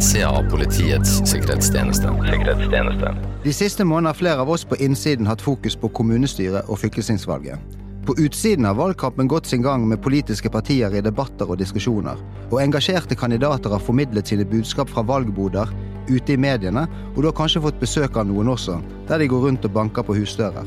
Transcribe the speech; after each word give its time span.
innsida 0.00 0.28
av 0.30 0.50
Politiets 0.50 1.10
sikkerhetstjeneste. 1.28 2.08
sikkerhetstjeneste. 2.30 3.10
De 3.44 3.52
siste 3.52 3.84
månedene 3.84 4.08
har 4.08 4.14
flere 4.14 4.40
av 4.40 4.50
oss 4.50 4.64
på 4.64 4.78
innsiden 4.80 5.26
hatt 5.28 5.42
fokus 5.44 5.76
på 5.76 5.90
kommunestyret 5.92 6.70
og 6.72 6.78
fylkestingsvalget. 6.80 7.58
På 8.06 8.14
utsiden 8.16 8.64
har 8.64 8.78
valgkampen 8.78 9.28
gått 9.28 9.46
sin 9.46 9.62
gang 9.62 9.84
med 9.88 10.00
politiske 10.02 10.48
partier 10.48 10.96
i 10.96 11.04
debatter 11.04 11.50
og 11.50 11.60
diskusjoner. 11.60 12.16
Og 12.48 12.62
engasjerte 12.62 13.14
kandidater 13.14 13.70
har 13.70 13.84
formidlet 13.84 14.26
sine 14.26 14.48
budskap 14.48 14.88
fra 14.88 15.04
valgboder 15.04 15.68
ute 16.08 16.32
i 16.32 16.40
mediene, 16.40 16.88
og 17.14 17.20
du 17.20 17.28
har 17.28 17.36
kanskje 17.36 17.60
fått 17.60 17.80
besøk 17.80 18.16
av 18.16 18.26
noen 18.26 18.48
også, 18.48 18.80
der 19.08 19.18
de 19.18 19.28
går 19.28 19.46
rundt 19.50 19.68
og 19.68 19.76
banker 19.76 20.02
på 20.02 20.16
husdører. 20.16 20.64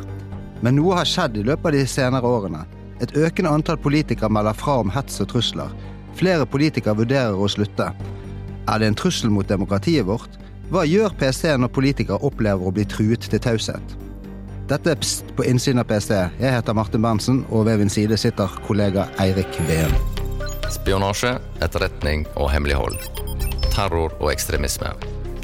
Men 0.61 0.77
noe 0.77 1.01
har 1.01 1.09
skjedd 1.09 1.41
i 1.41 1.47
løpet 1.49 1.65
av 1.65 1.79
de 1.79 1.87
senere 1.87 2.35
årene. 2.37 2.67
Et 3.01 3.17
økende 3.17 3.49
antall 3.49 3.81
politikere 3.81 4.29
melder 4.29 4.53
fra 4.53 4.77
om 4.85 4.93
hets 4.93 5.25
og 5.25 5.33
trusler. 5.33 5.73
Flere 6.13 6.45
politikere 6.45 7.01
vurderer 7.01 7.33
å 7.33 7.49
slutte. 7.49 7.95
Er 8.67 8.79
det 8.79 8.87
en 8.87 8.95
trussel 8.95 9.31
mot 9.33 9.47
demokratiet 9.47 10.05
vårt? 10.07 10.39
Hva 10.71 10.85
gjør 10.87 11.13
PST 11.19 11.49
når 11.59 11.71
politikere 11.75 12.23
opplever 12.23 12.63
å 12.63 12.71
bli 12.73 12.85
truet 12.87 13.27
til 13.27 13.41
taushet? 13.43 13.95
Dette 14.69 14.93
er 14.93 14.99
Pst 15.01 15.33
på 15.35 15.43
innsiden 15.43 15.81
av 15.83 15.89
PST. 15.89 16.13
Jeg 16.39 16.55
heter 16.55 16.77
Martin 16.77 17.03
Berntsen, 17.03 17.41
og 17.51 17.65
ved 17.67 17.81
min 17.83 17.91
side 17.91 18.15
sitter 18.17 18.51
kollega 18.63 19.09
Eirik 19.19 19.59
Veen. 19.67 19.91
Spionasje, 20.71 21.35
etterretning 21.61 22.23
og 22.39 22.47
hemmelighold. 22.53 22.95
Terror 23.73 24.15
og 24.21 24.31
ekstremisme. 24.31 24.93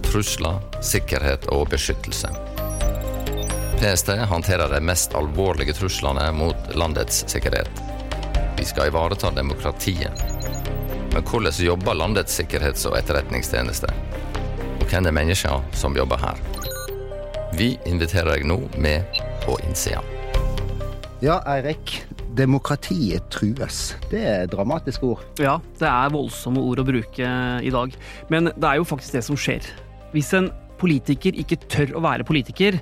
Trusler, 0.07 0.63
sikkerhet 0.81 1.49
og 1.51 1.67
beskyttelse. 1.73 2.31
PST 3.79 4.15
håndterer 4.31 4.71
de 4.71 4.79
mest 4.83 5.13
alvorlige 5.15 5.75
truslene 5.75 6.31
mot 6.35 6.73
landets 6.79 7.25
sikkerhet. 7.31 7.83
Vi 8.57 8.65
skal 8.67 8.89
ivareta 8.89 9.31
demokratiet. 9.35 10.23
Men 11.13 11.25
hvordan 11.25 11.53
jobber 11.65 11.97
landets 11.97 12.35
sikkerhets- 12.37 12.85
og 12.85 12.97
etterretningstjeneste? 12.99 13.89
Og 14.79 14.85
hvem 14.91 15.09
er 15.09 15.15
menneskene 15.15 15.73
som 15.73 15.97
jobber 15.97 16.21
her? 16.21 16.37
Vi 17.57 17.73
inviterer 17.89 18.35
deg 18.35 18.45
nå 18.45 18.59
med 18.77 19.19
på 19.41 19.57
innsida. 19.65 20.03
Ja, 21.19 21.41
Eirik. 21.49 22.03
Demokratiet 22.37 23.25
trues. 23.33 23.95
Det 24.11 24.21
er 24.21 24.45
dramatiske 24.47 25.03
ord. 25.03 25.25
Ja, 25.41 25.57
det 25.81 25.89
er 25.89 26.13
voldsomme 26.13 26.61
ord 26.61 26.79
å 26.79 26.85
bruke 26.87 27.31
i 27.65 27.73
dag. 27.73 27.97
Men 28.29 28.53
det 28.53 28.69
er 28.69 28.77
jo 28.79 28.87
faktisk 28.87 29.17
det 29.17 29.25
som 29.25 29.39
skjer. 29.39 29.65
Hvis 30.13 30.29
en 30.37 30.51
politiker 30.79 31.35
ikke 31.35 31.57
tør 31.67 31.97
å 31.97 32.05
være 32.05 32.23
politiker, 32.23 32.77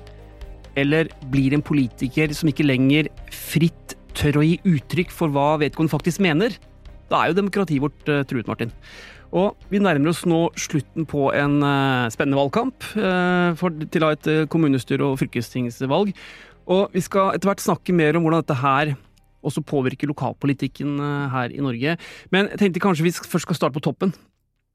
eller 0.78 1.08
blir 1.32 1.56
en 1.56 1.64
politiker 1.64 2.30
som 2.36 2.52
ikke 2.52 2.68
lenger 2.68 3.08
fritt 3.34 3.96
tør 4.14 4.38
å 4.38 4.46
gi 4.46 4.60
uttrykk 4.68 5.10
for 5.14 5.32
hva 5.34 5.56
vedkommende 5.64 5.96
faktisk 5.96 6.22
mener, 6.22 6.54
da 7.08 7.22
er 7.22 7.30
jo 7.30 7.38
demokratiet 7.40 7.82
vårt 7.82 8.10
uh, 8.10 8.22
truet, 8.28 8.48
Martin. 8.48 8.72
Og 9.36 9.58
vi 9.68 9.80
nærmer 9.82 10.12
oss 10.12 10.24
nå 10.28 10.46
slutten 10.56 11.04
på 11.08 11.28
en 11.36 11.58
uh, 11.64 12.08
spennende 12.12 12.38
valgkamp 12.38 12.86
uh, 12.96 13.56
for, 13.60 13.74
til 13.92 14.04
å 14.04 14.10
ha 14.10 14.16
et 14.16 14.30
kommunestyre- 14.52 15.10
og 15.10 15.18
fylkestingsvalg. 15.20 16.14
Og 16.68 16.96
vi 16.96 17.02
skal 17.04 17.34
etter 17.34 17.50
hvert 17.50 17.64
snakke 17.64 17.96
mer 17.96 18.16
om 18.16 18.26
hvordan 18.26 18.44
dette 18.44 18.58
her 18.60 18.94
også 19.48 19.62
påvirker 19.64 20.10
lokalpolitikken 20.10 20.98
her 21.32 21.52
i 21.54 21.62
Norge. 21.62 21.94
Men 22.34 22.50
jeg 22.50 22.58
tenkte 22.60 22.82
kanskje 22.82 23.06
vi 23.06 23.12
først 23.14 23.46
skal 23.46 23.56
starte 23.56 23.78
på 23.78 23.84
toppen. 23.86 24.10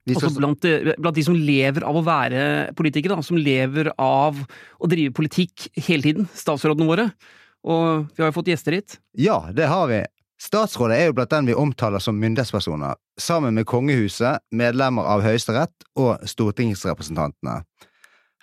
Altså 0.08 0.32
blant, 0.36 0.66
blant, 0.98 1.16
de 1.16 1.24
som 1.24 1.36
lever 1.36 1.84
av 1.86 2.00
å 2.00 2.04
være 2.04 2.72
politikere, 2.76 3.16
da, 3.20 3.24
som 3.24 3.38
lever 3.38 3.92
av 4.02 4.40
å 4.40 4.90
drive 4.90 5.14
politikk 5.16 5.68
hele 5.76 6.08
tiden. 6.08 6.32
Statsrådene 6.36 6.88
våre. 6.88 7.10
Og 7.64 8.10
vi 8.16 8.24
har 8.24 8.32
jo 8.32 8.36
fått 8.36 8.52
gjester 8.52 8.80
hit. 8.80 8.98
Ja, 9.20 9.38
det 9.56 9.70
har 9.72 9.88
vi. 9.92 10.02
Statsrådet 10.44 10.98
er 11.00 11.08
jo 11.08 11.16
blant 11.16 11.32
den 11.32 11.48
vi 11.48 11.56
omtaler 11.56 12.02
som 12.04 12.18
myndighetspersoner, 12.20 12.98
sammen 13.22 13.56
med 13.56 13.68
kongehuset, 13.70 14.44
medlemmer 14.52 15.08
av 15.08 15.24
Høyesterett 15.24 15.86
og 16.00 16.26
stortingsrepresentantene. 16.28 17.62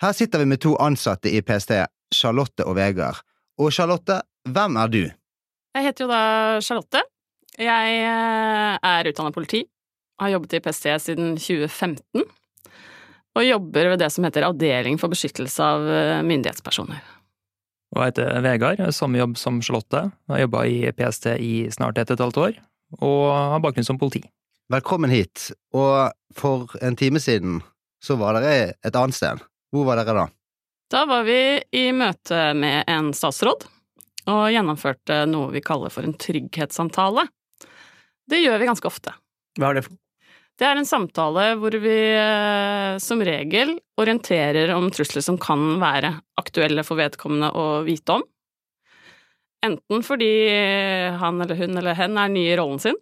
Her 0.01 0.15
sitter 0.17 0.41
vi 0.41 0.49
med 0.49 0.63
to 0.63 0.73
ansatte 0.81 1.29
i 1.29 1.43
PST, 1.45 1.75
Charlotte 2.15 2.65
og 2.65 2.79
Vegard. 2.79 3.21
Og 3.61 3.69
Charlotte, 3.75 4.17
hvem 4.49 4.79
er 4.81 4.89
du? 4.89 5.03
Jeg 5.77 5.85
heter 5.85 6.07
jo 6.07 6.09
da 6.09 6.23
Charlotte. 6.65 7.05
Jeg 7.61 8.01
eh, 8.01 8.81
er 8.81 9.11
utdannet 9.11 9.35
politi, 9.35 9.61
har 10.23 10.33
jobbet 10.33 10.57
i 10.57 10.63
PST 10.65 10.89
siden 11.05 11.35
2015, 11.37 12.25
og 13.37 13.45
jobber 13.45 13.93
ved 13.93 14.01
det 14.01 14.09
som 14.15 14.25
heter 14.25 14.47
Avdeling 14.47 14.97
for 14.97 15.13
beskyttelse 15.13 15.67
av 15.75 15.85
eh, 15.85 16.19
myndighetspersoner. 16.25 17.20
Og 17.91 18.05
jeg 18.05 18.13
heter 18.13 18.43
Vegard, 18.45 18.81
samme 18.95 19.19
jobb 19.19 19.33
som 19.39 19.57
Charlotte. 19.59 20.05
Jeg 20.29 20.31
har 20.31 20.45
jobba 20.45 20.61
i 20.63 20.77
PST 20.95 21.25
i 21.43 21.53
snart 21.75 21.97
et 21.99 22.13
og 22.13 22.15
et 22.15 22.23
halvt 22.23 22.39
år, 22.39 22.59
og 23.03 23.23
har 23.35 23.63
bakgrunn 23.63 23.87
som 23.87 23.99
politi. 23.99 24.21
Velkommen 24.71 25.11
hit. 25.11 25.49
Og 25.75 26.13
for 26.37 26.71
en 26.79 26.95
time 26.95 27.19
siden 27.19 27.59
så 28.01 28.15
var 28.19 28.39
dere 28.39 28.77
et 28.79 28.95
annet 28.95 29.17
sted. 29.17 29.43
Hvor 29.75 29.89
var 29.89 29.99
dere 29.99 30.15
da? 30.15 30.25
Da 30.91 31.03
var 31.07 31.27
vi 31.27 31.59
i 31.75 31.83
møte 31.95 32.39
med 32.55 32.87
en 32.91 33.11
statsråd, 33.15 33.67
og 34.31 34.41
gjennomførte 34.55 35.25
noe 35.27 35.51
vi 35.51 35.63
kaller 35.63 35.91
for 35.91 36.07
en 36.07 36.15
trygghetssamtale. 36.15 37.27
Det 38.31 38.39
gjør 38.39 38.59
vi 38.61 38.71
ganske 38.71 38.87
ofte. 38.87 39.17
Hva 39.59 39.73
er 39.73 39.81
det 39.81 39.85
for 39.89 39.99
det 40.61 40.67
er 40.69 40.77
en 40.77 40.85
samtale 40.85 41.55
hvor 41.57 41.73
vi 41.81 41.95
eh, 42.13 42.99
som 43.01 43.21
regel 43.25 43.73
orienterer 44.01 44.69
om 44.75 44.91
trusler 44.93 45.23
som 45.25 45.39
kan 45.41 45.79
være 45.81 46.13
aktuelle 46.37 46.83
for 46.85 46.99
vedkommende 46.99 47.49
å 47.57 47.81
vite 47.87 48.19
om. 48.19 48.25
Enten 49.65 50.03
fordi 50.05 50.29
han 51.21 51.41
eller 51.41 51.57
hun 51.57 51.81
eller 51.81 51.97
hen 51.97 52.17
er 52.17 52.29
ny 52.33 52.43
i 52.51 52.57
rollen 52.59 52.81
sin, 52.81 52.97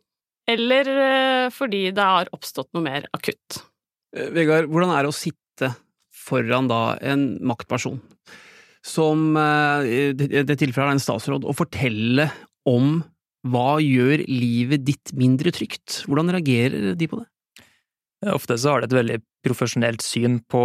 eller 0.47 0.87
eh, 1.03 1.47
fordi 1.51 1.89
det 1.95 2.05
har 2.13 2.31
oppstått 2.35 2.71
noe 2.75 2.85
mer 2.85 3.09
akutt. 3.15 3.59
Eh, 4.15 4.31
Vegard, 4.35 4.69
hvordan 4.71 4.93
er 4.95 5.03
det 5.03 5.11
å 5.11 5.17
sitte 5.19 5.73
foran 6.15 6.69
da 6.71 6.95
en 7.11 7.33
maktperson 7.47 7.99
som 8.85 9.35
i 9.35 10.13
det 10.15 10.55
tilfellet 10.55 10.85
er 10.85 10.93
en 10.95 11.01
statsråd, 11.03 11.43
og 11.43 11.57
fortelle 11.57 12.29
om 12.69 13.01
hva 13.51 13.75
gjør 13.83 14.23
livet 14.31 14.85
ditt 14.87 15.11
mindre 15.19 15.51
trygt? 15.55 16.05
Hvordan 16.07 16.31
reagerer 16.31 16.95
de 16.95 17.09
på 17.11 17.19
det? 17.19 17.27
Ofte 18.27 18.57
så 18.59 18.73
har 18.73 18.81
de 18.81 18.89
et 18.89 18.97
veldig 18.97 19.17
profesjonelt 19.47 20.03
syn 20.03 20.41
på 20.51 20.61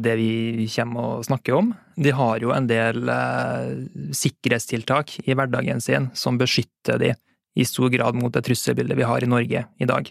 det 0.00 0.14
vi 0.16 0.68
kommer 0.72 1.18
og 1.18 1.26
snakker 1.26 1.56
om. 1.58 1.72
De 2.00 2.14
har 2.16 2.40
jo 2.40 2.54
en 2.54 2.68
del 2.68 3.10
eh, 3.12 3.72
sikkerhetstiltak 4.16 5.18
i 5.26 5.36
hverdagen 5.36 5.82
sin 5.84 6.08
som 6.16 6.40
beskytter 6.40 7.00
de 7.02 7.12
i 7.52 7.66
stor 7.68 7.92
grad 7.92 8.16
mot 8.16 8.32
det 8.32 8.44
trusselbildet 8.46 8.96
vi 8.96 9.04
har 9.04 9.20
i 9.20 9.28
Norge 9.28 9.66
i 9.68 9.88
dag. 9.88 10.08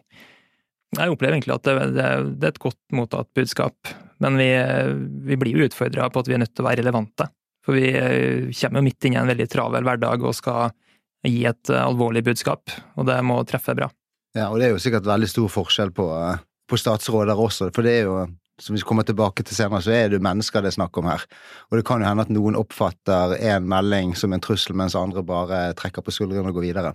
Jeg 0.91 1.13
opplever 1.15 1.39
egentlig 1.39 1.55
at 1.55 1.65
det, 1.65 1.75
det, 1.95 2.05
det 2.37 2.49
er 2.49 2.53
et 2.53 2.61
godt 2.61 2.79
mottatt 2.93 3.31
budskap, 3.33 3.93
men 4.21 4.37
vi, 4.37 4.51
vi 5.31 5.39
blir 5.41 5.57
jo 5.57 5.65
utfordra 5.71 6.11
på 6.13 6.21
at 6.21 6.29
vi 6.29 6.37
er 6.37 6.43
nødt 6.43 6.53
til 6.53 6.61
å 6.61 6.67
være 6.67 6.83
relevante. 6.83 7.25
For 7.65 7.77
vi 7.77 7.89
eh, 7.89 8.53
kommer 8.61 8.83
jo 8.83 8.85
midt 8.91 9.09
inn 9.09 9.17
i 9.17 9.21
en 9.23 9.33
veldig 9.33 9.49
travel 9.49 9.89
hverdag 9.89 10.21
og 10.21 10.37
skal 10.37 10.75
gi 11.25 11.41
et 11.49 11.73
eh, 11.73 11.81
alvorlig 11.81 12.21
budskap, 12.29 12.69
og 13.01 13.09
det 13.09 13.17
må 13.25 13.41
treffe 13.49 13.73
bra. 13.81 13.89
Ja, 14.37 14.51
og 14.51 14.61
det 14.61 14.69
er 14.69 14.75
jo 14.75 14.85
sikkert 14.85 15.09
veldig 15.09 15.33
stor 15.33 15.49
forskjell 15.57 15.89
på 15.97 16.05
uh 16.13 16.37
på 16.71 16.79
statsråder 16.79 17.39
også, 17.39 17.69
for 17.75 17.85
det 17.85 17.99
er 17.99 18.07
jo 18.07 18.21
som 18.61 18.75
vi 18.75 18.81
kommer 18.85 19.05
tilbake 19.07 19.43
til 19.43 19.57
senere, 19.57 19.81
så 19.81 19.93
er 19.95 20.11
det 20.11 20.21
mennesker 20.21 20.61
det 20.61 20.69
er 20.69 20.75
snakk 20.75 20.97
om 21.01 21.07
her. 21.09 21.23
Og 21.71 21.79
det 21.79 21.85
kan 21.87 22.01
jo 22.01 22.05
hende 22.05 22.25
at 22.27 22.33
noen 22.33 22.57
oppfatter 22.59 23.33
en 23.39 23.65
melding 23.69 24.13
som 24.17 24.35
en 24.35 24.43
trussel, 24.43 24.75
mens 24.77 24.97
andre 24.97 25.23
bare 25.25 25.63
trekker 25.79 26.05
på 26.05 26.13
skuldrene 26.13 26.51
og 26.51 26.59
går 26.59 26.67
videre. 26.67 26.91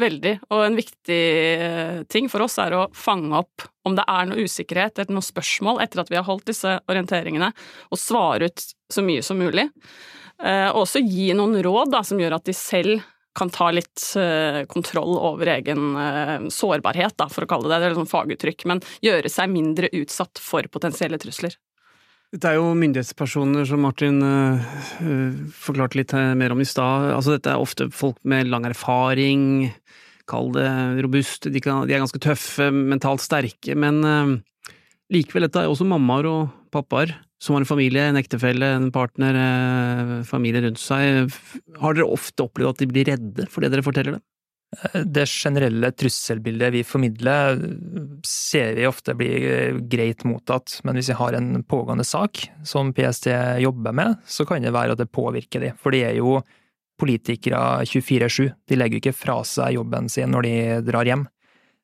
Veldig, 0.00 0.32
og 0.48 0.62
en 0.64 0.78
viktig 0.78 1.20
eh, 1.52 1.98
ting 2.08 2.30
for 2.32 2.46
oss 2.46 2.56
er 2.62 2.72
å 2.72 2.86
fange 2.96 3.36
opp 3.42 3.66
om 3.84 3.92
det 3.98 4.06
er 4.08 4.30
noe 4.30 4.46
usikkerhet 4.46 5.02
eller 5.02 5.18
noe 5.18 5.26
spørsmål 5.26 5.82
etter 5.84 6.00
at 6.00 6.08
vi 6.08 6.16
har 6.16 6.24
holdt 6.24 6.48
disse 6.48 6.78
orienteringene, 6.88 7.50
og 7.92 8.00
svare 8.00 8.48
ut 8.48 8.64
så 8.92 9.04
mye 9.04 9.24
som 9.26 9.36
mulig. 9.42 9.66
Eh, 10.40 10.70
og 10.72 10.86
også 10.86 11.04
gi 11.04 11.28
noen 11.36 11.60
råd 11.60 11.92
da, 11.92 12.00
som 12.08 12.20
gjør 12.22 12.38
at 12.38 12.48
de 12.48 12.56
selv 12.56 13.04
kan 13.36 13.50
ta 13.52 13.70
litt 13.72 14.04
uh, 14.18 14.62
kontroll 14.70 15.16
over 15.16 15.50
egen 15.54 15.92
uh, 15.96 16.48
sårbarhet, 16.52 17.16
da, 17.20 17.28
for 17.32 17.46
å 17.46 17.50
kalle 17.50 17.70
det 17.70 17.78
det, 17.78 17.82
det 17.84 17.90
er 17.92 18.00
sånn 18.02 18.10
faguttrykk, 18.10 18.66
men 18.68 18.82
gjøre 19.04 19.32
seg 19.32 19.52
mindre 19.52 19.90
utsatt 20.02 20.40
for 20.42 20.68
potensielle 20.72 21.20
trusler. 21.22 21.56
Dette 22.32 22.48
er 22.48 22.56
jo 22.56 22.70
myndighetspersoner 22.76 23.66
som 23.68 23.82
Martin 23.84 24.22
uh, 24.24 24.76
forklarte 25.56 26.00
litt 26.00 26.14
mer 26.40 26.54
om 26.54 26.62
i 26.64 26.68
stad. 26.68 27.10
Altså, 27.12 27.36
dette 27.36 27.52
er 27.52 27.60
ofte 27.60 27.90
folk 27.92 28.20
med 28.28 28.48
lang 28.52 28.68
erfaring, 28.68 29.72
kall 30.28 30.52
det 30.54 30.68
robust, 31.04 31.48
de, 31.50 31.60
de 31.60 31.92
er 31.92 32.00
ganske 32.00 32.22
tøffe, 32.22 32.70
mentalt 32.72 33.24
sterke, 33.24 33.74
men 33.76 34.00
likevel, 35.12 35.48
dette 35.48 35.64
er 35.64 35.72
også 35.72 35.84
mammaer 35.88 36.28
og 36.30 36.52
pappaer 36.72 37.16
som 37.42 37.56
har 37.56 37.64
en 37.64 37.66
familie, 37.66 38.02
en 38.06 38.20
ektefelle, 38.20 38.66
en 38.76 38.92
partner, 38.94 39.34
eh, 39.34 40.22
familie 40.22 40.62
rundt 40.62 40.78
seg, 40.78 41.32
har 41.82 41.96
dere 41.96 42.06
ofte 42.06 42.44
opplevd 42.46 42.70
at 42.70 42.82
de 42.84 42.90
blir 42.92 43.08
redde 43.10 43.48
for 43.50 43.64
det 43.64 43.72
dere 43.72 43.82
forteller 43.82 44.16
dem? 44.16 44.22
Eh, 44.78 45.02
det 45.02 45.26
generelle 45.26 45.90
trusselbildet 45.90 46.70
vi 46.76 46.84
formidler, 46.86 47.58
ser 48.22 48.76
vi 48.78 48.86
ofte 48.86 49.16
blir 49.18 49.48
eh, 49.50 49.80
greit 49.90 50.22
mottatt, 50.22 50.78
men 50.86 50.94
hvis 50.94 51.10
vi 51.10 51.18
har 51.18 51.34
en 51.34 51.64
pågående 51.66 52.06
sak 52.06 52.44
som 52.62 52.94
PST 52.94 53.26
jobber 53.58 53.92
med, 53.92 54.22
så 54.22 54.46
kan 54.46 54.62
det 54.62 54.74
være 54.76 54.94
at 54.94 55.02
det 55.02 55.10
påvirker 55.10 55.66
de, 55.66 55.74
for 55.82 55.90
de 55.90 56.06
er 56.12 56.20
jo 56.22 56.38
politikere 57.02 57.82
24-7, 57.82 58.52
de 58.70 58.78
legger 58.78 59.00
jo 59.00 59.02
ikke 59.02 59.18
fra 59.18 59.40
seg 59.42 59.74
jobben 59.80 60.06
sin 60.12 60.30
når 60.30 60.46
de 60.46 60.56
drar 60.86 61.10
hjem. 61.10 61.26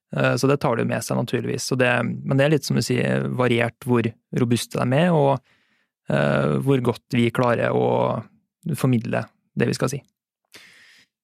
Så 0.08 0.48
det 0.48 0.56
tar 0.62 0.80
jo 0.80 0.86
med 0.88 1.04
seg, 1.04 1.18
naturligvis. 1.18 1.66
Det, 1.76 1.88
men 2.00 2.38
det 2.38 2.46
er 2.46 2.52
litt 2.54 2.64
som 2.64 2.78
du 2.78 2.80
sier, 2.80 3.26
variert 3.36 3.84
hvor 3.84 4.06
robuste 4.40 4.80
de 4.80 4.96
er, 4.96 5.12
og 5.12 5.34
uh, 6.08 6.54
hvor 6.64 6.80
godt 6.80 7.12
vi 7.12 7.26
klarer 7.28 7.76
å 7.76 8.22
formidle 8.72 9.26
det 9.58 9.68
vi 9.68 9.76
skal 9.76 9.92
si. 9.92 10.00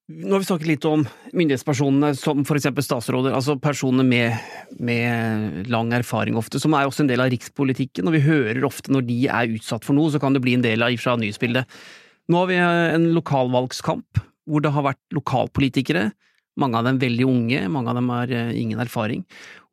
Nå 0.04 0.34
har 0.34 0.42
vi 0.42 0.46
snakket 0.50 0.69
litt 0.69 0.84
om 0.84 1.06
myndighetspersonene, 1.32 2.10
som 2.20 2.42
for 2.44 2.58
eksempel 2.58 2.84
statsråder, 2.84 3.32
altså 3.32 3.54
personer 3.56 4.04
med, 4.04 4.34
med, 4.76 5.62
lang 5.72 5.94
erfaring 5.96 6.36
ofte, 6.36 6.60
som 6.60 6.76
er 6.76 6.84
også 6.84 7.06
en 7.06 7.08
del 7.08 7.22
av 7.25 7.31
rikspolitikken, 7.32 8.10
og 8.10 8.19
vi 8.19 8.20
hører 8.26 8.66
ofte 8.69 8.92
når 8.92 9.06
de 9.08 9.16
er 9.32 9.54
utsatt 9.56 9.86
for 9.86 9.96
noe, 9.96 10.12
så 10.12 10.20
kan 10.20 10.36
det 10.36 10.42
bli 10.44 10.58
en 10.58 10.66
del 10.66 10.84
av 10.84 10.92
fra 11.00 11.16
nyhetsbildet. 11.16 11.81
Nå 12.28 12.42
har 12.42 12.52
vi 12.52 12.60
en 12.60 13.08
lokalvalgskamp, 13.16 14.20
hvor 14.44 14.64
det 14.64 14.75
har 14.76 14.84
vært 14.90 15.16
lokalpolitikere, 15.16 16.10
mange 16.61 16.79
av 16.79 16.87
dem 16.87 17.01
veldig 17.03 17.27
unge, 17.29 17.62
mange 17.73 17.91
av 17.91 17.99
dem 17.99 18.11
har 18.12 18.33
eh, 18.33 18.53
ingen 18.61 18.83
erfaring. 18.83 19.25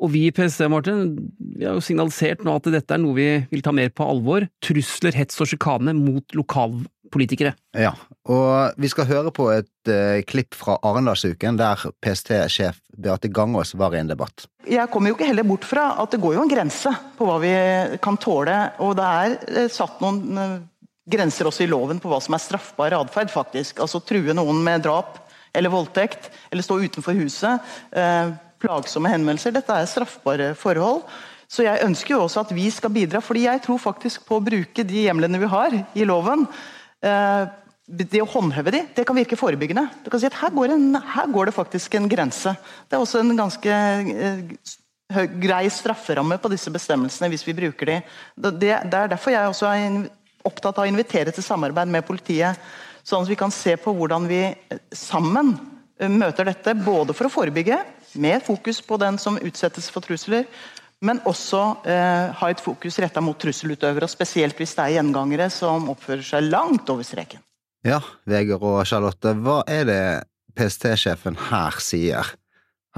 Og 0.02 0.14
vi 0.16 0.26
i 0.28 0.32
PST, 0.34 0.64
Martin, 0.72 1.12
vi 1.38 1.68
har 1.68 1.78
jo 1.78 1.84
signalisert 1.86 2.42
nå 2.46 2.56
at 2.58 2.72
dette 2.74 2.96
er 2.96 3.02
noe 3.02 3.18
vi 3.18 3.28
vil 3.52 3.62
ta 3.66 3.74
mer 3.76 3.92
på 3.94 4.08
alvor. 4.08 4.48
Trusler, 4.66 5.14
hets 5.18 5.38
og 5.44 5.52
sjikane 5.52 5.94
mot 5.94 6.34
lokalpolitikere. 6.38 7.54
Ja, 7.78 7.94
og 8.26 8.82
vi 8.82 8.90
skal 8.90 9.10
høre 9.12 9.34
på 9.36 9.52
et 9.54 9.92
uh, 9.92 10.18
klipp 10.26 10.58
fra 10.58 10.80
Arendalsuken, 10.90 11.60
der 11.62 11.86
PST-sjef 12.02 12.82
Beate 12.98 13.30
Gangås 13.30 13.76
var 13.78 13.94
i 13.94 14.02
en 14.02 14.10
debatt. 14.10 14.48
Jeg 14.66 14.90
kommer 14.94 15.12
jo 15.12 15.20
ikke 15.20 15.30
heller 15.30 15.46
bort 15.46 15.70
fra 15.70 15.92
at 16.02 16.14
det 16.14 16.22
går 16.22 16.40
jo 16.40 16.48
en 16.48 16.52
grense 16.52 16.98
på 17.18 17.30
hva 17.30 17.38
vi 17.44 17.56
kan 18.02 18.18
tåle, 18.22 18.58
og 18.82 18.98
det 18.98 19.14
er 19.22 19.38
uh, 19.38 19.66
satt 19.70 20.02
noen 20.02 20.22
uh, 20.34 20.60
grenser 21.12 21.46
også 21.46 21.68
i 21.68 21.70
loven 21.70 22.02
på 22.02 22.10
hva 22.10 22.18
som 22.26 22.34
er 22.34 22.42
straffbar 22.42 22.98
atferd, 22.98 23.30
faktisk. 23.30 23.86
Altså 23.86 24.02
true 24.02 24.34
noen 24.34 24.66
med 24.66 24.82
drap 24.88 25.28
eller 25.54 25.74
voldtekt, 25.74 26.32
eller 26.52 26.66
stå 26.66 26.80
utenfor 26.86 27.18
huset. 27.20 27.74
Eh, 27.92 28.34
plagsomme 28.62 29.12
henvendelser. 29.12 29.54
Dette 29.56 29.76
er 29.76 29.90
straffbare 29.90 30.52
forhold. 30.60 31.04
Så 31.52 31.66
jeg 31.66 31.84
ønsker 31.84 32.16
jo 32.16 32.22
også 32.26 32.46
at 32.46 32.54
vi 32.56 32.70
skal 32.72 32.94
bidra, 32.94 33.20
fordi 33.24 33.44
jeg 33.48 33.64
tror 33.66 33.82
faktisk 33.82 34.24
på 34.28 34.38
å 34.38 34.44
bruke 34.44 34.86
de 34.88 35.08
hjemlene 35.08 35.42
vi 35.42 35.50
har 35.52 35.76
i 35.76 36.06
loven. 36.08 36.46
Eh, 37.04 37.44
det 37.92 38.22
å 38.24 38.30
håndheve 38.30 38.72
de, 38.72 38.86
det 38.96 39.04
kan 39.08 39.18
virke 39.18 39.36
forebyggende. 39.36 39.84
Du 40.06 40.08
kan 40.12 40.22
si 40.22 40.30
at 40.30 40.38
her 40.40 40.54
går, 40.56 40.78
en, 40.78 40.94
her 40.96 41.28
går 41.34 41.50
det 41.50 41.56
faktisk 41.58 41.98
en 42.00 42.08
grense. 42.12 42.54
Det 42.88 42.96
er 42.96 43.04
også 43.04 43.20
en 43.20 43.36
ganske 43.36 43.74
eh, 43.76 44.54
grei 45.44 45.66
strafferamme 45.74 46.38
på 46.40 46.54
disse 46.54 46.72
bestemmelsene 46.72 47.28
hvis 47.34 47.44
vi 47.48 47.58
bruker 47.58 47.90
de. 47.90 47.98
Det, 48.38 48.54
det 48.62 48.72
er 48.78 49.12
derfor 49.12 49.36
jeg 49.36 49.52
også 49.52 49.74
er 49.74 50.00
opptatt 50.48 50.80
av 50.80 50.86
å 50.86 50.90
invitere 50.90 51.34
til 51.36 51.46
samarbeid 51.46 51.92
med 51.92 52.08
politiet 52.08 52.58
Sånn 53.12 53.26
at 53.26 53.32
vi 53.32 53.40
kan 53.40 53.52
se 53.52 53.76
på 53.76 53.92
hvordan 53.96 54.28
vi 54.30 54.46
sammen 54.96 55.58
eh, 56.00 56.08
møter 56.12 56.48
dette, 56.48 56.76
både 56.80 57.16
for 57.18 57.28
å 57.28 57.34
forebygge, 57.34 57.82
med 58.24 58.44
fokus 58.44 58.80
på 58.84 59.00
den 59.00 59.20
som 59.20 59.40
utsettes 59.40 59.90
for 59.92 60.04
trusler, 60.04 60.48
men 61.04 61.20
også 61.28 61.62
eh, 61.90 62.32
ha 62.40 62.50
et 62.52 62.62
fokus 62.64 63.00
retta 63.04 63.24
mot 63.24 63.36
trusselutøvere, 63.42 64.08
spesielt 64.12 64.60
hvis 64.60 64.76
det 64.78 64.86
er 64.86 64.98
gjengangere 65.00 65.50
som 65.52 65.90
oppfører 65.92 66.24
seg 66.24 66.48
langt 66.52 66.92
over 66.94 67.08
streken. 67.08 67.44
Ja, 67.84 68.00
Vegard 68.30 68.64
og 68.64 68.84
Charlotte, 68.88 69.34
hva 69.42 69.64
er 69.68 69.88
det 69.90 70.04
PST-sjefen 70.56 71.40
her 71.50 71.80
sier? 71.84 72.36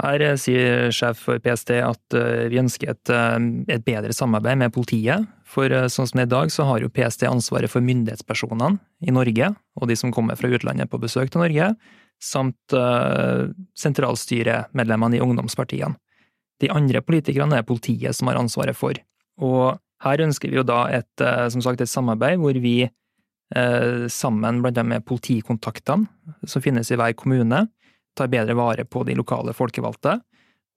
Her 0.02 0.24
eh, 0.26 0.38
sier 0.40 0.90
sjef 0.94 1.20
for 1.28 1.40
PST 1.42 1.76
at 1.78 2.18
eh, 2.18 2.46
vi 2.50 2.58
ønsker 2.62 2.94
et, 2.94 3.12
eh, 3.14 3.36
et, 3.76 3.84
bedre 3.86 4.14
samarbeid 4.16 4.58
med 4.64 4.74
politiet. 4.74 5.26
For 5.54 5.70
sånn 5.70 6.08
som 6.10 6.18
det 6.18 6.24
er 6.24 6.30
i 6.30 6.34
dag, 6.34 6.50
så 6.50 6.66
har 6.66 6.82
jo 6.82 6.90
PST 6.90 7.26
ansvaret 7.28 7.70
for 7.70 7.84
myndighetspersonene 7.84 8.74
i 9.06 9.14
Norge, 9.14 9.52
og 9.78 9.90
de 9.90 9.96
som 9.98 10.12
kommer 10.14 10.38
fra 10.38 10.50
utlandet 10.50 10.90
på 10.90 10.98
besøk 11.02 11.30
til 11.30 11.44
Norge, 11.44 11.70
samt 12.22 12.74
uh, 12.74 13.50
sentralstyremedlemmene 13.78 15.18
i 15.18 15.22
ungdomspartiene. 15.22 15.94
De 16.62 16.70
andre 16.70 17.02
politikerne 17.04 17.58
er 17.60 17.66
politiet 17.66 18.16
som 18.16 18.30
har 18.30 18.38
ansvaret 18.40 18.78
for. 18.78 18.98
Og 19.42 19.78
her 20.04 20.22
ønsker 20.26 20.50
vi 20.50 20.58
jo 20.60 20.66
da 20.66 20.84
et, 20.94 21.24
som 21.50 21.62
sagt, 21.64 21.82
et 21.82 21.90
samarbeid 21.90 22.38
hvor 22.42 22.58
vi 22.62 22.76
uh, 22.86 24.04
sammen, 24.10 24.62
blant 24.62 24.78
annet 24.78 24.92
med 24.96 25.06
politikontaktene 25.06 26.46
som 26.50 26.64
finnes 26.64 26.90
i 26.90 26.98
hver 26.98 27.14
kommune, 27.18 27.66
tar 28.14 28.30
bedre 28.30 28.54
vare 28.58 28.86
på 28.86 29.02
de 29.06 29.16
lokale 29.18 29.54
folkevalgte, 29.56 30.18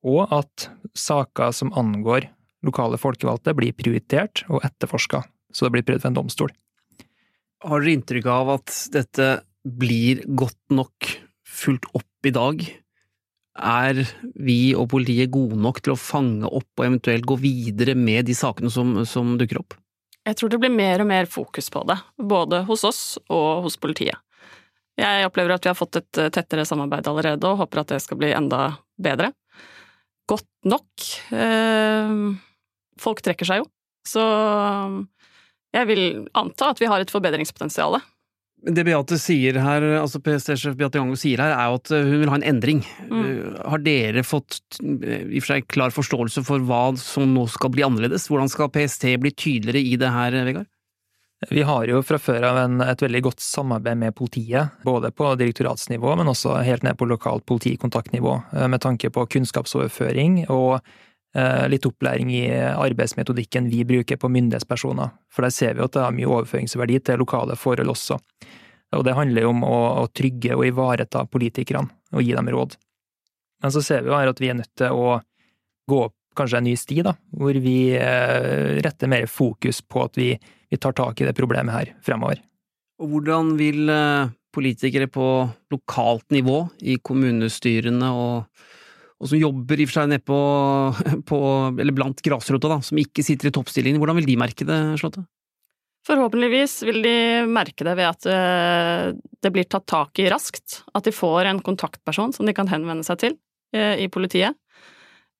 og 0.06 0.34
at 0.34 0.68
saker 0.98 1.54
som 1.54 1.72
angår 1.78 2.28
lokale 2.66 2.98
folkevalgte, 3.00 3.54
blir 3.56 3.76
prioritert 3.76 4.44
og 4.48 4.64
etterforska, 4.66 5.22
så 5.52 5.66
det 5.66 5.76
blir 5.76 5.86
prøvd 5.86 6.04
for 6.04 6.10
en 6.10 6.18
domstol. 6.18 6.52
Har 7.66 7.82
dere 7.82 7.96
inntrykk 7.96 8.28
av 8.30 8.52
at 8.58 8.74
dette 8.94 9.30
blir 9.66 10.22
godt 10.38 10.60
nok 10.74 11.08
fulgt 11.48 11.88
opp 11.98 12.28
i 12.28 12.34
dag? 12.34 12.62
Er 13.58 14.04
vi 14.38 14.74
og 14.78 14.86
politiet 14.92 15.32
gode 15.34 15.58
nok 15.58 15.80
til 15.82 15.96
å 15.96 15.98
fange 15.98 16.46
opp 16.46 16.78
og 16.78 16.86
eventuelt 16.86 17.26
gå 17.26 17.38
videre 17.42 17.96
med 17.98 18.28
de 18.28 18.36
sakene 18.38 18.70
som, 18.70 18.94
som 19.08 19.34
dukker 19.40 19.58
opp? 19.64 19.74
Jeg 20.28 20.38
tror 20.38 20.52
det 20.52 20.60
blir 20.62 20.74
mer 20.74 21.02
og 21.02 21.08
mer 21.10 21.28
fokus 21.30 21.70
på 21.72 21.82
det, 21.88 21.96
både 22.20 22.62
hos 22.68 22.84
oss 22.86 23.02
og 23.26 23.64
hos 23.64 23.78
politiet. 23.80 24.18
Jeg 24.98 25.26
opplever 25.28 25.54
at 25.54 25.66
vi 25.66 25.70
har 25.70 25.78
fått 25.78 26.00
et 26.00 26.20
tettere 26.34 26.66
samarbeid 26.66 27.06
allerede, 27.06 27.46
og 27.46 27.62
håper 27.62 27.82
at 27.82 27.94
det 27.94 28.00
skal 28.02 28.18
bli 28.18 28.32
enda 28.34 28.72
bedre. 28.98 29.30
Godt 30.28 30.50
nok. 30.68 30.90
Eh, 31.32 32.14
folk 33.02 33.22
trekker 33.24 33.48
seg 33.48 33.62
jo, 33.62 33.68
så 34.08 34.24
jeg 35.74 35.88
vil 35.90 36.04
anta 36.38 36.72
at 36.72 36.80
vi 36.80 36.88
har 36.88 37.02
et 37.02 37.12
forbedringspotensial. 37.12 37.98
Det 38.58 38.82
Beate 38.82 39.14
sier 39.22 39.54
her, 39.62 39.84
altså 40.00 40.18
PST-sjef 40.24 40.74
Beate 40.78 40.98
Gango 40.98 41.14
sier 41.18 41.38
her, 41.38 41.52
er 41.54 41.68
jo 41.70 41.76
at 41.78 41.92
hun 41.94 42.22
vil 42.24 42.32
ha 42.32 42.38
en 42.40 42.46
endring. 42.50 42.80
Mm. 43.06 43.60
Har 43.70 43.84
dere 43.84 44.24
fått 44.26 44.80
i 44.82 45.38
og 45.38 45.44
for 45.44 45.50
seg 45.52 45.68
klar 45.70 45.94
forståelse 45.94 46.42
for 46.46 46.64
hva 46.66 46.88
som 46.98 47.30
nå 47.36 47.46
skal 47.52 47.70
bli 47.74 47.86
annerledes? 47.86 48.26
Hvordan 48.32 48.50
skal 48.50 48.72
PST 48.74 49.12
bli 49.22 49.30
tydeligere 49.30 49.84
i 49.84 49.94
det 50.00 50.10
her, 50.10 50.34
Vegard? 50.48 50.70
Vi 51.52 51.62
har 51.62 51.86
jo 51.86 52.00
fra 52.02 52.18
før 52.18 52.48
av 52.48 52.56
en, 52.64 52.80
et 52.82 53.02
veldig 53.04 53.20
godt 53.28 53.42
samarbeid 53.44 54.00
med 54.00 54.16
politiet, 54.18 54.74
både 54.82 55.12
på 55.14 55.30
direktoratsnivå, 55.38 56.16
men 56.18 56.32
også 56.32 56.56
helt 56.66 56.82
ned 56.82 56.98
på 56.98 57.06
lokalt 57.06 57.46
politikontaktnivå, 57.46 58.32
med 58.66 58.82
tanke 58.82 59.12
på 59.14 59.22
kunnskapsoverføring 59.36 60.48
og 60.50 60.80
litt 61.70 61.86
opplæring 61.88 62.32
i 62.34 62.42
arbeidsmetodikken 62.52 63.68
vi 63.72 63.84
bruker 63.88 64.18
på 64.20 64.30
myndighetspersoner. 64.32 65.12
For 65.32 65.46
der 65.46 65.54
ser 65.54 65.76
vi 65.76 65.84
at 65.84 65.94
det 65.94 66.02
har 66.04 66.14
mye 66.16 66.28
overføringsverdi 66.28 67.00
til 67.06 67.20
lokale 67.22 67.56
forhold 67.58 67.92
også. 67.94 68.18
Og 68.96 69.04
det 69.04 69.16
handler 69.18 69.44
jo 69.44 69.52
om 69.52 69.64
å 69.68 70.06
trygge 70.16 70.56
og 70.56 70.64
ivareta 70.66 71.24
politikerne, 71.28 71.90
og 72.14 72.24
gi 72.24 72.36
dem 72.36 72.52
råd. 72.54 72.78
Men 73.62 73.74
så 73.74 73.82
ser 73.84 74.04
vi 74.04 74.12
jo 74.12 74.16
her 74.16 74.30
at 74.30 74.40
vi 74.40 74.52
er 74.52 74.56
nødt 74.60 74.72
til 74.78 74.94
å 74.96 75.18
gå 75.88 76.04
opp 76.06 76.16
kanskje 76.38 76.60
en 76.60 76.68
ny 76.68 76.76
sti, 76.78 77.00
da, 77.02 77.16
hvor 77.34 77.56
vi 77.60 77.78
eh, 77.98 78.78
retter 78.84 79.10
mer 79.10 79.26
fokus 79.28 79.82
på 79.82 80.04
at 80.06 80.20
vi 80.20 80.30
vi 80.68 80.76
tar 80.76 80.92
tak 80.92 81.20
i 81.20 81.24
det 81.24 81.36
problemet 81.36 81.74
her 81.74 81.94
fremover. 82.04 82.40
Og 82.98 83.12
hvordan 83.12 83.54
vil 83.58 83.88
eh, 83.92 84.30
politikere 84.54 85.08
på 85.10 85.28
lokalt 85.72 86.26
nivå, 86.34 86.66
i 86.80 86.98
kommunestyrene 87.02 88.10
og, 88.12 88.64
og 89.18 89.30
som 89.30 89.40
jobber 89.40 89.80
i 89.80 89.86
og 89.86 89.90
for 89.90 90.00
seg 90.00 90.12
nede 90.12 90.22
på, 91.30 91.40
eller 91.74 91.96
blant 91.96 92.22
grasrota, 92.24 92.70
da, 92.70 92.78
som 92.84 93.00
ikke 93.02 93.24
sitter 93.26 93.50
i 93.50 93.54
toppstillingen, 93.54 94.00
hvordan 94.02 94.20
vil 94.20 94.30
de 94.30 94.38
merke 94.40 94.66
det, 94.68 94.78
Slåtte? 95.00 95.24
Forhåpentligvis 96.08 96.82
vil 96.88 97.02
de 97.04 97.16
merke 97.50 97.84
det 97.84 97.92
ved 97.98 98.08
at 98.08 98.28
eh, 98.32 99.10
det 99.42 99.50
blir 99.52 99.66
tatt 99.68 99.84
tak 99.90 100.20
i 100.22 100.28
raskt. 100.32 100.82
At 100.96 101.04
de 101.04 101.12
får 101.12 101.50
en 101.50 101.60
kontaktperson 101.64 102.32
som 102.32 102.48
de 102.48 102.54
kan 102.56 102.70
henvende 102.70 103.04
seg 103.04 103.20
til 103.24 103.36
eh, 103.76 103.98
i 104.04 104.08
politiet 104.12 104.56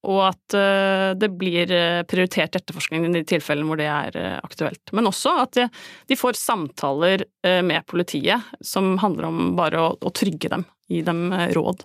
og 0.08 0.20
at 0.28 0.54
eh, 0.54 1.08
det 1.18 1.26
blir 1.34 1.72
prioritert 2.06 2.54
etterforskning 2.54 3.08
i 3.08 3.14
de 3.16 3.24
tilfellene 3.26 3.66
hvor 3.66 3.80
det 3.80 3.88
er 3.90 4.18
aktuelt. 4.44 4.92
Men 4.94 5.08
også 5.10 5.32
at 5.42 5.58
de 5.58 6.18
får 6.18 6.38
samtaler 6.38 7.24
med 7.42 7.86
politiet 7.90 8.46
som 8.64 8.92
handler 9.02 9.26
om 9.26 9.40
bare 9.58 9.88
å 9.90 10.12
trygge 10.14 10.52
dem, 10.52 10.62
gi 10.86 11.02
dem 11.02 11.32
råd. 11.56 11.82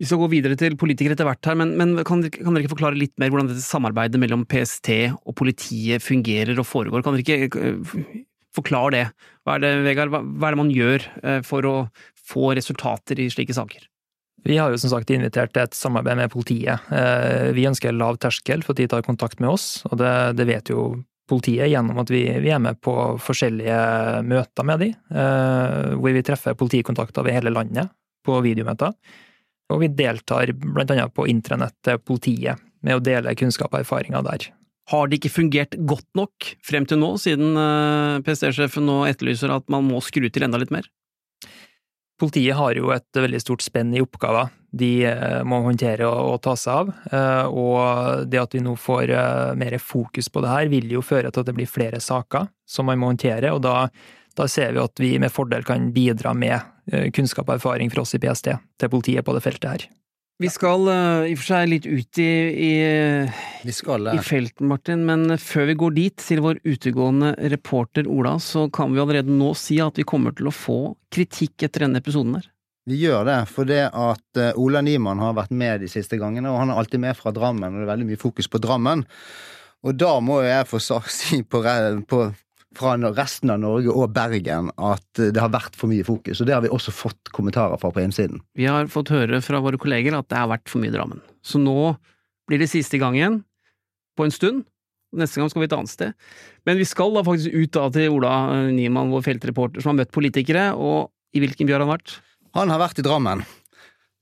Vi 0.00 0.08
skal 0.08 0.22
gå 0.22 0.30
videre 0.32 0.56
til 0.56 0.78
politikere 0.80 1.12
etter 1.12 1.28
hvert 1.28 1.44
her, 1.44 1.58
men, 1.60 1.74
men 1.76 1.92
kan, 2.08 2.22
dere, 2.24 2.32
kan, 2.32 2.54
dere, 2.54 2.64
ikke 2.64 2.72
forklare 2.72 2.96
litt 2.96 3.12
mer 3.20 3.28
hvordan 3.32 3.50
dette 3.50 3.64
samarbeidet 3.64 4.20
mellom 4.22 4.46
PST 4.48 4.88
og 5.12 5.36
politiet 5.36 6.00
fungerer 6.00 6.56
og 6.56 6.68
foregår? 6.68 7.04
Kan 7.04 7.18
dere 7.18 7.50
ikke 7.50 7.66
forklare 8.56 8.94
det? 8.96 9.04
Hva 9.44 9.58
er 9.58 9.66
det, 9.66 9.74
Vegard, 9.84 10.14
hva, 10.14 10.22
hva 10.24 10.48
er 10.48 10.56
det 10.56 10.62
man 10.62 10.72
gjør 10.72 11.04
for 11.44 11.68
å 11.68 11.76
få 12.16 12.54
resultater 12.56 13.20
i 13.20 13.28
slike 13.32 13.56
saker? 13.56 13.84
Vi 14.44 14.56
har 14.56 14.72
jo 14.72 14.80
som 14.80 14.92
sagt 14.94 15.10
invitert 15.12 15.52
til 15.52 15.66
et 15.66 15.76
samarbeid 15.76 16.16
med 16.16 16.32
politiet. 16.32 16.88
Eh, 16.94 17.50
vi 17.56 17.66
ønsker 17.68 17.92
lav 17.92 18.18
terskel 18.22 18.64
for 18.64 18.72
at 18.72 18.80
de 18.80 18.88
tar 18.88 19.04
kontakt 19.04 19.40
med 19.42 19.52
oss, 19.52 19.82
og 19.90 19.98
det, 20.00 20.12
det 20.38 20.46
vet 20.48 20.72
jo 20.72 20.90
politiet 21.30 21.70
gjennom 21.70 22.00
at 22.02 22.10
vi, 22.10 22.24
vi, 22.42 22.50
er 22.50 22.62
med 22.62 22.80
på 22.82 22.94
forskjellige 23.22 23.80
møter 24.26 24.66
med 24.66 24.82
de, 24.82 24.92
eh, 25.12 25.90
hvor 26.00 26.16
vi 26.16 26.24
treffer 26.26 26.56
politikontakter 26.58 27.22
over 27.22 27.36
hele 27.36 27.52
landet 27.54 27.92
på 28.26 28.40
videomøter. 28.44 28.96
Og 29.70 29.82
vi 29.84 29.90
deltar 29.94 30.52
blant 30.60 30.90
annet 30.90 31.14
på 31.14 31.28
intranettet 31.30 32.04
politiet 32.06 32.60
med 32.84 32.96
å 32.96 33.04
dele 33.04 33.36
kunnskap 33.38 33.74
og 33.74 33.82
erfaringer 33.82 34.24
der. 34.26 34.48
Har 34.90 35.06
det 35.06 35.20
ikke 35.20 35.32
fungert 35.32 35.76
godt 35.86 36.08
nok 36.18 36.48
frem 36.66 36.86
til 36.88 36.98
nå, 36.98 37.12
siden 37.22 37.54
eh, 37.54 38.22
PST-sjefen 38.26 38.88
nå 38.88 39.04
etterlyser 39.06 39.52
at 39.54 39.68
man 39.70 39.86
må 39.86 40.00
skru 40.02 40.26
til 40.26 40.46
enda 40.46 40.58
litt 40.58 40.72
mer? 40.74 40.88
Politiet 42.20 42.58
har 42.58 42.74
jo 42.76 42.90
et 42.92 43.16
veldig 43.16 43.38
stort 43.40 43.62
spenn 43.64 43.94
i 43.96 44.02
oppgaver. 44.02 44.50
de 44.76 45.08
må 45.48 45.62
håndtere 45.64 46.04
og, 46.04 46.42
ta 46.44 46.52
seg 46.52 46.82
av. 46.82 46.90
Og 47.48 48.26
det 48.28 48.42
at 48.42 48.52
vi 48.52 48.60
nå 48.60 48.74
får 48.76 49.14
mer 49.56 49.78
fokus 49.80 50.28
på 50.28 50.42
det 50.44 50.50
her, 50.52 50.68
vil 50.68 50.92
jo 50.92 51.00
føre 51.00 51.30
til 51.30 51.40
at 51.40 51.48
det 51.48 51.54
blir 51.56 51.70
flere 51.70 51.96
saker 51.96 52.50
som 52.68 52.90
man 52.92 53.00
må 53.00 53.08
håndtere. 53.14 53.54
og 53.54 53.62
da 53.64 53.88
da 54.40 54.46
ser 54.48 54.72
vi 54.72 54.82
at 54.82 55.00
vi 55.02 55.14
med 55.20 55.32
fordel 55.32 55.64
kan 55.66 55.90
bidra 55.92 56.32
med 56.36 56.60
kunnskap 57.14 57.48
og 57.48 57.58
erfaring 57.58 57.90
fra 57.92 58.04
oss 58.04 58.16
i 58.16 58.22
PST 58.22 58.52
til 58.80 58.92
politiet 58.92 59.26
på 59.26 59.34
det 59.36 59.44
feltet 59.44 59.70
her. 59.70 59.88
Vi 60.40 60.48
skal 60.48 60.86
uh, 60.88 61.26
i 61.28 61.34
og 61.34 61.40
for 61.42 61.50
seg 61.50 61.66
litt 61.68 61.84
ut 61.84 62.20
i, 62.22 62.30
i, 62.64 63.72
skal, 63.76 64.08
i, 64.08 64.20
felten, 64.24 64.70
Martin, 64.70 65.02
men 65.04 65.34
før 65.36 65.68
vi 65.68 65.74
går 65.82 65.92
dit, 65.98 66.16
til 66.16 66.40
vår 66.40 66.62
utegående 66.64 67.34
reporter 67.52 68.08
Ola, 68.08 68.38
så 68.40 68.64
kan 68.72 68.94
vi 68.94 69.02
allerede 69.02 69.36
nå 69.36 69.52
si 69.58 69.76
at 69.84 70.00
vi 70.00 70.06
kommer 70.08 70.32
til 70.36 70.48
å 70.48 70.54
få 70.54 70.78
kritikk 71.12 71.66
etter 71.68 71.84
denne 71.84 72.00
episoden 72.00 72.38
her. 72.38 72.48
Vi 72.88 72.96
gjør 73.02 73.28
det, 73.28 73.36
for 73.52 73.68
det 73.68 73.82
at 73.92 74.40
uh, 74.40 74.56
Ola 74.56 74.80
Niemann 74.80 75.20
har 75.20 75.36
vært 75.36 75.52
med 75.52 75.84
de 75.84 75.92
siste 75.92 76.16
gangene, 76.16 76.48
og 76.48 76.62
han 76.62 76.72
er 76.72 76.80
alltid 76.80 77.04
med 77.04 77.20
fra 77.20 77.34
Drammen, 77.36 77.74
og 77.74 77.82
det 77.82 77.84
er 77.84 77.92
veldig 77.92 78.08
mye 78.08 78.24
fokus 78.24 78.48
på 78.48 78.62
Drammen. 78.64 79.04
Og 79.84 80.00
da 80.00 80.14
må 80.24 80.40
jeg 80.46 80.70
få 80.72 80.80
si 81.20 81.42
på, 81.44 81.60
på 82.08 82.22
fra 82.76 82.94
resten 83.16 83.50
av 83.50 83.60
Norge 83.62 83.90
og 83.90 84.12
Bergen 84.14 84.70
at 84.78 85.18
det 85.18 85.40
har 85.40 85.50
vært 85.52 85.76
for 85.78 85.90
mye 85.90 86.06
fokus, 86.06 86.40
og 86.40 86.48
det 86.48 86.54
har 86.54 86.62
vi 86.64 86.70
også 86.70 86.94
fått 86.94 87.32
kommentarer 87.34 87.80
fra 87.80 87.90
på 87.90 88.02
innsiden. 88.02 88.42
Vi 88.54 88.68
har 88.70 88.90
fått 88.92 89.10
høre 89.14 89.40
fra 89.42 89.62
våre 89.62 89.80
kolleger 89.80 90.14
at 90.16 90.28
det 90.30 90.38
har 90.38 90.50
vært 90.52 90.70
for 90.70 90.82
mye 90.82 90.94
Drammen. 90.94 91.22
Så 91.42 91.58
nå 91.62 91.94
blir 92.50 92.62
det 92.62 92.70
siste 92.70 93.00
gangen 93.02 93.42
på 94.18 94.26
en 94.26 94.34
stund. 94.34 94.64
Neste 95.16 95.40
gang 95.40 95.50
skal 95.50 95.64
vi 95.64 95.66
et 95.66 95.74
annet 95.74 95.90
sted. 95.90 96.14
Men 96.68 96.78
vi 96.78 96.86
skal 96.86 97.14
da 97.16 97.24
faktisk 97.26 97.54
ut 97.54 97.72
da 97.74 97.88
til 97.94 98.14
Ola 98.14 98.34
Niemann, 98.70 99.10
vår 99.10 99.24
feltreporter, 99.26 99.82
som 99.82 99.94
har 99.94 100.04
møtt 100.04 100.14
politikere, 100.14 100.70
og 100.78 101.10
i 101.34 101.42
hvilken 101.42 101.66
by 101.66 101.74
har 101.74 101.84
han 101.84 101.94
vært? 101.96 102.20
Han 102.58 102.70
har 102.70 102.82
vært 102.82 103.02
i 103.02 103.06
Drammen. 103.06 103.42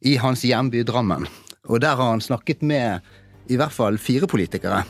I 0.09 0.17
hans 0.23 0.45
hjemby 0.47 0.85
Drammen. 0.88 1.28
Og 1.69 1.83
der 1.85 1.99
har 1.99 2.14
han 2.14 2.25
snakket 2.25 2.64
med 2.64 3.05
i 3.52 3.57
hvert 3.61 3.75
fall 3.75 4.00
fire 4.00 4.28
politikere 4.28 4.85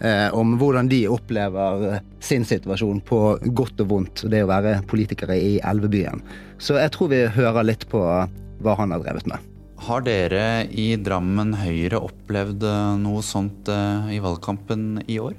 eh, 0.00 0.34
om 0.34 0.56
hvordan 0.58 0.88
de 0.90 1.04
opplever 1.12 1.86
eh, 1.88 2.04
sin 2.22 2.44
situasjon 2.48 3.00
på 3.06 3.20
godt 3.54 3.82
og 3.84 3.90
vondt, 3.90 4.24
det 4.30 4.44
å 4.44 4.50
være 4.50 4.80
politikere 4.90 5.36
i 5.38 5.56
Elvebyen. 5.64 6.22
Så 6.58 6.78
jeg 6.80 6.94
tror 6.94 7.12
vi 7.12 7.24
hører 7.34 7.66
litt 7.66 7.86
på 7.90 8.00
hva 8.04 8.78
han 8.80 8.94
har 8.94 9.04
drevet 9.04 9.28
med. 9.30 9.50
Har 9.84 10.04
dere 10.06 10.64
i 10.70 10.94
Drammen 10.96 11.52
Høyre 11.60 12.00
opplevd 12.04 12.64
eh, 12.68 12.94
noe 13.02 13.24
sånt 13.26 13.68
eh, 13.72 14.14
i 14.16 14.22
valgkampen 14.24 15.04
i 15.06 15.18
år? 15.22 15.36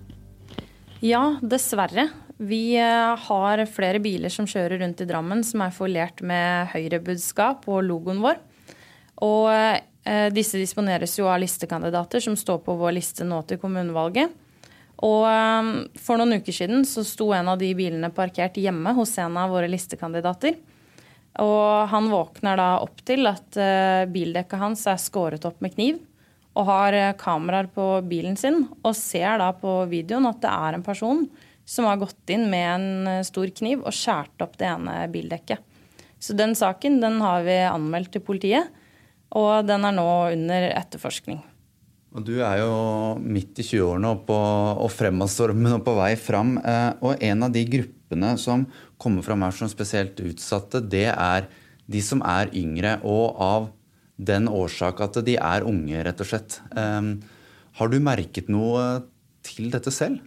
Ja, 1.05 1.35
dessverre. 1.41 2.09
Vi 2.35 2.75
har 2.75 3.61
flere 3.71 3.99
biler 4.03 4.31
som 4.33 4.47
kjører 4.49 4.81
rundt 4.81 4.99
i 4.99 5.07
Drammen 5.07 5.43
som 5.47 5.61
er 5.63 5.71
forlert 5.71 6.19
med 6.19 6.67
Høyre-budskap 6.73 7.63
og 7.71 7.85
logoen 7.87 8.19
vår. 8.23 8.41
Og 9.23 9.47
disse 10.35 10.59
disponeres 10.59 11.13
jo 11.15 11.29
av 11.31 11.39
listekandidater 11.39 12.19
som 12.25 12.35
står 12.35 12.59
på 12.65 12.75
vår 12.75 12.97
liste 12.97 13.23
nå 13.23 13.39
til 13.47 13.61
kommunevalget. 13.61 14.33
Og 15.03 15.25
um, 15.27 15.71
for 15.99 16.19
noen 16.19 16.39
uker 16.39 16.55
siden 16.55 16.85
så 16.87 17.03
sto 17.03 17.31
en 17.35 17.49
av 17.51 17.59
de 17.59 17.71
bilene 17.75 18.11
parkert 18.15 18.55
hjemme 18.59 18.93
hos 18.95 19.17
en 19.19 19.35
av 19.39 19.51
våre 19.51 19.67
listekandidater. 19.71 20.55
Og 21.43 21.89
han 21.91 22.07
våkner 22.07 22.59
da 22.59 22.69
opp 22.83 23.01
til 23.07 23.27
at 23.27 23.59
uh, 23.59 24.05
bildekket 24.07 24.61
hans 24.61 24.85
er 24.87 25.01
skåret 25.01 25.43
opp 25.47 25.59
med 25.63 25.75
kniv. 25.75 25.99
Og 26.55 26.69
har 26.69 26.95
uh, 26.95 27.17
kameraer 27.19 27.67
på 27.75 27.89
bilen 28.07 28.39
sin 28.39 28.63
og 28.81 28.95
ser 28.95 29.41
da 29.43 29.51
på 29.59 29.81
videoen 29.91 30.29
at 30.31 30.39
det 30.45 30.53
er 30.53 30.77
en 30.77 30.85
person 30.85 31.25
som 31.67 31.89
har 31.89 31.99
gått 31.99 32.31
inn 32.31 32.47
med 32.51 32.69
en 32.77 33.09
uh, 33.17 33.25
stor 33.27 33.51
kniv 33.51 33.83
og 33.83 33.95
skåret 33.95 34.47
opp 34.47 34.55
det 34.61 34.69
ene 34.71 35.01
bildekket. 35.11 35.59
Så 36.23 36.33
den 36.39 36.55
saken 36.55 37.01
den 37.03 37.19
har 37.21 37.43
vi 37.43 37.57
anmeldt 37.67 38.13
til 38.15 38.23
politiet, 38.23 38.71
og 39.35 39.67
den 39.67 39.83
er 39.83 39.93
nå 39.93 40.07
under 40.31 40.69
etterforskning. 40.71 41.43
Og 42.15 42.23
Du 42.23 42.37
er 42.39 42.61
jo 42.61 42.75
midt 43.19 43.59
i 43.59 43.65
20-årene 43.65 44.13
og, 44.13 44.29
og 44.31 44.91
fremadstormen 44.93 45.75
og 45.75 45.81
på 45.83 45.95
vei 45.97 46.13
fram. 46.15 46.55
Eh, 46.63 46.91
og 47.03 47.19
en 47.19 47.43
av 47.43 47.51
de 47.51 47.65
gruppene 47.67 48.35
som 48.39 48.63
kommer 49.01 49.25
fram 49.25 49.43
her 49.43 49.55
som 49.55 49.71
spesielt 49.71 50.21
utsatte, 50.23 50.79
det 50.79 51.09
er 51.11 51.49
de 51.91 52.03
som 52.03 52.23
er 52.23 52.53
yngre. 52.55 53.01
Og 53.03 53.35
av 53.43 53.67
den 54.15 54.47
årsak 54.47 55.03
at 55.03 55.19
de 55.27 55.35
er 55.35 55.67
unge, 55.67 56.05
rett 56.07 56.23
og 56.23 56.29
slett. 56.29 56.61
Eh, 56.71 57.11
har 57.81 57.91
du 57.91 57.99
merket 57.99 58.47
noe 58.47 59.03
til 59.43 59.67
dette 59.75 59.91
selv? 59.91 60.23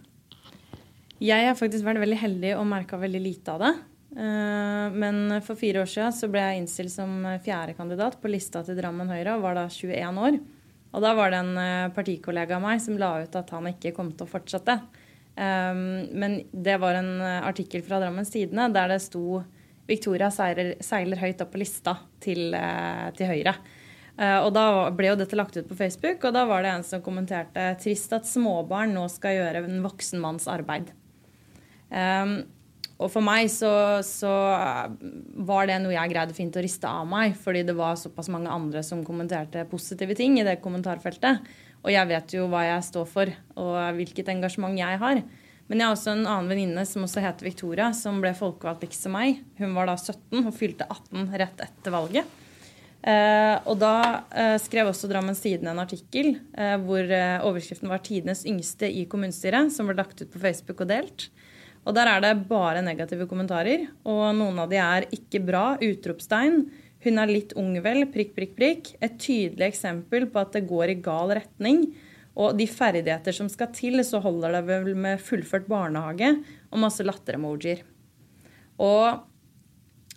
Jeg 1.19 1.49
har 1.49 1.57
faktisk 1.57 1.83
vært 1.83 2.03
veldig 2.05 2.21
heldig 2.21 2.53
og 2.59 2.69
merka 2.69 3.01
veldig 3.01 3.23
lite 3.23 3.57
av 3.57 3.65
det. 3.65 3.73
Eh, 4.13 4.85
men 4.93 5.39
for 5.41 5.57
fire 5.57 5.81
år 5.81 5.89
siden 5.89 6.13
så 6.21 6.29
ble 6.29 6.45
jeg 6.45 6.61
innstilt 6.61 6.93
som 6.93 7.17
fjerdekandidat 7.41 8.21
på 8.21 8.29
lista 8.29 8.61
til 8.61 8.77
Drammen 8.77 9.09
Høyre 9.09 9.39
og 9.39 9.49
var 9.49 9.57
da 9.57 9.65
21 9.73 10.23
år. 10.29 10.41
Og 10.89 11.03
da 11.03 11.13
var 11.17 11.31
det 11.31 11.41
en 11.43 11.57
eh, 11.61 11.91
partikollega 11.93 12.57
av 12.57 12.63
meg 12.65 12.81
som 12.81 12.97
la 12.97 13.11
ut 13.21 13.35
at 13.37 13.53
han 13.53 13.69
ikke 13.69 13.93
kom 13.95 14.11
til 14.13 14.25
å 14.25 14.31
fortsette. 14.31 14.79
Um, 15.39 16.09
men 16.19 16.41
det 16.51 16.79
var 16.81 16.97
en 16.99 17.13
eh, 17.23 17.45
artikkel 17.47 17.83
fra 17.85 18.01
Drammens 18.01 18.33
Tidende 18.33 18.65
der 18.75 18.91
det 18.91 18.99
sto 19.05 19.41
Victoria 19.89 20.27
seiler, 20.33 20.73
seiler 20.83 21.21
høyt 21.21 21.41
opp 21.45 21.53
på 21.53 21.61
lista 21.61 21.95
til, 22.21 22.51
uh, 22.57 23.09
til 23.17 23.31
Høyre. 23.31 23.55
Og 24.19 24.49
da 24.51 24.89
ble 24.91 25.13
jo 25.13 25.15
dette 25.15 25.37
lagt 25.39 25.55
ut 25.55 25.69
på 25.69 25.77
Facebook, 25.79 26.25
og 26.27 26.33
da 26.35 26.41
var 26.43 26.65
det 26.65 26.73
en 26.73 26.81
som 26.83 26.99
kommenterte 26.99 27.69
trist 27.79 28.11
at 28.11 28.27
småbarn 28.27 28.91
nå 28.91 29.05
skal 29.07 29.37
gjøre 29.37 29.61
en 29.63 29.77
voksen 29.79 30.19
manns 30.19 30.43
arbeid. 30.51 30.89
Og 32.99 33.07
for 33.07 33.23
meg 33.23 33.47
så, 33.51 33.71
så, 34.03 34.29
var 35.47 35.69
det 35.69 35.77
noe 35.79 35.95
jeg 35.95 36.11
greide 36.11 36.35
fint 36.35 36.57
å 36.59 36.63
riste 36.63 36.89
av 36.89 37.07
meg, 37.07 37.37
fordi 37.39 37.63
det 37.69 37.75
var 37.77 37.95
såpass 37.99 38.27
mange 38.31 38.51
andre 38.51 38.83
som 38.83 39.05
kommenterte 39.07 39.63
positive 39.71 40.17
ting 40.19 40.35
i 40.39 40.45
det 40.47 40.57
kommentarfeltet. 40.63 41.39
Og 41.79 41.93
jeg 41.93 42.09
vet 42.09 42.35
jo 42.35 42.49
hva 42.51 42.65
jeg 42.67 42.87
står 42.89 43.07
for, 43.07 43.31
og 43.55 43.77
hvilket 43.95 44.33
engasjement 44.33 44.75
jeg 44.75 44.99
har. 44.99 45.21
Men 45.69 45.79
jeg 45.79 45.85
har 45.85 45.95
også 45.95 46.11
en 46.11 46.25
annen 46.25 46.51
venninne 46.51 46.83
som 46.89 47.05
også 47.05 47.23
heter 47.23 47.47
Victoria, 47.47 47.91
som 47.95 48.19
ble 48.19 48.33
folkevalgt 48.35 48.83
likt 48.83 48.97
som 48.97 49.15
meg. 49.15 49.39
Hun 49.61 49.75
var 49.77 49.87
da 49.87 49.95
17 49.95 50.41
og 50.41 50.53
fylte 50.57 50.87
18 50.89 51.27
rett 51.39 51.63
etter 51.69 51.93
valget. 51.93 52.37
Eh, 52.99 53.55
og 53.69 53.77
da 53.79 53.93
eh, 54.35 54.57
skrev 54.59 54.89
også 54.89 55.07
Drammens 55.07 55.39
Tidende 55.39 55.71
en 55.71 55.79
artikkel 55.85 56.33
eh, 56.35 56.73
hvor 56.83 56.99
eh, 56.99 57.45
overskriften 57.47 57.87
var 57.87 58.01
'Tidenes 58.03 58.43
yngste 58.49 58.89
i 58.91 59.05
kommunestyret', 59.07 59.71
som 59.71 59.87
ble 59.87 59.95
lagt 59.95 60.19
ut 60.19 60.33
på 60.33 60.41
Facebook 60.41 60.83
og 60.83 60.89
delt. 60.91 61.29
Og 61.89 61.95
der 61.97 62.05
er 62.05 62.21
det 62.21 62.45
bare 62.45 62.83
negative 62.85 63.25
kommentarer. 63.25 63.87
Og 64.05 64.27
noen 64.37 64.59
av 64.61 64.69
de 64.69 64.77
er 64.77 65.07
'ikke 65.09 65.41
bra', 65.41 65.79
utropstegn. 65.81 66.69
Hun 67.01 67.17
er 67.17 67.25
litt 67.25 67.53
ung 67.57 67.73
vel, 67.81 68.05
prikk, 68.05 68.35
prikk, 68.35 68.55
prikk. 68.55 68.95
Et 69.01 69.17
tydelig 69.17 69.73
eksempel 69.73 70.29
på 70.29 70.39
at 70.39 70.51
det 70.51 70.67
går 70.67 70.89
i 70.89 71.01
gal 71.01 71.29
retning. 71.33 71.95
Og 72.37 72.55
de 72.55 72.67
ferdigheter 72.67 73.33
som 73.33 73.49
skal 73.49 73.67
til, 73.73 73.97
så 74.03 74.21
holder 74.21 74.51
det 74.51 74.65
vel 74.67 74.95
med 74.95 75.19
fullført 75.19 75.67
barnehage 75.67 76.43
og 76.71 76.79
masse 76.79 77.03
latteremojier. 77.03 77.81
Og 78.79 79.23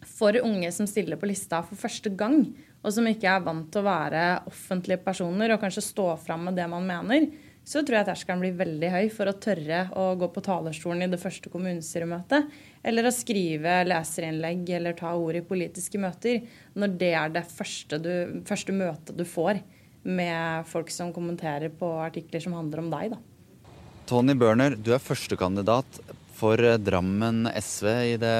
for 0.05 0.37
unge 0.45 0.71
som 0.73 0.87
stiller 0.87 1.17
på 1.17 1.27
lista 1.27 1.63
for 1.63 1.75
første 1.75 2.15
gang, 2.15 2.55
og 2.83 2.93
som 2.93 3.07
ikke 3.07 3.31
er 3.31 3.41
vant 3.41 3.71
til 3.73 3.81
å 3.81 3.89
være 3.89 4.43
offentlige 4.51 5.03
personer 5.03 5.55
og 5.55 5.61
kanskje 5.63 5.83
stå 5.83 6.17
fram 6.19 6.45
med 6.45 6.57
det 6.59 6.69
man 6.69 6.87
mener, 6.87 7.27
så 7.63 7.83
tror 7.87 8.01
jeg 8.01 8.09
terskelen 8.09 8.41
blir 8.43 8.57
veldig 8.59 8.89
høy 8.91 9.05
for 9.15 9.31
å 9.31 9.37
tørre 9.39 9.85
å 9.99 10.07
gå 10.19 10.29
på 10.35 10.43
talerstolen 10.43 11.05
i 11.07 11.11
det 11.13 11.21
første 11.23 11.51
kommunestyremøtet, 11.53 12.49
eller 12.83 13.07
å 13.07 13.15
skrive 13.15 13.77
leserinnlegg 13.87 14.73
eller 14.79 14.97
ta 14.99 15.13
ord 15.15 15.39
i 15.39 15.45
politiske 15.47 16.01
møter, 16.03 16.43
når 16.75 16.97
det 16.99 17.13
er 17.21 17.37
det 17.37 17.45
første, 17.47 18.01
du, 18.03 18.43
første 18.49 18.75
møtet 18.75 19.15
du 19.19 19.23
får 19.29 19.63
med 20.03 20.67
folk 20.67 20.91
som 20.91 21.15
kommenterer 21.15 21.71
på 21.71 21.93
artikler 22.03 22.43
som 22.43 22.59
handler 22.59 22.83
om 22.83 22.91
deg. 22.91 23.15
Da. 23.15 23.71
Tony 24.11 24.35
Børner, 24.35 24.75
du 24.75 24.91
er 24.97 25.03
førstekandidat 25.03 26.03
for 26.35 26.59
Drammen 26.83 27.47
SV 27.55 27.89
i 28.11 28.17
det 28.19 28.37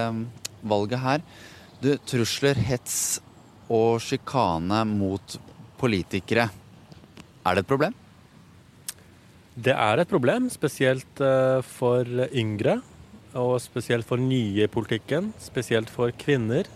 valget 0.67 1.03
her. 1.05 1.23
Du, 1.83 1.95
trusler, 2.11 2.59
hets 2.59 3.21
og 3.73 4.03
sjikane 4.03 4.83
mot 4.91 5.39
politikere, 5.79 6.51
er 7.43 7.57
det 7.59 7.63
et 7.63 7.71
problem? 7.71 7.95
Det 9.53 9.75
er 9.77 10.01
et 10.01 10.09
problem, 10.09 10.49
spesielt 10.53 11.21
eh, 11.21 11.61
for 11.67 12.09
yngre. 12.33 12.79
Og 13.37 13.57
spesielt 13.65 14.09
for 14.09 14.21
nye 14.21 14.65
i 14.65 14.71
politikken. 14.71 15.33
Spesielt 15.41 15.93
for 15.93 16.13
kvinner. 16.21 16.69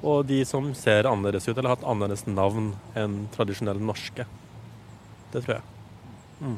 Og 0.00 0.24
de 0.28 0.40
som 0.48 0.70
ser 0.78 1.08
annerledes 1.10 1.48
ut, 1.48 1.56
eller 1.56 1.72
har 1.72 1.78
hatt 1.78 1.88
annerledes 1.90 2.26
navn 2.30 2.72
enn 2.98 3.24
tradisjonelle 3.34 3.82
norske. 3.82 4.26
Det 5.34 5.42
tror 5.42 5.58
jeg. 5.58 5.66
Mm. 6.40 6.56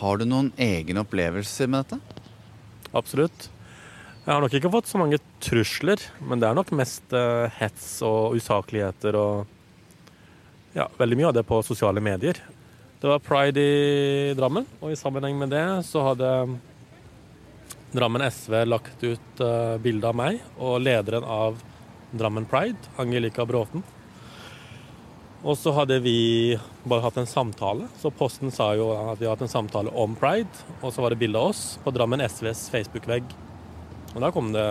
Har 0.00 0.20
du 0.20 0.26
noen 0.28 0.52
egne 0.60 1.02
opplevelser 1.02 1.70
med 1.70 1.84
dette? 1.84 2.22
Absolutt. 2.94 3.48
Jeg 4.24 4.32
har 4.32 4.40
nok 4.40 4.54
ikke 4.56 4.72
fått 4.72 4.88
så 4.88 5.00
mange 5.00 5.18
trusler, 5.44 6.00
men 6.24 6.40
det 6.40 6.48
er 6.48 6.56
nok 6.56 6.70
mest 6.76 7.12
uh, 7.12 7.50
hets 7.58 7.98
og 8.06 8.38
usakligheter 8.38 9.18
og 9.20 9.50
ja, 10.74 10.86
veldig 10.98 11.18
mye 11.18 11.28
av 11.28 11.34
det 11.36 11.44
på 11.46 11.58
sosiale 11.66 12.00
medier. 12.02 12.38
Det 13.04 13.10
var 13.10 13.18
pride 13.18 13.60
i 13.60 14.32
Drammen, 14.32 14.64
og 14.80 14.88
i 14.88 14.96
sammenheng 14.96 15.34
med 15.36 15.50
det 15.52 15.64
så 15.84 16.00
hadde 16.06 16.28
Drammen 17.92 18.24
SV 18.24 18.54
lagt 18.64 19.04
ut 19.04 19.42
uh, 19.44 19.76
bilde 19.76 20.08
av 20.08 20.16
meg 20.16 20.38
og 20.56 20.78
lederen 20.80 21.26
av 21.28 21.60
Drammen 22.16 22.48
Pride, 22.48 22.80
Angelica 22.96 23.44
Bråten. 23.44 23.84
Og 25.44 25.60
så 25.60 25.76
hadde 25.76 26.00
vi 26.00 26.16
bare 26.88 27.04
hatt 27.04 27.20
en 27.20 27.28
samtale. 27.28 27.92
Så 28.00 28.08
Posten 28.08 28.48
sa 28.48 28.70
jo 28.72 28.88
at 28.96 29.20
vi 29.20 29.28
hadde 29.28 29.34
hatt 29.34 29.44
en 29.50 29.52
samtale 29.52 29.92
om 29.92 30.16
pride. 30.16 30.64
Og 30.80 30.88
så 30.88 31.04
var 31.04 31.12
det 31.12 31.20
bilde 31.20 31.36
av 31.36 31.52
oss 31.52 31.64
på 31.84 31.92
Drammen 31.92 32.24
SVs 32.24 32.70
Facebook-vegg. 32.72 33.34
Og 34.14 34.20
da 34.24 34.32
kom 34.32 34.48
det 34.56 34.64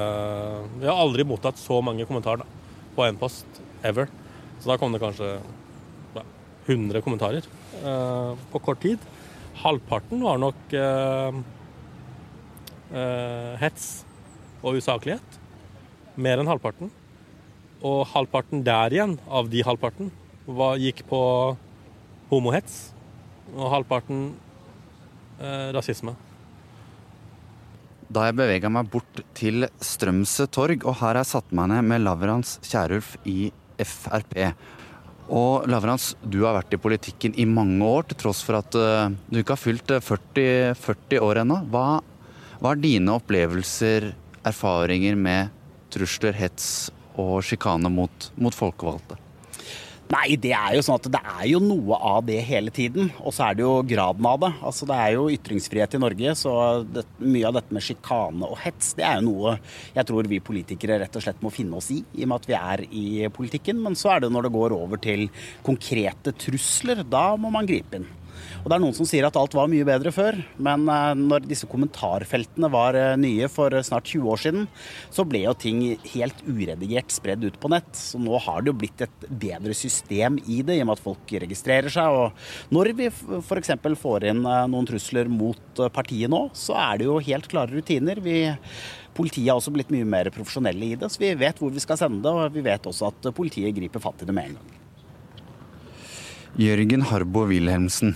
Vi 0.80 0.90
har 0.90 0.98
aldri 0.98 1.22
mottatt 1.22 1.62
så 1.62 1.84
mange 1.86 2.10
kommentarer 2.10 2.42
da, 2.42 2.50
på 2.98 3.06
en 3.06 3.22
post 3.22 3.62
ever. 3.86 4.10
Så 4.58 4.74
da 4.74 4.82
kom 4.82 4.98
det 4.98 5.06
kanskje 5.06 5.36
100 6.66 7.02
kommentarer 7.04 7.46
eh, 7.84 8.32
på 8.52 8.62
kort 8.64 8.82
tid. 8.84 9.04
Halvparten 9.64 10.24
var 10.24 10.40
nok 10.42 10.76
eh, 10.78 11.40
eh, 12.94 13.54
hets 13.62 13.88
og 14.64 14.80
usaklighet. 14.80 15.40
Mer 16.16 16.42
enn 16.42 16.50
halvparten. 16.50 16.92
Og 17.84 18.06
halvparten 18.14 18.64
der 18.64 18.96
igjen, 18.96 19.18
av 19.28 19.50
de 19.52 19.64
halvparten, 19.66 20.12
var, 20.48 20.80
gikk 20.80 21.04
på 21.10 21.22
homohets. 22.32 22.94
Og 23.54 23.68
halvparten 23.74 24.30
eh, 25.40 25.72
rasisme. 25.76 26.16
Da 28.14 28.28
jeg 28.28 28.38
bevega 28.38 28.70
meg 28.70 28.90
bort 28.94 29.24
til 29.38 29.66
Strømsø 29.82 30.46
torg, 30.54 30.84
og 30.86 31.00
her 31.00 31.14
har 31.14 31.22
jeg 31.24 31.32
satt 31.32 31.54
meg 31.56 31.72
ned 31.72 31.88
med 31.90 32.04
Lavrans 32.04 32.58
Kierulf 32.66 33.16
i 33.26 33.52
Frp. 33.80 34.36
Og 35.32 35.68
Lavrans, 35.72 36.14
du 36.20 36.42
har 36.44 36.58
vært 36.58 36.76
i 36.76 36.82
politikken 36.82 37.36
i 37.40 37.46
mange 37.48 37.86
år, 37.88 38.08
til 38.10 38.20
tross 38.26 38.44
for 38.44 38.60
at 38.60 38.76
uh, 38.76 39.08
du 39.32 39.40
ikke 39.40 39.56
har 39.56 39.62
fylt 39.62 39.94
40, 40.04 40.76
40 40.76 41.24
år 41.24 41.44
ennå. 41.46 41.62
Hva, 41.72 42.02
hva 42.60 42.74
er 42.74 42.84
dine 42.84 43.16
opplevelser, 43.16 44.12
erfaringer 44.44 45.16
med 45.16 45.54
trusler, 45.94 46.36
hets 46.36 46.90
og 47.16 47.38
sjikane 47.46 47.92
mot, 47.94 48.32
mot 48.36 48.56
folkevalgte? 48.56 49.23
Nei, 50.12 50.36
det 50.38 50.52
er 50.52 50.76
jo 50.76 50.82
sånn 50.84 51.00
at 51.00 51.08
det 51.16 51.20
er 51.22 51.46
jo 51.48 51.60
noe 51.64 51.98
av 51.98 52.26
det 52.28 52.38
hele 52.46 52.72
tiden. 52.76 53.10
Og 53.24 53.34
så 53.34 53.48
er 53.48 53.58
det 53.58 53.64
jo 53.64 53.72
graden 53.88 54.28
av 54.28 54.42
det. 54.44 54.52
Altså 54.62 54.88
Det 54.90 54.98
er 55.00 55.16
jo 55.16 55.30
ytringsfrihet 55.32 55.96
i 55.96 56.02
Norge, 56.04 56.36
så 56.38 56.56
det, 56.84 57.06
mye 57.24 57.48
av 57.50 57.58
dette 57.58 57.76
med 57.76 57.86
sjikane 57.86 58.50
og 58.50 58.60
hets, 58.62 58.94
det 59.00 59.08
er 59.08 59.22
jo 59.22 59.30
noe 59.30 59.56
jeg 59.96 60.08
tror 60.10 60.30
vi 60.30 60.42
politikere 60.44 61.00
rett 61.02 61.16
og 61.18 61.24
slett 61.24 61.42
må 61.44 61.52
finne 61.54 61.80
oss 61.80 61.90
i, 61.94 62.02
i 62.18 62.26
og 62.26 62.32
med 62.32 62.42
at 62.42 62.50
vi 62.50 62.58
er 62.60 62.86
i 62.90 63.06
politikken. 63.34 63.80
Men 63.84 63.98
så 64.00 64.14
er 64.14 64.26
det 64.26 64.34
når 64.34 64.48
det 64.48 64.56
går 64.58 64.76
over 64.78 65.02
til 65.02 65.30
konkrete 65.66 66.36
trusler, 66.46 67.06
da 67.08 67.32
må 67.40 67.54
man 67.54 67.70
gripe 67.70 68.02
inn. 68.02 68.10
Og 68.64 68.70
det 68.70 68.78
er 68.78 68.84
noen 68.84 68.96
som 68.98 69.08
sier 69.08 69.28
at 69.28 69.38
alt 69.40 69.56
var 69.58 69.70
mye 69.72 69.88
bedre 69.88 70.14
før, 70.16 70.38
men 70.64 70.86
eh, 70.92 71.12
når 71.20 71.48
disse 71.50 71.68
kommentarfeltene 71.70 72.70
var 72.74 72.98
eh, 73.00 73.16
nye 73.20 73.50
for 73.52 73.76
snart 73.86 74.10
20 74.10 74.32
år 74.34 74.42
siden, 74.46 74.68
så 75.14 75.26
ble 75.28 75.44
jo 75.46 75.56
ting 75.60 75.84
helt 76.14 76.44
uredigert 76.48 77.14
spredd 77.14 77.46
ut 77.46 77.60
på 77.62 77.72
nett. 77.74 77.92
Så 77.98 78.22
nå 78.22 78.40
har 78.46 78.64
det 78.64 78.74
jo 78.74 78.78
blitt 78.84 79.06
et 79.06 79.28
bedre 79.30 79.76
system 79.78 80.40
i 80.46 80.62
det, 80.66 80.80
i 80.80 80.86
og 80.86 80.92
med 80.92 80.98
at 80.98 81.06
folk 81.06 81.36
registrerer 81.46 81.94
seg. 81.94 82.18
Og 82.18 82.74
når 82.76 82.94
vi 82.98 83.12
f.eks. 83.12 83.76
får 84.02 84.30
inn 84.32 84.44
eh, 84.44 84.66
noen 84.72 84.90
trusler 84.90 85.32
mot 85.32 85.86
partiet 85.94 86.32
nå, 86.32 86.46
så 86.58 86.78
er 86.80 87.02
det 87.02 87.10
jo 87.10 87.22
helt 87.24 87.50
klare 87.52 87.74
rutiner. 87.74 88.22
Vi 88.24 88.44
Politiet 89.14 89.52
har 89.52 89.60
også 89.60 89.74
blitt 89.74 89.92
mye 89.94 90.06
mer 90.10 90.30
profesjonelle 90.34 90.88
i 90.88 90.96
det, 90.98 91.06
så 91.14 91.22
vi 91.22 91.34
vet 91.38 91.60
hvor 91.62 91.70
vi 91.74 91.82
skal 91.84 92.00
sende 92.00 92.24
det. 92.26 92.32
Og 92.34 92.56
vi 92.56 92.64
vet 92.66 92.88
også 92.90 93.12
at 93.12 93.28
politiet 93.38 93.76
griper 93.78 94.02
fatt 94.02 94.24
i 94.24 94.30
det 94.30 94.34
med 94.34 94.50
en 94.50 94.56
gang. 94.58 94.80
Jørgen 96.54 97.06
Harbo 97.10 97.48
Wilhelmsen, 97.50 98.16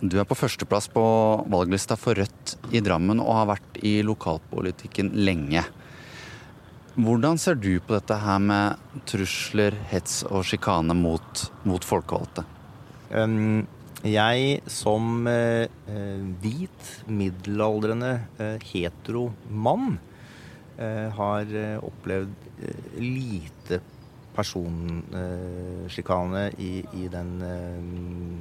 du 0.00 0.18
er 0.20 0.26
på 0.28 0.36
førsteplass 0.36 0.90
på 0.92 1.02
valglista 1.48 1.96
for 1.96 2.18
Rødt 2.18 2.56
i 2.76 2.82
Drammen 2.84 3.20
og 3.22 3.32
har 3.38 3.48
vært 3.54 3.78
i 3.80 3.98
lokalpolitikken 4.04 5.14
lenge. 5.16 5.62
Hvordan 6.96 7.40
ser 7.40 7.56
du 7.60 7.74
på 7.80 7.96
dette 7.96 8.16
her 8.20 8.40
med 8.40 9.00
trusler, 9.08 9.76
hets 9.90 10.22
og 10.28 10.44
sjikane 10.48 10.96
mot, 10.96 11.46
mot 11.68 11.84
folkevalgte? 11.84 12.44
Jeg 14.06 14.60
som 14.70 15.26
uh, 15.28 15.64
hvit, 16.44 16.92
middelaldrende, 17.08 18.12
uh, 18.40 18.56
hetero 18.68 19.30
mann 19.48 19.98
uh, 20.76 21.08
har 21.16 21.52
opplevd 21.84 22.32
lite 23.00 23.80
personsjikane 24.36 26.42
i, 26.62 26.84
i, 26.96 27.08
den 27.12 27.42
uh, 27.42 27.80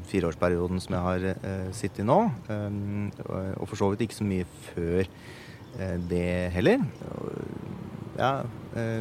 fireårsperioden 0.09 0.79
som 0.83 0.93
jeg 0.97 1.05
har 1.07 1.21
uh, 1.39 1.69
sittet 1.75 2.05
nå. 2.07 2.19
Um, 2.49 3.05
og 3.55 3.65
for 3.69 3.77
så 3.79 3.85
vidt 3.91 4.03
ikke 4.05 4.19
så 4.19 4.27
mye 4.27 4.45
før 4.71 5.03
det 6.07 6.31
heller. 6.55 6.77
Ja, 8.15 8.47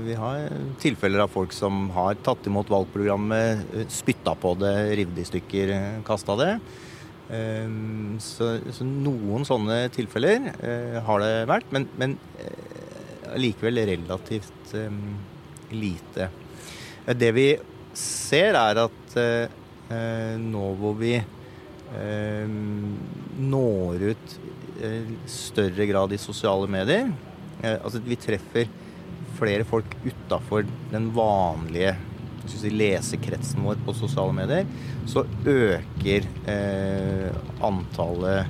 vi 0.02 0.14
har 0.18 0.50
tilfeller 0.82 1.22
av 1.22 1.30
folk 1.30 1.52
som 1.54 1.86
har 1.94 2.18
tatt 2.26 2.42
imot 2.50 2.66
valgprogrammet, 2.72 3.62
spytta 3.94 4.34
på 4.42 4.58
det, 4.58 4.72
revet 4.98 5.20
i 5.22 5.28
stykker, 5.28 5.70
kasta 6.02 6.34
det. 6.40 6.52
Så, 8.26 8.58
så, 8.74 8.82
noen 8.88 9.46
sånne 9.46 9.86
tilfeller 9.94 10.50
har 11.06 11.18
det 11.22 11.46
vært, 11.52 11.68
men, 11.70 11.86
men 11.94 12.18
likevel 13.38 13.78
relativt 13.86 14.74
lite. 15.78 16.26
Det 17.04 17.30
vi 17.36 17.48
ser, 17.94 18.56
er 18.56 18.80
at 18.86 19.16
eh, 19.20 20.38
nå 20.40 20.64
hvor 20.80 20.96
vi 20.98 21.12
eh, 21.18 22.54
når 23.44 24.06
ut 24.14 24.38
i 24.84 24.94
større 25.30 25.86
grad 25.86 26.12
i 26.12 26.18
sosiale 26.18 26.66
medier 26.68 27.06
eh, 27.62 27.76
Altså 27.76 28.00
vi 28.02 28.18
treffer 28.18 28.66
flere 29.38 29.66
folk 29.68 29.94
utafor 30.04 30.66
den 30.90 31.10
vanlige 31.14 31.94
si, 32.48 32.70
lesekretsen 32.70 33.64
vår 33.64 33.80
på 33.84 33.94
sosiale 33.96 34.34
medier, 34.36 34.68
så 35.10 35.24
øker 35.48 36.26
eh, 36.50 37.30
antallet 37.64 38.46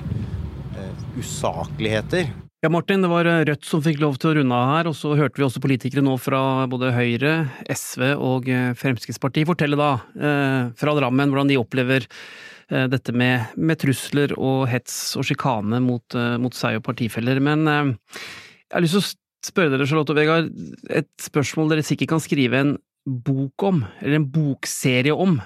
eh, 0.75 1.05
usakligheter. 1.19 2.29
Ja, 2.65 2.69
Martin, 2.73 3.03
det 3.03 3.11
var 3.11 3.27
Rødt 3.45 3.67
som 3.69 3.81
fikk 3.85 3.99
lov 4.01 4.15
til 4.17 4.31
å 4.31 4.37
runde 4.39 4.57
av 4.57 4.71
her, 4.71 4.87
og 4.89 4.95
så 4.97 5.11
hørte 5.13 5.37
vi 5.37 5.43
også 5.45 5.61
politikere 5.61 6.01
nå 6.01 6.15
fra 6.17 6.39
både 6.65 6.89
Høyre, 6.95 7.33
SV 7.69 8.01
og 8.15 8.47
eh, 8.49 8.71
Fremskrittspartiet 8.79 9.45
fortelle 9.45 9.77
da, 9.77 9.89
eh, 10.17 10.71
fra 10.73 10.95
Drammen, 10.97 11.29
hvordan 11.29 11.51
de 11.51 11.59
opplever 11.61 12.07
eh, 12.07 12.87
dette 12.89 13.13
med, 13.13 13.53
med 13.53 13.77
trusler 13.83 14.33
og 14.39 14.63
hets 14.71 14.95
og 15.13 15.27
sjikane 15.29 15.77
mot, 15.85 16.17
mot, 16.41 16.57
seg 16.57 16.79
og 16.79 16.87
partifeller. 16.87 17.37
Men 17.37 17.69
jeg 17.69 18.73
har 18.73 18.85
lyst 18.87 18.97
til 18.97 19.03
å 19.03 19.51
spørre 19.51 19.75
dere, 19.75 19.85
Charlotte 19.91 20.15
og 20.15 20.19
Vegard, 20.23 20.49
et 20.89 21.11
spørsmål 21.21 21.69
dere 21.75 21.85
sikkert 21.85 22.15
kan 22.15 22.25
skrive 22.25 22.63
en 22.63 22.73
bok 23.05 23.67
om, 23.69 23.83
eller 24.01 24.23
en 24.23 24.27
bokserie 24.39 25.13
om, 25.13 25.37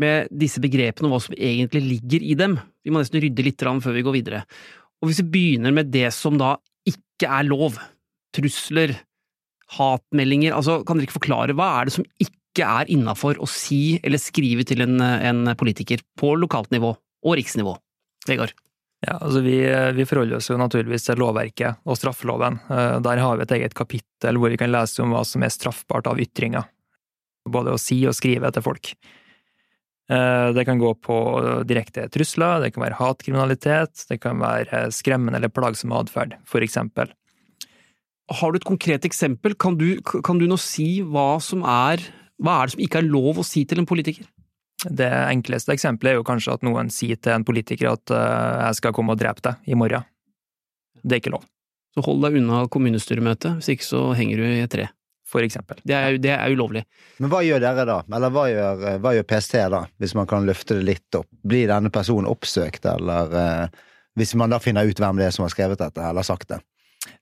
med 0.00 0.32
disse 0.32 0.64
begrepene 0.64 1.12
og 1.12 1.18
hva 1.18 1.22
som 1.28 1.36
egentlig 1.36 1.84
ligger 1.84 2.24
i 2.24 2.40
dem. 2.40 2.56
Vi 2.80 2.96
må 2.96 3.04
nesten 3.04 3.20
rydde 3.20 3.44
litt 3.44 3.60
før 3.60 3.92
vi 3.92 4.08
går 4.08 4.20
videre. 4.22 4.44
Og 5.02 5.10
hvis 5.10 5.20
vi 5.22 5.32
begynner 5.34 5.74
med 5.74 5.92
det 5.92 6.08
som 6.14 6.38
da 6.40 6.56
ikke 6.88 7.28
er 7.28 7.46
lov, 7.48 7.76
trusler, 8.36 8.94
hatmeldinger, 9.76 10.54
altså 10.54 10.80
kan 10.86 10.98
dere 10.98 11.08
ikke 11.08 11.18
forklare 11.18 11.56
hva 11.56 11.70
er 11.80 11.88
det 11.88 11.96
som 11.96 12.06
ikke 12.22 12.66
er 12.66 12.92
innafor 12.92 13.40
å 13.42 13.48
si 13.50 13.98
eller 14.06 14.22
skrive 14.22 14.64
til 14.68 14.84
en, 14.84 15.00
en, 15.00 15.42
politiker 15.58 16.00
på 16.18 16.36
lokalt 16.40 16.70
nivå 16.72 16.94
og 16.94 17.36
riksnivå? 17.36 17.74
Vegard? 18.28 18.54
Ja, 19.04 19.18
altså 19.18 19.42
vi, 19.44 19.58
vi, 19.94 20.06
forholder 20.08 20.38
oss 20.38 20.48
jo 20.48 20.56
naturligvis 20.58 21.04
til 21.06 21.20
lovverket 21.20 21.82
og 21.84 21.98
straffeloven. 21.98 22.56
Eh, 22.72 22.96
der 23.04 23.20
har 23.20 23.36
vi 23.36 23.44
et 23.44 23.52
eget 23.58 23.76
kapittel 23.76 24.40
hvor 24.40 24.50
vi 24.50 24.58
kan 24.60 24.72
lese 24.72 25.04
om 25.04 25.12
hva 25.12 25.20
som 25.28 25.44
er 25.44 25.52
straffbart 25.52 26.08
av 26.08 26.22
ytringer. 26.22 26.64
Både 27.46 27.74
å 27.76 27.80
si 27.80 28.00
og 28.08 28.16
skrive 28.16 28.50
til 28.54 28.64
folk. 28.64 28.94
Eh, 30.06 30.48
det 30.54 30.64
kan 30.64 30.78
gå 30.78 30.92
på 31.02 31.16
direkte 31.66 32.06
trusler, 32.14 32.60
det 32.62 32.72
kan 32.74 32.84
være 32.84 32.98
hatkriminalitet, 33.00 34.04
det 34.10 34.20
kan 34.22 34.38
være 34.38 34.86
skremmende 34.94 35.40
eller 35.40 35.50
plagsom 35.50 35.94
atferd, 35.96 36.36
for 36.46 36.62
eksempel. 36.62 37.10
Har 38.30 38.52
du 38.52 38.58
et 38.58 38.66
konkret 38.66 39.06
eksempel? 39.06 39.54
Kan 39.58 39.78
du, 39.78 39.98
kan 40.02 40.38
du 40.38 40.46
nå 40.50 40.58
si 40.58 41.00
hva 41.02 41.36
som 41.42 41.62
er 41.62 42.02
Hva 42.42 42.58
er 42.58 42.66
det 42.66 42.74
som 42.74 42.80
ikke 42.84 42.98
er 43.00 43.06
lov 43.08 43.38
å 43.40 43.44
si 43.46 43.62
til 43.64 43.80
en 43.80 43.86
politiker? 43.88 44.26
Det 44.84 45.08
enkleste 45.08 45.72
eksempelet 45.72 46.10
er 46.10 46.18
jo 46.18 46.26
kanskje 46.26 46.52
at 46.52 46.66
noen 46.66 46.90
sier 46.92 47.16
til 47.16 47.32
en 47.32 47.46
politiker 47.48 47.94
at 47.94 48.12
jeg 48.12 48.76
skal 48.76 48.92
komme 48.92 49.14
og 49.14 49.22
drepe 49.22 49.40
deg 49.40 49.72
i 49.72 49.78
morgen. 49.78 50.04
Det 51.00 51.16
er 51.16 51.22
ikke 51.22 51.32
lov. 51.32 51.46
Så 51.96 52.04
hold 52.04 52.20
deg 52.26 52.36
unna 52.42 52.66
kommunestyremøtet, 52.68 53.56
hvis 53.56 53.72
ikke 53.72 53.88
så 53.88 54.02
henger 54.18 54.42
du 54.42 54.44
i 54.50 54.60
et 54.66 54.74
tre 54.74 54.90
eksempel. 55.44 55.80
Det 55.84 55.94
er, 55.96 56.16
det 56.22 56.32
er 56.32 56.54
ulovlig. 56.54 56.84
Men 57.20 57.32
hva 57.32 57.42
gjør 57.44 57.60
dere 57.60 57.84
da? 57.88 57.98
Eller 58.16 58.32
hva 58.32 58.46
gjør, 58.48 58.86
hva 59.04 59.12
gjør, 59.16 59.26
PST 59.28 59.58
da, 59.72 59.82
hvis 60.00 60.14
man 60.16 60.30
kan 60.30 60.46
løfte 60.48 60.78
det 60.78 60.86
litt 60.88 61.18
opp? 61.18 61.28
Blir 61.44 61.68
denne 61.68 61.92
personen 61.92 62.30
oppsøkt, 62.30 62.88
eller 62.88 63.36
eh, 63.42 63.84
hvis 64.16 64.32
man 64.38 64.54
da 64.54 64.62
finner 64.62 64.88
ut 64.88 65.02
hvem 65.02 65.20
det 65.20 65.28
er 65.28 65.36
som 65.36 65.44
har 65.44 65.52
skrevet 65.52 65.82
dette, 65.82 66.00
eller 66.00 66.26
sagt 66.26 66.48
det? 66.54 66.62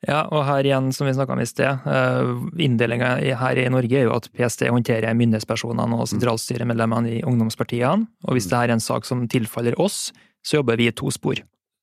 Ja, 0.05 0.25
og 0.33 0.45
her 0.47 0.65
igjen, 0.65 0.91
som 0.97 1.09
vi 1.09 1.15
snakka 1.17 1.35
om 1.35 1.41
i 1.43 1.49
sted, 1.49 1.85
uh, 1.85 2.45
inndelinga 2.61 3.17
her 3.41 3.61
i 3.61 3.67
Norge 3.73 3.99
er 3.99 4.07
jo 4.07 4.15
at 4.17 4.31
PST 4.37 4.67
håndterer 4.73 5.17
myndighetspersonene 5.17 5.99
og 5.99 6.09
sentralstyremedlemmene 6.13 7.19
i 7.19 7.25
ungdomspartiene, 7.27 8.09
og 8.25 8.37
hvis 8.37 8.49
det 8.51 8.61
her 8.61 8.71
er 8.71 8.79
en 8.79 8.85
sak 8.85 9.09
som 9.09 9.27
tilfaller 9.29 9.77
oss, 9.81 10.09
så 10.45 10.61
jobber 10.61 10.81
vi 10.81 10.89
i 10.91 10.97
to 10.97 11.13
spor. 11.13 11.41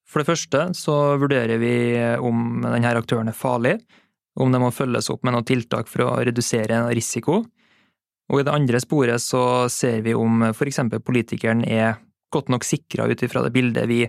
For 0.09 0.21
det 0.21 0.27
første 0.27 0.63
så 0.75 0.95
vurderer 1.21 1.61
vi 1.61 1.73
om 2.19 2.61
denne 2.65 2.95
aktøren 2.99 3.31
er 3.31 3.37
farlig, 3.37 3.77
om 4.39 4.51
det 4.53 4.61
må 4.63 4.71
følges 4.71 5.09
opp 5.11 5.25
med 5.25 5.35
noen 5.35 5.47
tiltak 5.47 5.89
for 5.91 6.05
å 6.05 6.21
redusere 6.23 6.85
risiko, 6.95 7.43
Og 8.31 8.39
i 8.39 8.43
det 8.47 8.53
andre 8.53 8.79
sporet 8.79 9.19
så 9.19 9.67
ser 9.67 10.01
vi 10.05 10.13
om 10.15 10.53
for 10.55 10.63
eksempel 10.69 11.01
politikeren 11.03 11.65
er 11.67 11.97
godt 12.31 12.47
nok 12.47 12.63
sikra 12.63 13.09
ut 13.11 13.23
ifra 13.25 13.43
det 13.43 13.51
bildet 13.51 13.89
vi, 13.89 14.05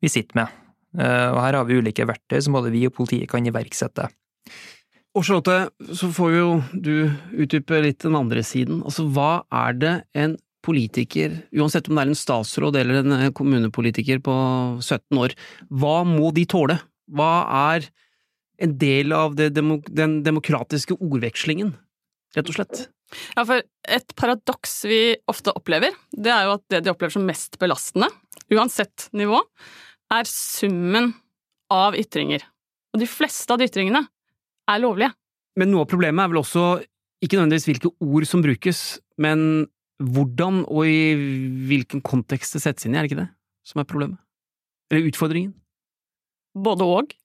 vi 0.00 0.08
sitter 0.08 0.38
med. 0.40 0.54
Eh, 0.96 1.28
og 1.34 1.40
her 1.42 1.58
har 1.58 1.66
vi 1.68 1.76
ulike 1.76 2.06
verktøy 2.08 2.40
som 2.40 2.56
både 2.56 2.72
vi 2.72 2.86
og 2.88 2.94
politiet 2.96 3.28
kan 3.28 3.44
iverksette. 3.44 4.08
Og 5.16 5.24
Charlotte, 5.26 5.68
så 5.92 6.08
får 6.14 6.32
jo 6.32 6.48
du 6.72 7.10
utdype 7.44 7.82
litt 7.84 8.00
den 8.06 8.16
andre 8.16 8.40
siden. 8.46 8.80
Altså, 8.86 9.04
hva 9.04 9.42
er 9.66 9.76
det 9.76 9.94
en 10.16 10.38
politiker, 10.64 11.34
uansett 11.54 11.88
om 11.88 11.98
det 11.98 12.04
er 12.04 12.12
en 12.12 12.18
statsråd 12.18 12.76
eller 12.80 13.02
en 13.02 13.16
eh, 13.18 13.30
kommunepolitiker 13.36 14.22
på 14.24 14.34
17 14.80 15.20
år, 15.20 15.36
hva 15.68 16.02
må 16.08 16.32
de 16.36 16.48
tåle? 16.48 16.80
Hva 17.08 17.32
er 17.74 17.88
en 18.58 18.76
del 18.80 19.14
av 19.14 19.36
demok 19.38 19.86
den 19.94 20.20
demokratiske 20.26 20.96
ordvekslingen, 20.98 21.74
rett 22.36 22.50
og 22.50 22.58
slett? 22.58 22.86
Ja, 23.36 23.44
for 23.46 23.62
et 23.88 24.14
paradoks 24.18 24.82
vi 24.88 25.00
ofte 25.30 25.54
opplever, 25.56 25.94
det 26.12 26.32
er 26.32 26.48
jo 26.48 26.56
at 26.58 26.64
det 26.68 26.82
de 26.84 26.92
opplever 26.92 27.14
som 27.14 27.24
mest 27.28 27.56
belastende, 27.60 28.10
uansett 28.52 29.08
nivå, 29.16 29.40
er 30.12 30.28
summen 30.28 31.12
av 31.72 31.96
ytringer. 31.96 32.44
Og 32.94 33.02
de 33.02 33.08
fleste 33.08 33.52
av 33.52 33.60
de 33.60 33.68
ytringene 33.68 34.04
er 34.68 34.82
lovlige. 34.82 35.12
Men 35.58 35.72
noe 35.72 35.84
av 35.84 35.90
problemet 35.90 36.22
er 36.22 36.32
vel 36.32 36.42
også 36.42 36.64
ikke 37.24 37.38
nødvendigvis 37.38 37.68
hvilke 37.68 37.92
ord 38.04 38.26
som 38.30 38.44
brukes, 38.44 38.82
men 39.20 39.66
hvordan 39.98 40.62
og 40.70 40.86
i 40.86 41.00
hvilken 41.68 42.02
kontekst 42.06 42.54
det 42.54 42.62
settes 42.62 42.86
inn 42.86 42.94
i, 42.94 43.00
er 43.00 43.06
det 43.06 43.12
ikke 43.12 43.22
det 43.24 43.30
som 43.66 43.82
er 43.82 43.88
problemet? 43.88 44.20
Eller 44.88 45.08
utfordringen? 45.10 45.56
Både 46.56 46.86
og. 46.86 47.16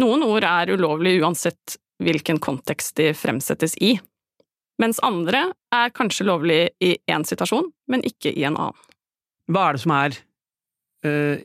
Noen 0.00 0.24
ord 0.26 0.46
er 0.46 0.72
ulovlige 0.74 1.22
uansett 1.22 1.76
hvilken 2.02 2.40
kontekst 2.42 2.96
de 2.98 3.12
fremsettes 3.14 3.76
i, 3.84 3.94
mens 4.82 4.98
andre 5.06 5.46
er 5.74 5.92
kanskje 5.94 6.26
lovlig 6.26 6.60
i 6.82 6.96
én 7.10 7.26
situasjon, 7.26 7.68
men 7.90 8.02
ikke 8.06 8.32
i 8.34 8.46
en 8.48 8.58
annen. 8.58 8.88
Hva 9.50 9.68
er 9.68 9.76
det 9.76 9.82
som 9.84 9.92
er 9.94 10.16
uh, 11.06 11.44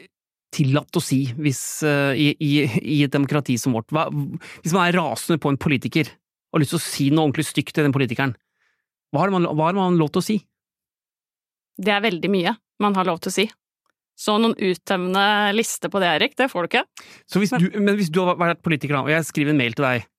tillatt 0.56 0.98
å 0.98 1.04
si 1.04 1.20
hvis, 1.38 1.62
uh, 1.86 2.16
i, 2.18 2.32
i, 2.42 2.52
i, 2.80 3.00
et 3.06 3.14
demokrati 3.14 3.58
som 3.62 3.76
vårt? 3.78 3.92
Hva, 3.94 4.08
hvis 4.64 4.74
man 4.74 4.88
er 4.88 4.98
rasende 4.98 5.42
på 5.42 5.52
en 5.52 5.60
politiker 5.62 6.10
og 6.10 6.58
har 6.58 6.64
lyst 6.64 6.74
til 6.74 6.82
å 6.82 6.88
si 6.88 7.10
noe 7.12 7.28
ordentlig 7.28 7.50
stygt 7.52 7.76
til 7.76 7.86
den 7.86 7.94
politikeren, 7.94 8.34
hva 9.14 9.26
har, 9.26 9.34
man, 9.34 9.46
hva 9.54 9.70
har 9.70 9.78
man 9.78 10.00
lov 10.00 10.10
til 10.14 10.24
å 10.24 10.26
si? 10.26 10.38
Det 11.80 11.94
er 11.94 12.06
veldig 12.06 12.32
mye 12.34 12.56
man 12.82 12.98
har 12.98 13.08
lov 13.08 13.22
til 13.22 13.32
å 13.32 13.36
si. 13.36 13.46
Så 14.20 14.36
noen 14.36 14.56
uttømmende 14.58 15.54
liste 15.56 15.88
på 15.92 16.02
det, 16.04 16.10
Erik, 16.18 16.34
det 16.40 16.50
får 16.52 16.66
du 16.66 16.70
ikke. 16.74 16.86
Hvis 17.40 17.54
du, 17.56 17.70
men 17.80 17.96
hvis 17.96 18.12
du 18.12 18.20
har 18.28 18.36
vært 18.40 18.64
politiker, 18.66 18.98
og 19.00 19.12
jeg 19.14 19.28
skriver 19.28 19.54
en 19.54 19.62
mail 19.62 19.78
til 19.78 19.88
deg 19.88 20.10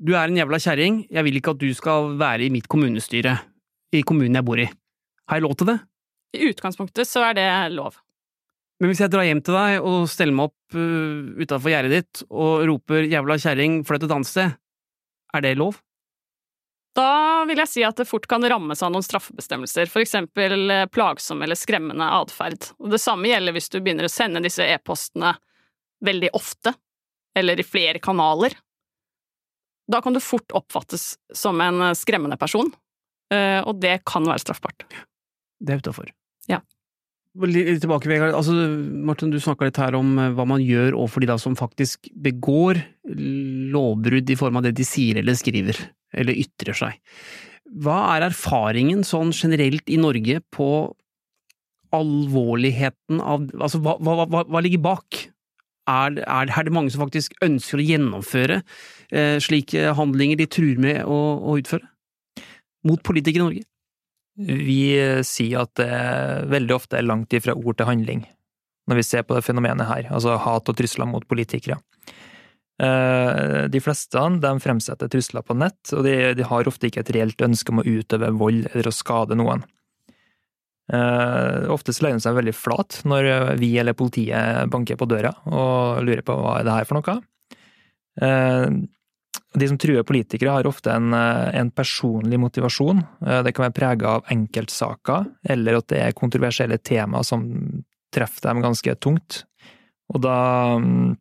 Du 0.00 0.14
er 0.16 0.30
en 0.30 0.38
jævla 0.38 0.58
kjerring, 0.60 1.02
jeg 1.12 1.26
vil 1.26 1.36
ikke 1.38 1.52
at 1.52 1.60
du 1.60 1.68
skal 1.76 2.14
være 2.20 2.46
i 2.46 2.52
mitt 2.54 2.66
kommunestyre, 2.70 3.36
i 3.94 4.00
kommunen 4.02 4.40
jeg 4.40 4.46
bor 4.48 4.60
i. 4.60 4.66
Har 5.28 5.38
jeg 5.38 5.44
lov 5.44 5.54
til 5.60 5.70
det? 5.70 5.78
I 6.34 6.48
utgangspunktet 6.50 7.08
så 7.08 7.22
er 7.28 7.36
det 7.38 7.46
lov. 7.76 8.00
Men 8.80 8.90
hvis 8.90 9.04
jeg 9.04 9.12
drar 9.12 9.28
hjem 9.28 9.40
til 9.44 9.54
deg 9.54 9.86
og 9.86 10.08
steller 10.10 10.34
meg 10.34 10.50
opp 10.50 10.76
uh, 10.76 11.44
utafor 11.44 11.70
gjerdet 11.70 11.92
ditt 11.92 12.24
og 12.26 12.64
roper 12.68 13.06
'jævla 13.06 13.38
kjerring, 13.38 13.82
flytt 13.86 14.08
et 14.08 14.14
annet 14.16 14.30
sted', 14.30 14.56
er 15.34 15.44
det 15.44 15.54
lov? 15.60 15.78
Da 16.94 17.42
vil 17.48 17.58
jeg 17.58 17.70
si 17.70 17.82
at 17.82 17.98
det 17.98 18.06
fort 18.06 18.26
kan 18.30 18.44
rammes 18.46 18.82
av 18.86 18.92
noen 18.94 19.02
straffebestemmelser, 19.02 19.90
eksempel 19.98 20.70
eh, 20.70 20.84
plagsom 20.86 21.42
eller 21.42 21.58
skremmende 21.58 22.06
atferd. 22.20 22.70
Det 22.78 23.00
samme 23.02 23.32
gjelder 23.32 23.56
hvis 23.56 23.72
du 23.72 23.80
begynner 23.80 24.06
å 24.06 24.12
sende 24.12 24.42
disse 24.44 24.62
e-postene 24.62 25.34
veldig 26.04 26.30
ofte, 26.38 26.74
eller 27.34 27.58
i 27.58 27.66
flere 27.66 27.98
kanaler. 27.98 28.54
Da 29.90 29.98
kan 30.04 30.14
du 30.14 30.22
fort 30.22 30.54
oppfattes 30.54 31.16
som 31.34 31.58
en 31.64 31.82
eh, 31.82 31.96
skremmende 31.98 32.38
person, 32.38 32.70
eh, 33.34 33.58
og 33.66 33.82
det 33.82 33.98
kan 34.06 34.30
være 34.30 34.44
straffbart. 34.44 34.86
Det 35.58 35.74
er 35.74 35.82
utafor. 35.82 36.14
Ja. 36.46 36.60
Litt 37.42 37.82
tilbake, 37.82 38.06
Vegard. 38.06 38.36
Altså, 38.38 38.54
Martin, 38.54 39.34
du 39.34 39.40
snakka 39.42 39.66
litt 39.66 39.82
her 39.82 39.98
om 39.98 40.14
hva 40.36 40.46
man 40.46 40.62
gjør 40.62 40.94
overfor 40.94 41.24
de 41.24 41.32
da 41.32 41.40
som 41.42 41.58
faktisk 41.58 42.06
begår 42.14 42.78
lovbrudd 43.74 44.30
i 44.30 44.38
form 44.38 44.62
av 44.62 44.68
det 44.68 44.76
de 44.78 44.86
sier 44.86 45.18
eller 45.18 45.34
skriver 45.34 45.82
eller 46.18 46.36
ytrer 46.44 46.76
seg. 46.76 46.98
Hva 47.84 47.98
er 48.14 48.28
erfaringen 48.28 49.02
sånn 49.06 49.32
generelt 49.34 49.88
i 49.90 49.98
Norge 50.00 50.40
på 50.54 50.68
alvorligheten 51.94 53.20
av 53.22 53.46
Altså, 53.54 53.80
hva, 53.82 53.96
hva, 54.02 54.26
hva, 54.26 54.42
hva 54.50 54.62
ligger 54.64 54.82
bak? 54.84 55.20
Er, 55.90 56.16
er, 56.22 56.48
er, 56.48 56.64
det 56.64 56.72
mange 56.72 56.92
som 56.92 57.02
faktisk 57.04 57.34
ønsker 57.44 57.80
å 57.80 57.84
gjennomføre 57.84 58.62
eh, 59.12 59.36
slike 59.42 59.92
handlinger 59.98 60.40
de 60.40 60.48
truer 60.48 60.80
med 60.80 61.02
å, 61.04 61.18
å 61.44 61.56
utføre? 61.60 61.84
Mot 62.88 63.02
politikere 63.04 63.42
i 63.42 63.44
Norge? 63.44 63.66
Vi 64.34 64.80
sier 65.28 65.62
at 65.62 65.76
det 65.78 65.90
veldig 66.50 66.74
ofte 66.74 66.98
er 66.98 67.06
langt 67.06 67.36
ifra 67.36 67.54
ord 67.54 67.78
til 67.78 67.86
handling, 67.86 68.24
når 68.90 68.98
vi 68.98 69.04
ser 69.06 69.22
på 69.28 69.36
det 69.36 69.44
fenomenet 69.46 69.86
her, 69.86 70.08
altså 70.10 70.34
hat 70.42 70.72
og 70.72 70.78
trusler 70.80 71.06
mot 71.06 71.26
politikere. 71.28 71.78
Eh, 72.82 73.64
de 73.70 73.80
fleste 73.80 74.18
de 74.42 74.52
fremsetter 74.60 75.10
trusler 75.10 75.44
på 75.46 75.54
nett, 75.54 75.92
og 75.94 76.02
de, 76.06 76.16
de, 76.34 76.46
har 76.48 76.68
ofte 76.70 76.88
ikke 76.88 77.04
et 77.04 77.12
reelt 77.14 77.44
ønske 77.46 77.70
om 77.70 77.82
å 77.82 77.86
utøve 77.86 78.32
vold 78.34 78.66
eller 78.72 78.90
å 78.90 78.94
skade 78.94 79.38
noen. 79.38 79.62
Uh, 80.92 81.64
ofte 81.72 81.94
legger 82.04 82.18
de 82.18 82.22
seg 82.26 82.34
veldig 82.36 82.52
flat 82.52 82.98
når 83.08 83.54
vi 83.56 83.70
eller 83.80 83.96
politiet 83.96 84.68
banker 84.68 84.98
på 85.00 85.06
døra 85.08 85.30
og 85.48 86.02
lurer 86.04 86.20
på 86.20 86.34
hva 86.36 86.58
er 86.58 86.66
det 86.66 86.74
her 86.74 86.88
for 86.90 86.98
noe. 86.98 87.14
Uh, 88.20 88.68
de 89.56 89.68
som 89.70 89.78
truer 89.80 90.04
politikere, 90.04 90.52
har 90.52 90.68
ofte 90.68 90.92
en, 90.92 91.14
en 91.14 91.70
personlig 91.70 92.36
motivasjon. 92.42 93.00
Det 93.46 93.52
kan 93.54 93.68
være 93.68 93.74
prega 93.74 94.12
av 94.18 94.30
enkeltsaker, 94.34 95.28
eller 95.54 95.78
at 95.78 95.88
det 95.92 96.00
er 96.02 96.16
kontroversielle 96.18 96.80
temaer 96.82 97.26
som 97.26 97.44
treffer 98.14 98.48
dem 98.48 98.62
ganske 98.64 98.96
tungt. 98.98 99.44
Og 100.10 100.22
da 100.26 100.38
um, 100.74 101.14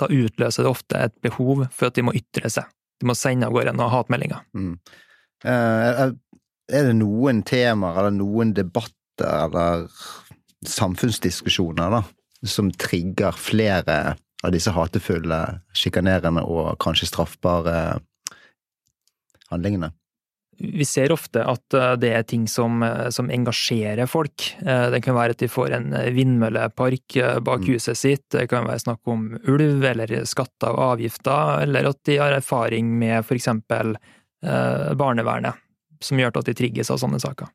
da 0.00 0.08
utløser 0.12 0.64
det 0.64 0.70
ofte 0.70 1.02
et 1.08 1.16
behov 1.24 1.66
for 1.74 1.90
at 1.90 1.98
de 1.98 2.04
må 2.06 2.14
ytre 2.16 2.50
seg. 2.52 2.68
De 2.98 3.08
må 3.08 3.14
sende 3.18 3.46
av 3.46 3.54
gårde 3.54 3.74
noen 3.76 3.92
hatmeldinger. 3.92 4.42
Mm. 4.58 4.74
Eh, 5.46 6.00
er 6.68 6.88
det 6.88 6.96
noen 6.98 7.42
temaer 7.46 8.00
eller 8.00 8.16
noen 8.16 8.54
debatter 8.56 9.44
eller 9.46 9.86
samfunnsdiskusjoner 10.66 11.94
da, 11.94 12.02
som 12.46 12.72
trigger 12.74 13.36
flere 13.38 14.16
av 14.44 14.54
disse 14.54 14.72
hatefulle, 14.74 15.38
sjikanerende 15.74 16.44
og 16.46 16.74
kanskje 16.82 17.10
straffbare 17.10 17.78
handlingene? 19.52 19.92
Vi 20.58 20.84
ser 20.84 21.12
ofte 21.14 21.44
at 21.46 21.74
eh, 21.76 21.94
det 22.02 22.10
er 22.14 22.24
ting 22.26 22.46
som, 22.50 22.82
eh, 22.82 23.08
som, 23.14 23.30
engasjerer 23.30 24.08
folk. 24.10 24.48
Eh, 24.58 24.88
det 24.92 25.02
kan 25.04 25.16
være 25.16 25.36
at 25.36 25.42
de 25.42 25.50
får 25.50 25.74
en 25.76 25.92
vindmøllepark 26.14 27.18
bak 27.46 27.62
mm. 27.62 27.68
huset 27.70 27.98
sitt, 27.98 28.26
det 28.34 28.48
kan 28.50 28.66
være 28.66 28.82
snakk 28.82 29.10
om 29.10 29.30
ulv 29.48 29.84
eller 29.92 30.12
skatter 30.28 30.74
og 30.74 30.96
avgifter, 30.96 31.62
eller 31.66 31.92
at 31.92 32.02
de 32.08 32.18
har 32.20 32.34
erfaring 32.34 32.90
med 32.98 33.26
for 33.26 33.38
eksempel 33.38 33.96
barnevernet, 34.38 35.56
som 35.98 36.20
gjør 36.20 36.36
at 36.38 36.46
de 36.46 36.52
trigges 36.54 36.92
av 36.94 37.00
sånne 37.02 37.18
saker. 37.18 37.48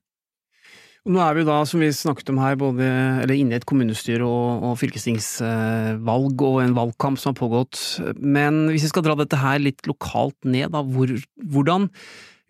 Nå 1.07 1.21
er 1.23 1.37
vi 1.37 1.45
da, 1.47 1.61
som 1.67 1.79
vi 1.79 1.87
snakket 1.95 2.31
om 2.33 2.41
her, 2.43 2.57
både 2.59 2.89
eller 3.23 3.35
inne 3.39 3.55
i 3.55 3.59
et 3.59 3.67
kommunestyre 3.67 4.27
og, 4.27 4.65
og 4.67 4.75
fylkestingsvalg 4.81 6.43
og 6.43 6.59
en 6.59 6.75
valgkamp 6.75 7.19
som 7.19 7.31
har 7.31 7.39
pågått. 7.39 7.79
Men 8.19 8.65
hvis 8.67 8.83
vi 8.87 8.91
skal 8.91 9.07
dra 9.07 9.15
dette 9.19 9.39
her 9.39 9.63
litt 9.63 9.87
lokalt 9.87 10.35
ned, 10.43 10.71
da, 10.75 10.83
hvor, 10.83 11.11
hvordan 11.55 11.87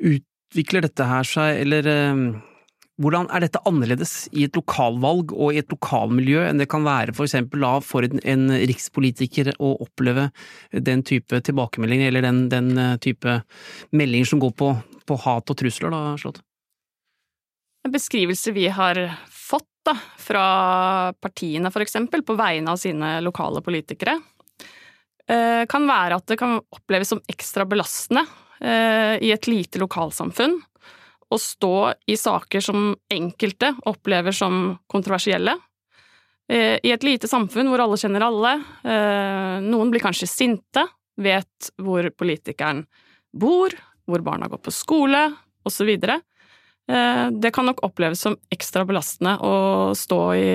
ut, 0.02 0.26
utvikler 0.54 0.86
dette 0.86 1.06
her 1.10 1.26
seg, 1.26 1.64
eller 1.64 1.88
eh, 1.90 2.20
hvordan 3.02 3.26
er 3.34 3.42
dette 3.42 3.62
annerledes 3.66 4.28
i 4.38 4.46
et 4.46 4.56
lokalvalg 4.58 5.34
og 5.34 5.54
i 5.54 5.60
et 5.64 5.72
lokalmiljø 5.72 6.44
enn 6.46 6.62
det 6.62 6.70
kan 6.70 6.86
være 6.86 7.16
for 7.18 7.26
eksempel 7.26 7.66
da 7.66 7.80
for 7.82 8.06
en, 8.06 8.22
en 8.22 8.54
rikspolitiker 8.70 9.50
å 9.58 9.74
oppleve 9.82 10.28
den 10.72 11.02
type 11.02 11.42
tilbakemeldinger, 11.42 12.12
eller 12.12 12.28
den, 12.28 12.46
den 12.54 12.74
eh, 12.78 12.98
type 13.02 13.40
meldinger 13.92 14.30
som 14.30 14.44
går 14.44 14.54
på, 14.60 14.74
på 15.10 15.20
hat 15.26 15.50
og 15.50 15.60
trusler, 15.60 15.94
da, 15.94 16.14
Slått? 16.22 16.44
En 17.84 17.92
beskrivelse 17.92 18.54
vi 18.56 18.70
har 18.72 19.02
fått 19.28 19.68
da, 19.84 19.98
fra 20.22 20.46
partiene, 21.20 21.74
for 21.74 21.84
eksempel, 21.84 22.22
på 22.24 22.38
vegne 22.40 22.72
av 22.72 22.80
sine 22.80 23.18
lokale 23.26 23.60
politikere, 23.66 24.14
eh, 25.28 25.66
kan 25.68 25.90
være 25.90 26.22
at 26.22 26.30
det 26.30 26.38
kan 26.40 26.62
oppleves 26.62 27.12
som 27.12 27.20
ekstra 27.28 27.66
belastende 27.68 28.24
i 28.64 29.32
et 29.34 29.48
lite 29.52 29.80
lokalsamfunn 29.82 30.54
å 31.34 31.40
stå 31.40 31.78
i 32.08 32.18
saker 32.18 32.62
som 32.62 32.92
enkelte 33.12 33.74
opplever 33.90 34.36
som 34.36 34.78
kontroversielle. 34.92 35.56
Eh, 36.50 36.78
I 36.84 36.92
et 36.94 37.06
lite 37.06 37.30
samfunn 37.30 37.72
hvor 37.72 37.82
alle 37.84 37.98
kjenner 38.00 38.26
alle, 38.28 38.54
eh, 38.84 39.56
noen 39.64 39.94
blir 39.94 40.04
kanskje 40.04 40.30
sinte, 40.30 40.86
vet 41.18 41.72
hvor 41.82 42.10
politikeren 42.18 42.84
bor, 43.34 43.74
hvor 44.06 44.22
barna 44.26 44.50
går 44.50 44.62
på 44.62 44.74
skole, 44.74 45.26
osv. 45.64 45.90
Det 46.84 47.52
kan 47.56 47.66
nok 47.70 47.80
oppleves 47.88 48.20
som 48.20 48.34
ekstra 48.52 48.84
belastende 48.84 49.38
å 49.40 49.94
stå 49.96 50.18
i 50.36 50.50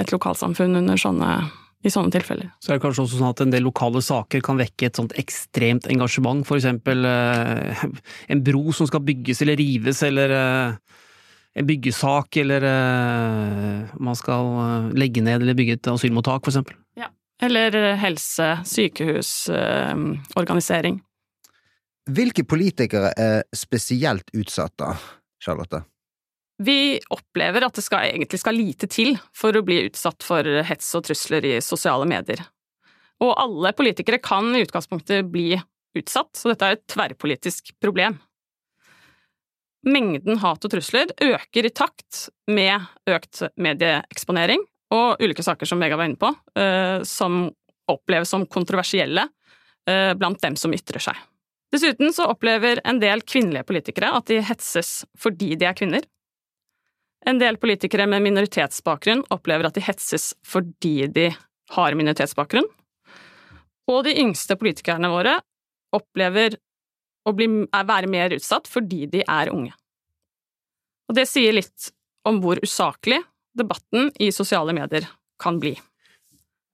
et 0.00 0.14
lokalsamfunn 0.14 0.78
under 0.78 0.96
sånne 0.96 1.32
i 1.86 1.92
sånne 1.92 2.12
tilfeller. 2.14 2.50
Så 2.62 2.72
er 2.72 2.78
det 2.78 2.84
kanskje 2.84 3.04
også 3.04 3.20
sånn 3.20 3.32
at 3.32 3.42
en 3.44 3.52
del 3.54 3.66
lokale 3.66 4.02
saker 4.04 4.42
kan 4.44 4.58
vekke 4.58 4.88
et 4.88 4.98
sånt 4.98 5.14
ekstremt 5.20 5.86
engasjement, 5.92 6.42
eksempel 6.56 7.06
eh, 7.06 7.84
en 8.32 8.42
bro 8.46 8.74
som 8.76 8.88
skal 8.90 9.04
bygges 9.06 9.42
eller 9.44 9.58
rives, 9.60 10.02
eller 10.06 10.34
eh, 10.34 11.02
en 11.56 11.68
byggesak, 11.68 12.36
eller 12.42 12.66
eh, 12.68 13.96
man 14.02 14.18
skal 14.18 14.52
eh, 14.64 14.90
legge 14.98 15.24
ned 15.24 15.46
eller 15.46 15.58
bygge 15.58 15.78
et 15.78 15.90
asylmottak, 15.94 16.50
eksempel. 16.50 16.76
Ja. 16.98 17.10
Eller 17.42 17.76
helse, 18.00 18.54
sykehus, 18.66 19.32
eh, 19.52 19.94
organisering. 20.40 21.02
Hvilke 22.06 22.46
politikere 22.46 23.10
er 23.18 23.42
spesielt 23.54 24.30
utsatt 24.36 24.76
da, 24.78 24.92
Charlotte? 25.42 25.82
Vi 26.62 26.96
opplever 27.12 27.66
at 27.66 27.76
det 27.76 27.84
skal, 27.84 28.06
egentlig 28.08 28.40
skal 28.40 28.56
lite 28.56 28.88
til 28.88 29.16
for 29.36 29.56
å 29.56 29.64
bli 29.64 29.82
utsatt 29.90 30.24
for 30.24 30.46
hets 30.64 30.88
og 30.96 31.04
trusler 31.08 31.44
i 31.44 31.56
sosiale 31.64 32.08
medier. 32.08 32.40
Og 33.24 33.34
alle 33.40 33.72
politikere 33.76 34.20
kan 34.24 34.48
i 34.56 34.62
utgangspunktet 34.64 35.28
bli 35.32 35.54
utsatt, 35.96 36.32
så 36.36 36.52
dette 36.52 36.68
er 36.68 36.76
et 36.76 36.86
tverrpolitisk 36.92 37.74
problem. 37.80 38.18
Mengden 39.86 40.40
hat 40.42 40.64
og 40.66 40.72
trusler 40.72 41.12
øker 41.22 41.68
i 41.68 41.72
takt 41.72 42.26
med 42.50 42.88
økt 43.08 43.44
medieeksponering 43.60 44.64
og 44.96 45.22
ulike 45.22 45.44
saker 45.46 45.68
som 45.68 45.80
Vega 45.82 45.98
var 45.98 46.08
inne 46.08 46.20
på, 46.20 46.32
eh, 46.58 47.04
som 47.06 47.46
oppleves 47.90 48.32
som 48.32 48.46
kontroversielle 48.50 49.28
eh, 49.86 50.12
blant 50.18 50.42
dem 50.42 50.56
som 50.58 50.74
ytrer 50.74 51.02
seg. 51.02 51.20
Dessuten 51.72 52.12
så 52.14 52.28
opplever 52.30 52.80
en 52.86 52.98
del 53.02 53.22
kvinnelige 53.26 53.66
politikere 53.68 54.12
at 54.16 54.26
de 54.30 54.40
hetses 54.44 55.04
fordi 55.18 55.54
de 55.58 55.68
er 55.68 55.78
kvinner. 55.78 56.06
En 57.26 57.40
del 57.42 57.58
politikere 57.58 58.06
med 58.06 58.22
minoritetsbakgrunn 58.22 59.24
opplever 59.34 59.66
at 59.66 59.74
de 59.74 59.82
hetses 59.82 60.30
fordi 60.46 61.08
de 61.10 61.30
har 61.74 61.96
minoritetsbakgrunn. 61.98 62.68
Og 63.90 64.04
de 64.06 64.14
yngste 64.22 64.56
politikerne 64.58 65.10
våre 65.10 65.36
opplever 65.94 66.58
å 67.26 67.34
bli, 67.34 67.48
være 67.66 68.10
mer 68.10 68.34
utsatt 68.36 68.70
fordi 68.70 69.06
de 69.10 69.24
er 69.26 69.50
unge. 69.50 69.74
Og 71.10 71.18
det 71.18 71.26
sier 71.30 71.54
litt 71.54 71.90
om 72.26 72.40
hvor 72.42 72.60
usaklig 72.62 73.20
debatten 73.56 74.10
i 74.22 74.32
sosiale 74.34 74.74
medier 74.76 75.06
kan 75.42 75.58
bli. 75.62 75.74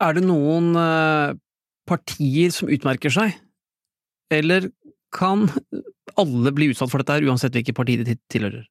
Er 0.02 0.16
det 0.16 0.24
noen 0.26 0.72
eh, 0.76 1.36
partier 1.88 2.52
som 2.54 2.70
utmerker 2.72 3.12
seg, 3.12 3.36
eller 4.32 4.68
kan 5.14 5.46
alle 6.18 6.52
bli 6.56 6.72
utsatt 6.72 6.90
for 6.90 7.02
dette, 7.02 7.14
her, 7.14 7.28
uansett 7.28 7.54
hvilket 7.54 7.76
parti 7.76 7.98
de 8.00 8.16
tilhører? 8.32 8.64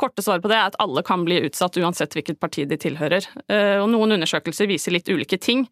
Korte 0.00 0.22
svaret 0.24 0.44
på 0.44 0.50
det 0.50 0.58
er 0.58 0.70
at 0.70 0.78
alle 0.82 1.02
kan 1.06 1.24
bli 1.26 1.40
utsatt 1.46 1.76
uansett 1.80 2.14
hvilket 2.16 2.40
parti 2.42 2.66
de 2.68 2.78
tilhører. 2.80 3.26
Eh, 3.48 3.76
og 3.80 3.88
noen 3.92 4.16
undersøkelser 4.16 4.70
viser 4.70 4.94
litt 4.94 5.10
ulike 5.10 5.38
ting, 5.40 5.66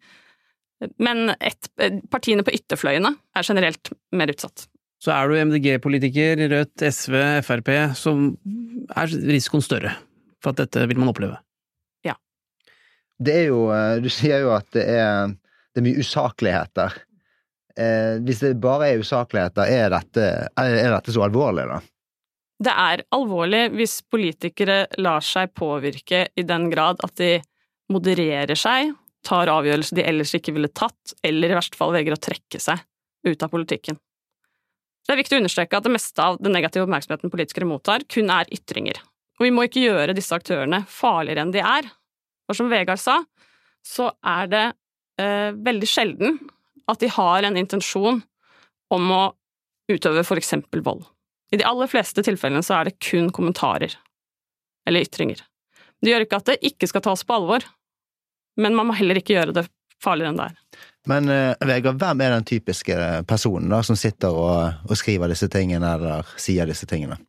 men 0.99 1.33
et, 1.39 1.69
eh, 1.79 1.99
partiene 2.11 2.43
på 2.43 2.53
ytterfløyene 2.55 3.13
er 3.35 3.47
generelt 3.47 3.93
mer 4.11 4.31
utsatt. 4.33 4.67
Så 5.03 5.11
er 5.11 5.27
du 5.27 5.35
MDG-politiker, 5.35 6.39
Rødt, 6.49 6.83
SV, 6.87 7.15
Frp, 7.43 7.71
så 7.99 8.13
er 8.95 9.15
risikoen 9.27 9.63
større 9.63 9.97
for 10.43 10.53
at 10.53 10.63
dette 10.63 10.85
vil 10.87 10.99
man 10.99 11.11
oppleve. 11.11 11.39
Ja. 12.07 12.15
Det 13.19 13.35
er 13.43 13.49
jo 13.49 13.65
eh, 13.71 13.97
Du 14.03 14.09
sier 14.11 14.43
jo 14.45 14.53
at 14.55 14.69
det 14.75 14.85
er, 14.87 15.33
det 15.73 15.81
er 15.81 15.87
mye 15.87 16.03
usakligheter. 16.03 16.95
Eh, 17.75 18.19
hvis 18.23 18.43
det 18.43 18.53
bare 18.61 18.91
er 18.91 19.03
usakligheter, 19.03 19.67
er 19.67 19.91
dette, 19.93 20.29
er 20.55 20.93
dette 20.93 21.15
så 21.15 21.25
alvorlig, 21.25 21.67
da? 21.71 21.81
Det 22.61 22.71
er 22.71 23.03
alvorlig 23.15 23.65
hvis 23.73 24.01
politikere 24.13 24.85
lar 25.01 25.23
seg 25.25 25.53
påvirke 25.57 26.27
i 26.37 26.45
den 26.47 26.69
grad 26.71 27.01
at 27.03 27.15
de 27.19 27.37
modererer 27.91 28.57
seg, 28.57 28.93
tar 29.23 29.51
avgjørelser 29.51 29.99
de 29.99 30.05
ellers 30.07 30.33
ikke 30.35 30.53
ville 30.55 30.69
tatt, 30.69 31.15
eller 31.23 31.51
i 31.51 31.57
verste 31.57 31.79
fall 31.79 31.93
velger 31.95 32.15
å 32.15 32.21
trekke 32.21 32.59
seg 32.61 32.83
ut 33.27 33.43
av 33.43 33.51
politikken. 33.51 33.97
Det 35.03 35.15
er 35.15 35.19
viktig 35.19 35.35
å 35.35 35.41
understreke 35.41 35.79
at 35.79 35.87
det 35.87 35.91
meste 35.91 36.23
av 36.23 36.37
den 36.39 36.53
negative 36.55 36.85
oppmerksomheten 36.85 37.31
politikere 37.31 37.67
mottar, 37.67 38.05
kun 38.07 38.31
er 38.31 38.47
ytringer. 38.55 39.01
Og 39.39 39.47
vi 39.47 39.51
må 39.51 39.65
ikke 39.67 39.83
gjøre 39.83 40.15
disse 40.15 40.35
aktørene 40.35 40.83
farligere 40.87 41.43
enn 41.43 41.51
de 41.51 41.63
er. 41.63 41.89
For 42.47 42.55
som 42.55 42.69
Vegard 42.71 43.01
sa, 43.01 43.17
så 43.83 44.11
er 44.23 44.51
det 44.51 44.65
eh, 45.19 45.51
veldig 45.55 45.89
sjelden 45.89 46.37
at 46.87 47.03
de 47.03 47.09
har 47.11 47.47
en 47.47 47.59
intensjon 47.59 48.21
om 48.93 49.11
å 49.11 49.23
utøve 49.91 50.23
for 50.27 50.39
eksempel 50.39 50.83
vold. 50.85 51.03
I 51.53 51.59
de 51.61 51.65
aller 51.69 51.89
fleste 51.89 52.23
tilfellene 52.25 52.65
så 52.65 52.79
er 52.79 52.89
det 52.89 52.99
kun 53.03 53.29
kommentarer 53.33 53.93
eller 54.89 55.05
ytringer. 55.05 55.43
Det 56.01 56.11
gjør 56.11 56.25
ikke 56.25 56.39
at 56.41 56.49
det 56.49 56.59
ikke 56.65 56.89
skal 56.89 57.03
tas 57.05 57.21
på 57.23 57.35
alvor, 57.37 57.65
men 58.59 58.75
man 58.75 58.89
må 58.89 58.95
heller 58.97 59.19
ikke 59.19 59.35
gjøre 59.37 59.55
det 59.55 59.67
farligere 60.03 60.33
enn 60.33 60.39
det 60.41 60.47
er. 60.49 60.81
Men 61.07 61.29
uh, 61.29 61.67
Vegard, 61.67 61.99
hvem 62.01 62.23
er 62.23 62.33
den 62.33 62.47
typiske 62.47 62.97
personen 63.29 63.71
da, 63.71 63.83
som 63.85 63.99
sitter 63.99 64.33
og, 64.33 64.81
og 64.89 64.99
skriver 64.99 65.31
disse 65.31 65.47
tingene 65.51 65.93
eller 65.97 66.33
sier 66.41 66.67
disse 66.69 66.89
tingene? 66.89 67.19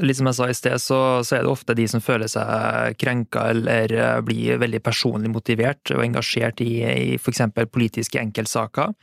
Litt 0.00 0.16
som 0.16 0.30
jeg 0.30 0.38
sa 0.38 0.46
i 0.48 0.56
sted, 0.56 0.80
så, 0.80 0.98
så, 1.26 1.36
er 1.36 1.44
det 1.44 1.50
ofte 1.50 1.74
de 1.76 1.84
som 1.90 2.02
føler 2.02 2.30
seg 2.30 2.96
krenka 3.02 3.48
eller 3.52 3.92
eh, 3.92 4.20
blir 4.24 4.60
veldig 4.62 4.80
personlig 4.86 5.32
motivert 5.34 5.92
og 5.92 6.04
engasjert 6.06 6.62
i, 6.64 6.70
i 6.86 7.18
f.eks. 7.18 7.42
politiske 7.68 8.22
enkeltsaker. 8.22 8.94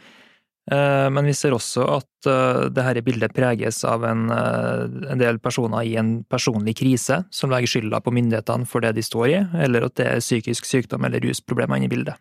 Eh, 0.72 1.10
men 1.10 1.26
vi 1.26 1.34
ser 1.38 1.56
også 1.56 1.86
at 1.96 2.28
eh, 2.28 2.66
dette 2.76 3.04
bildet 3.06 3.36
preges 3.36 3.84
av 3.88 4.04
en, 4.08 4.26
en, 4.32 5.20
del 5.20 5.40
personer 5.40 5.88
i 5.88 5.96
en 6.00 6.22
personlig 6.28 6.78
krise, 6.82 7.22
som 7.32 7.54
legger 7.54 7.72
skylda 7.72 8.02
på 8.04 8.14
myndighetene 8.16 8.68
for 8.68 8.84
det 8.84 8.98
de 8.98 9.06
står 9.06 9.28
i, 9.32 9.38
eller 9.64 9.88
at 9.88 9.96
det 10.00 10.08
er 10.12 10.24
psykisk 10.24 10.68
sykdom 10.68 11.08
eller 11.08 11.24
rusproblemer 11.24 11.80
inne 11.80 11.88
i 11.88 11.94
bildet. 11.96 12.20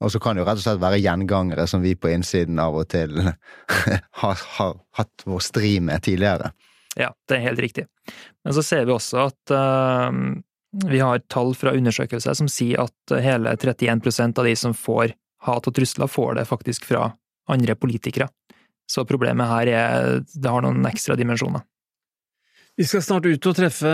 Og 0.00 0.12
så 0.12 0.20
kan 0.20 0.36
det 0.36 0.42
jo 0.42 0.48
rett 0.48 0.60
og 0.60 0.64
slett 0.64 0.80
være 0.80 1.00
gjengangere 1.00 1.66
som 1.68 1.82
vi 1.84 1.92
på 1.96 2.08
innsiden 2.12 2.60
av 2.60 2.76
og 2.80 2.88
til 2.92 3.18
har, 4.22 4.44
har 4.56 4.76
hatt 4.96 5.24
vår 5.28 5.42
stri 5.44 5.74
med 5.84 6.04
tidligere. 6.04 6.52
Ja, 6.98 7.12
det 7.28 7.36
er 7.36 7.48
helt 7.50 7.60
riktig. 7.62 7.86
Men 8.44 8.56
så 8.56 8.64
ser 8.64 8.86
vi 8.88 8.94
også 8.96 9.26
at 9.28 9.52
uh, 9.54 10.08
vi 10.90 11.02
har 11.04 11.20
tall 11.30 11.52
fra 11.54 11.74
undersøkelser 11.76 12.34
som 12.38 12.48
sier 12.50 12.82
at 12.86 13.14
hele 13.22 13.52
31% 13.54 14.40
av 14.40 14.48
de 14.48 14.56
som 14.58 14.74
får 14.74 15.12
hat 15.46 15.68
og 15.68 15.76
trusler, 15.76 16.10
får 16.10 16.34
det 16.40 16.48
faktisk 16.48 16.88
fra 16.88 17.10
andre 17.52 17.76
politikere. 17.78 18.28
Så 18.90 19.06
problemet 19.06 19.50
her 19.50 19.70
er 19.70 20.22
det 20.22 20.50
har 20.50 20.64
noen 20.64 20.86
ekstra 20.90 21.16
dimensjoner. 21.18 21.62
Vi 22.78 22.86
skal 22.88 23.02
snart 23.04 23.26
ut 23.28 23.46
og 23.50 23.56
treffe 23.58 23.90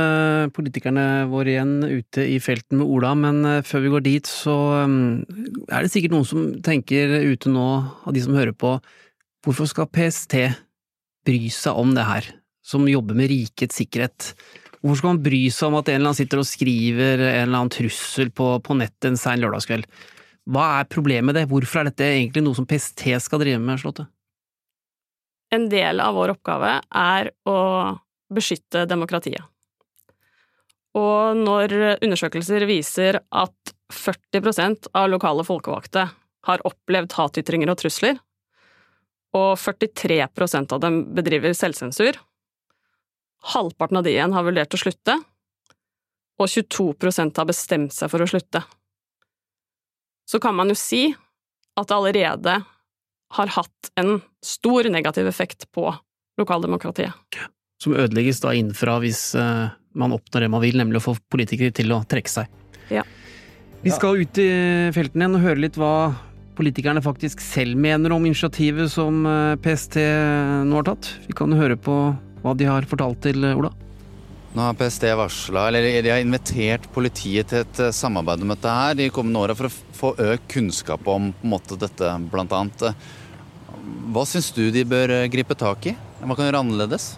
politikerne 0.55 1.27
våre 1.31 1.57
igjen 1.57 1.81
ute 1.83 2.23
i 2.29 2.37
felten 2.45 2.79
med 2.79 2.87
Ola, 2.87 3.15
men 3.19 3.41
eh, 3.49 3.65
før 3.67 3.83
vi 3.83 3.93
går 3.97 4.05
dit, 4.05 4.31
så 4.31 4.55
mm, 4.87 5.67
er 5.67 5.83
det 5.83 5.91
sikkert 5.91 6.15
noen 6.15 6.29
som 6.29 6.49
tenker 6.63 7.17
ute 7.27 7.51
nå, 7.51 7.67
av 8.07 8.15
de 8.15 8.23
som 8.23 8.37
hører 8.37 8.55
på, 8.55 8.77
hvorfor 9.43 9.69
skal 9.73 9.91
PST 9.91 10.39
bry 11.27 11.49
seg 11.51 11.81
om 11.81 11.97
det 11.97 12.07
her? 12.07 12.35
som 12.67 12.87
jobber 12.91 13.17
med 13.19 13.31
rikets 13.31 13.79
sikkerhet. 13.79 14.33
Hvorfor 14.81 15.01
skal 15.01 15.15
man 15.15 15.23
bry 15.25 15.45
seg 15.55 15.71
om 15.71 15.79
at 15.79 15.89
en 15.91 16.01
eller 16.01 16.11
annen 16.11 16.19
sitter 16.19 16.43
og 16.43 16.49
skriver 16.49 17.23
en 17.23 17.45
eller 17.45 17.61
annen 17.61 17.73
trussel 17.75 18.33
på, 18.35 18.51
på 18.63 18.79
nettet 18.79 19.11
en 19.11 19.21
sein 19.21 19.43
lørdagskveld? 19.43 19.87
Hva 20.47 20.67
er 20.81 20.91
problemet 20.91 21.27
med 21.27 21.39
det? 21.39 21.47
Hvorfor 21.51 21.83
er 21.83 21.91
dette 21.91 22.07
egentlig 22.07 22.45
noe 22.47 22.57
som 22.57 22.67
PST 22.69 23.03
skal 23.23 23.43
drive 23.43 23.59
med, 23.63 23.81
Slåtte? 23.83 24.07
En 25.55 25.69
del 25.71 26.03
av 26.03 26.15
vår 26.19 26.35
oppgave 26.37 26.77
er 26.83 27.31
å 27.47 27.59
beskytte 28.35 28.85
demokratiet. 28.91 29.43
Og 30.97 31.37
når 31.39 31.75
undersøkelser 32.01 32.65
viser 32.67 33.21
at 33.35 33.75
40% 33.93 34.89
av 34.97 35.11
lokale 35.13 35.45
folkevalgte 35.47 36.07
har 36.47 36.65
opplevd 36.67 37.19
hatytringer 37.19 37.71
og 37.71 37.79
trusler, 37.83 38.17
og 39.37 39.59
43% 39.61 40.73
av 40.73 40.81
dem 40.81 41.03
bedriver 41.15 41.55
selvsensur, 41.55 42.17
Halvparten 43.47 44.01
av 44.01 44.03
de 44.03 44.11
igjen 44.11 44.33
har 44.35 44.43
vurdert 44.47 44.75
å 44.75 44.81
slutte, 44.81 45.15
og 46.37 46.49
22% 46.51 47.39
har 47.39 47.47
bestemt 47.49 47.95
seg 47.95 48.11
for 48.11 48.25
å 48.25 48.27
slutte. 48.27 48.63
Så 50.27 50.41
kan 50.43 50.57
man 50.59 50.73
jo 50.73 50.77
si 50.79 51.09
at 51.77 51.89
det 51.89 51.97
allerede 51.97 52.57
har 53.37 53.53
hatt 53.57 53.91
en 54.01 54.21
stor 54.45 54.89
negativ 54.91 55.29
effekt 55.29 55.69
på 55.75 55.91
lokaldemokratiet. 56.41 57.13
Som 57.83 57.97
ødelegges 57.97 58.41
da 58.41 58.55
innenfra 58.57 58.99
hvis 59.03 59.35
eh, 59.39 59.69
man 59.97 60.15
oppnår 60.17 60.47
det 60.47 60.53
man 60.53 60.63
vil, 60.65 60.79
nemlig 60.81 61.01
å 61.01 61.09
få 61.11 61.17
politikere 61.33 61.75
til 61.77 61.93
å 61.93 62.03
trekke 62.09 62.33
seg. 62.33 62.51
Ja. 62.93 63.05
Vi 63.83 63.93
skal 63.95 64.23
ut 64.25 64.39
i 64.41 64.51
felten 64.97 65.23
igjen 65.23 65.37
og 65.39 65.45
høre 65.45 65.63
litt 65.63 65.77
hva 65.79 65.95
politikerne 66.57 67.03
faktisk 67.05 67.43
selv 67.45 67.77
mener 67.79 68.15
om 68.17 68.25
initiativet 68.25 68.91
som 68.93 69.27
eh, 69.29 69.57
PST 69.63 70.01
nå 70.67 70.81
har 70.81 70.89
tatt. 70.89 71.11
Vi 71.29 71.37
kan 71.37 71.53
høre 71.57 71.77
på 71.77 71.99
hva 72.43 72.55
de 72.57 72.69
har 72.69 72.89
fortalt 72.89 73.23
til 73.27 73.45
eh, 73.45 73.59
Ola? 73.59 73.73
Nå 74.57 74.65
har 74.65 74.75
PST 74.75 75.03
varsla, 75.03 75.67
eller 75.69 76.03
de 76.03 76.09
har 76.09 76.23
invitert 76.25 76.87
politiet 76.95 77.51
til 77.51 77.61
et 77.61 77.81
eh, 77.85 77.93
samarbeid 77.93 78.41
om 78.41 78.55
dette 78.55 78.71
her 78.73 78.95
de 78.97 79.11
kommende 79.13 79.43
åra 79.43 79.57
for 79.59 79.69
å 79.69 79.97
få 79.99 80.13
økt 80.31 80.47
kunnskap 80.55 81.03
om 81.13 81.27
på 81.37 81.45
en 81.45 81.53
måte, 81.53 81.77
dette, 81.77 82.09
annet. 82.09 82.85
Hva 84.15 84.23
syns 84.25 84.49
du 84.57 84.63
de 84.73 84.87
bør 84.89 85.13
eh, 85.13 85.27
gripe 85.29 85.53
tak 85.61 85.91
i? 85.91 85.93
Hva 86.23 86.39
kan 86.39 86.49
gjøre 86.49 86.63
annerledes? 86.65 87.11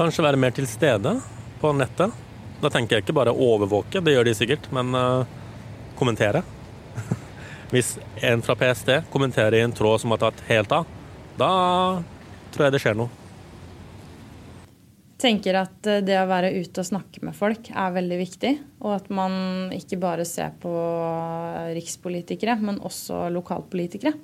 Kanskje 0.00 0.24
være 0.24 0.40
mer 0.40 0.56
til 0.56 0.70
stede 0.72 1.12
på 1.60 1.74
nettet. 1.76 2.16
Da 2.62 2.72
tenker 2.72 2.96
jeg 2.96 3.04
ikke 3.04 3.18
bare 3.20 3.36
overvåke, 3.36 4.00
det 4.00 4.16
gjør 4.16 4.30
de 4.30 4.36
sikkert, 4.40 4.70
men 4.72 4.96
uh, 4.96 5.28
kommentere. 6.00 6.40
Hvis 7.74 7.98
en 8.24 8.40
fra 8.40 8.56
PST 8.56 9.02
kommenterer 9.12 9.60
i 9.60 9.62
en 9.68 9.76
tråd 9.76 10.00
som 10.00 10.16
har 10.16 10.24
tatt 10.24 10.40
helt 10.48 10.72
av, 10.72 10.88
da 11.36 11.52
tror 12.56 12.70
jeg 12.70 12.78
det 12.78 12.84
skjer 12.86 13.00
noe. 13.04 13.25
Tenker 15.20 15.56
at 15.62 15.88
eh, 15.88 16.02
det 16.04 16.16
å 16.20 16.28
være 16.28 16.52
ute 16.58 16.82
og 16.82 16.88
snakke 16.90 17.24
med 17.24 17.36
folk 17.36 17.70
er 17.72 17.94
veldig 17.96 18.18
viktig. 18.20 18.54
Og 18.84 18.96
at 18.98 19.10
man 19.12 19.72
ikke 19.74 20.00
bare 20.00 20.26
ser 20.28 20.56
på 20.62 20.72
rikspolitikere, 21.76 22.58
men 22.60 22.82
også 22.84 23.26
lokalpolitikere. 23.34 24.14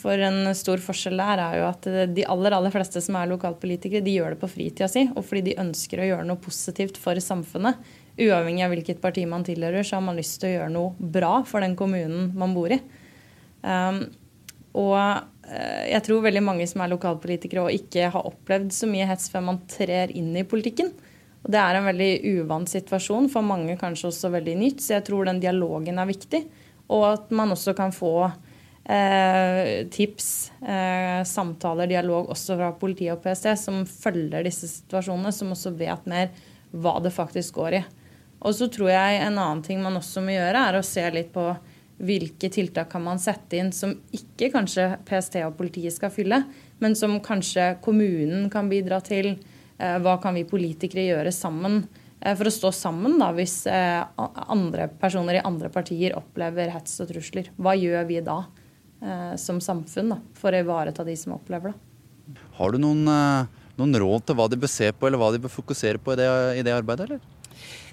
For 0.00 0.20
en 0.24 0.48
stor 0.56 0.80
forskjell 0.80 1.18
der 1.20 1.40
er 1.44 1.56
jo 1.60 1.64
at 1.68 1.88
de 2.14 2.24
aller 2.32 2.54
aller 2.56 2.72
fleste 2.72 3.02
som 3.04 3.18
er 3.20 3.28
lokalpolitikere, 3.28 4.04
de 4.04 4.14
gjør 4.16 4.34
det 4.34 4.40
på 4.40 4.48
fritida 4.48 4.88
si, 4.88 5.02
og 5.12 5.26
fordi 5.26 5.50
de 5.50 5.58
ønsker 5.60 6.00
å 6.00 6.06
gjøre 6.12 6.28
noe 6.28 6.40
positivt 6.40 7.00
for 7.00 7.18
samfunnet. 7.20 7.80
Uavhengig 8.20 8.64
av 8.64 8.72
hvilket 8.72 9.02
parti 9.02 9.26
man 9.28 9.44
tilhører, 9.44 9.84
så 9.84 9.98
har 9.98 10.06
man 10.06 10.16
lyst 10.16 10.38
til 10.40 10.50
å 10.50 10.54
gjøre 10.54 10.72
noe 10.72 11.10
bra 11.16 11.34
for 11.48 11.64
den 11.64 11.76
kommunen 11.78 12.30
man 12.38 12.56
bor 12.56 12.72
i. 12.72 12.80
Um, 13.60 14.06
og 14.78 14.96
jeg 15.50 16.02
tror 16.06 16.22
veldig 16.22 16.42
mange 16.46 16.66
som 16.70 16.82
er 16.84 16.92
lokalpolitikere 16.92 17.64
og 17.66 17.74
ikke 17.74 18.10
har 18.14 18.26
opplevd 18.28 18.70
så 18.74 18.86
mye 18.90 19.08
hets 19.08 19.30
før 19.32 19.46
man 19.48 19.62
trer 19.70 20.12
inn 20.14 20.30
i 20.38 20.46
politikken. 20.46 20.92
Og 21.40 21.52
det 21.54 21.60
er 21.60 21.78
en 21.78 21.88
veldig 21.88 22.10
uvant 22.36 22.68
situasjon, 22.68 23.30
for 23.32 23.46
mange 23.46 23.78
kanskje 23.80 24.10
også 24.10 24.30
veldig 24.34 24.56
nytt. 24.60 24.84
Så 24.84 24.98
jeg 24.98 25.06
tror 25.08 25.26
den 25.28 25.40
dialogen 25.42 26.00
er 26.00 26.08
viktig. 26.10 26.44
Og 26.92 27.06
at 27.08 27.32
man 27.34 27.54
også 27.54 27.72
kan 27.78 27.94
få 27.94 28.14
eh, 28.84 29.86
tips, 29.92 30.28
eh, 30.60 31.22
samtaler, 31.28 31.88
dialog 31.90 32.30
også 32.34 32.58
fra 32.58 32.72
politiet 32.76 33.14
og 33.14 33.24
PST, 33.24 33.54
som 33.62 33.82
følger 33.88 34.44
disse 34.44 34.68
situasjonene, 34.68 35.32
som 35.32 35.54
også 35.54 35.72
vet 35.78 36.10
mer 36.10 36.30
hva 36.70 36.98
det 37.02 37.14
faktisk 37.14 37.56
går 37.56 37.80
i. 37.80 37.82
Og 38.40 38.56
så 38.56 38.70
tror 38.72 38.92
jeg 38.92 39.20
en 39.20 39.38
annen 39.38 39.64
ting 39.64 39.80
man 39.84 39.98
også 40.00 40.22
må 40.24 40.34
gjøre, 40.34 40.66
er 40.68 40.78
å 40.78 40.86
se 40.86 41.04
litt 41.12 41.32
på 41.34 41.44
hvilke 42.00 42.48
tiltak 42.52 42.90
kan 42.92 43.02
man 43.04 43.20
sette 43.20 43.58
inn 43.60 43.70
som 43.76 43.92
ikke 44.16 44.50
kanskje 44.54 44.86
PST 45.08 45.40
og 45.44 45.56
politiet 45.58 45.94
skal 45.94 46.12
fylle, 46.14 46.42
men 46.80 46.96
som 46.96 47.18
kanskje 47.24 47.74
kommunen 47.84 48.48
kan 48.52 48.70
bidra 48.70 49.00
til. 49.04 49.34
Eh, 49.80 49.98
hva 50.00 50.16
kan 50.22 50.36
vi 50.36 50.46
politikere 50.48 51.08
gjøre 51.10 51.32
sammen 51.34 51.82
eh, 52.20 52.34
for 52.34 52.48
å 52.48 52.54
stå 52.54 52.72
sammen 52.76 53.18
da, 53.20 53.30
hvis 53.36 53.62
eh, 53.70 54.00
andre 54.48 54.88
personer 55.00 55.38
i 55.38 55.44
andre 55.44 55.72
partier 55.72 56.16
opplever 56.18 56.72
hets 56.72 56.98
og 57.04 57.12
trusler? 57.12 57.52
Hva 57.56 57.76
gjør 57.78 58.08
vi 58.10 58.24
da? 58.24 58.42
som 59.40 59.56
samfunn 59.64 60.10
da, 60.12 60.16
for 60.36 60.52
å 60.52 60.58
ivareta 60.60 61.00
de 61.06 61.14
som 61.16 61.32
opplever 61.32 61.72
det. 61.72 62.42
Har 62.58 62.74
du 62.74 62.82
noen, 62.82 63.06
noen, 63.78 63.94
råd 63.96 64.26
til 64.28 64.36
hva 64.36 64.44
de 64.52 64.58
bør 64.60 64.68
se 64.68 64.90
på, 64.92 65.08
eller 65.08 65.16
hva 65.16 65.30
de 65.32 65.40
bør 65.40 65.54
fokusere 65.54 65.96
på 66.04 66.12
i 66.12 66.18
det, 66.20 66.26
i 66.60 66.64
det 66.66 66.74
arbeidet, 66.76 67.06
eller? 67.06 67.39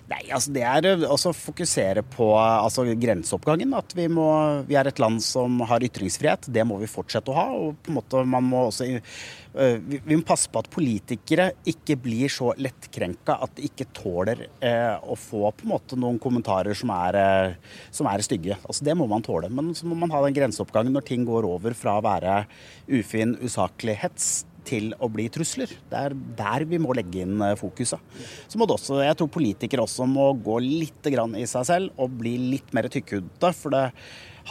Nei, 0.08 0.22
altså 0.32 0.54
Det 0.56 0.63
er 0.63 0.86
eh, 0.88 1.04
å 1.04 1.34
fokusere 1.36 2.04
på 2.13 2.30
altså, 2.39 2.86
grenseoppgangen. 2.96 3.74
At 3.76 3.91
vi, 3.98 4.08
må, 4.12 4.28
vi, 4.67 4.78
er 4.80 4.88
et 4.88 5.02
land 5.04 5.20
som 5.24 5.60
har 5.67 5.84
ytringsfrihet. 5.84 6.48
Det 6.54 6.63
må 6.67 6.80
vi 6.80 6.88
fortsette 6.88 7.34
å 7.34 7.36
ha. 7.36 7.48
og 7.52 7.82
på 7.84 7.91
en 7.91 7.98
måte 8.00 8.24
man 8.28 8.48
må 8.48 8.63
også 8.70 8.88
uh, 8.88 9.76
vi, 9.84 10.00
må 10.13 10.22
passe 10.28 10.48
på 10.52 10.63
at 10.63 10.72
politikere 10.72 11.50
ikke 11.67 12.00
blir 12.00 12.32
så 12.32 12.54
lettkrenka 12.56 13.36
at 13.43 13.58
de 13.58 13.67
ikke 13.67 13.89
tåler 13.96 14.46
uh, 14.63 14.96
å 15.04 15.17
få 15.20 15.52
på 15.52 15.67
en 15.67 15.74
måte 15.74 16.00
noen 16.00 16.20
kommentarer 16.24 16.78
som 16.78 16.93
er, 16.96 17.58
som 17.91 18.08
er 18.08 18.24
stygge. 18.24 18.56
Altså 18.63 18.88
Det 18.88 18.96
må 18.96 19.10
man 19.12 19.26
tåle. 19.28 19.52
Men 19.52 19.76
så 19.76 19.91
må 19.91 20.00
man 20.00 20.13
ha 20.15 20.24
den 20.24 20.39
grenseoppgangen 20.39 20.96
når 20.96 21.10
ting 21.12 21.28
går 21.28 21.48
over 21.52 21.76
fra 21.76 22.00
å 22.00 22.06
være 22.08 22.46
ufin, 22.88 23.36
usaklig 23.43 24.00
hets 24.06 24.47
til 24.68 24.92
å 25.00 25.10
bli 25.12 25.28
trusler. 25.34 25.72
Det 25.90 26.04
er 26.10 26.16
der 26.38 26.68
vi 26.70 26.80
må 26.82 26.96
legge 26.98 27.24
inn 27.24 27.42
eh, 27.44 27.58
fokuset. 27.60 28.04
Så 28.48 28.60
må 28.60 28.68
det 28.68 28.78
også, 28.78 29.02
jeg 29.06 29.18
tror 29.20 29.32
politikere 29.34 29.86
også 29.88 30.08
må 30.10 30.30
gå 30.44 30.60
litt 30.64 31.08
i 31.08 31.48
seg 31.48 31.68
selv 31.70 32.02
og 32.02 32.18
bli 32.20 32.36
litt 32.56 32.74
mer 32.76 32.90
tykkhudete. 32.92 33.54
For 33.56 33.74
det 33.74 33.86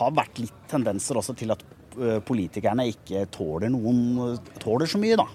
har 0.01 0.17
vært 0.17 0.43
litt 0.43 0.63
tendenser 0.71 1.19
også 1.21 1.37
til 1.37 1.55
at 1.55 1.65
politikerne 2.27 2.87
ikke 2.93 3.25
tåler 3.33 3.73
noen 3.73 4.37
tåler 4.63 4.91
så 4.91 5.01
mye, 5.01 5.19
da. 5.19 5.27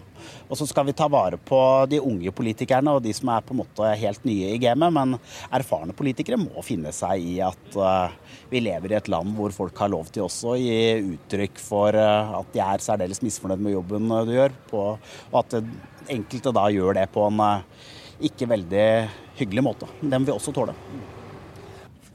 Og 0.51 0.57
så 0.59 0.67
skal 0.69 0.87
vi 0.87 0.95
ta 0.97 1.07
vare 1.11 1.37
på 1.37 1.59
de 1.89 1.99
unge 2.03 2.31
politikerne 2.35 2.95
og 2.95 3.03
de 3.05 3.13
som 3.15 3.31
er 3.33 3.45
på 3.45 3.55
en 3.55 3.61
måte 3.61 3.91
helt 4.01 4.25
nye 4.27 4.51
i 4.55 4.59
gamet. 4.61 4.93
Men 4.93 5.15
erfarne 5.53 5.95
politikere 5.97 6.39
må 6.41 6.63
finne 6.65 6.93
seg 6.95 7.23
i 7.23 7.37
at 7.45 7.77
uh, 7.77 8.11
vi 8.51 8.63
lever 8.63 8.93
i 8.93 8.99
et 8.99 9.11
land 9.11 9.35
hvor 9.37 9.53
folk 9.55 9.81
har 9.81 9.91
lov 9.93 10.11
til 10.13 10.27
også 10.27 10.53
å 10.53 10.59
gi 10.59 11.15
uttrykk 11.15 11.61
for 11.61 11.97
uh, 11.97 12.37
at 12.41 12.51
de 12.55 12.63
er 12.65 12.85
særdeles 12.85 13.23
misfornøyd 13.25 13.63
med 13.63 13.77
jobben 13.77 14.11
du 14.27 14.35
gjør. 14.35 14.57
På, 14.71 14.83
og 15.31 15.39
at 15.43 15.57
enkelte 16.11 16.53
da 16.55 16.67
gjør 16.73 16.99
det 16.99 17.07
på 17.13 17.25
en 17.29 17.41
ikke 18.21 18.49
veldig 18.51 18.87
hyggelig 19.39 19.65
måte. 19.65 19.89
Den 20.01 20.21
vil 20.21 20.31
vi 20.31 20.35
også 20.35 20.53
tåle. 20.55 20.75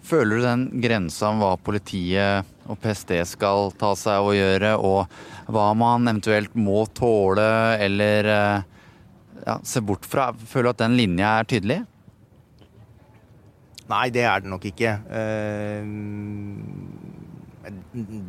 Føler 0.06 0.38
du 0.38 0.44
den 0.44 0.68
grensa 0.84 1.32
om 1.32 1.40
hva 1.42 1.56
politiet 1.58 2.52
og 2.70 2.78
PST 2.82 3.12
skal 3.30 3.72
ta 3.78 3.92
seg 3.98 4.20
av 4.20 4.30
å 4.30 4.36
gjøre, 4.36 4.72
og 4.78 5.52
hva 5.52 5.66
man 5.78 6.06
eventuelt 6.08 6.54
må 6.58 6.84
tåle 6.96 7.48
eller 7.82 8.30
eh, 8.32 8.60
ja, 9.46 9.58
se 9.66 9.82
bort 9.84 10.06
fra. 10.08 10.32
Føler 10.34 10.70
du 10.70 10.74
at 10.74 10.82
den 10.84 10.96
linja 10.98 11.36
er 11.40 11.50
tydelig? 11.50 11.80
Nei, 13.86 14.06
det 14.14 14.24
er 14.26 14.42
det 14.42 14.50
nok 14.50 14.64
ikke. 14.66 14.96
Eh, 15.20 15.82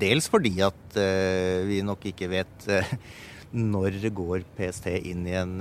dels 0.03 0.29
fordi 0.29 0.53
at 0.65 0.99
eh, 1.01 1.65
vi 1.65 1.81
nok 1.85 2.05
ikke 2.11 2.29
vet 2.29 2.69
når 3.57 3.97
går 4.13 4.43
PST 4.57 4.91
inn 5.09 5.25
i 5.25 5.33
en 5.39 5.57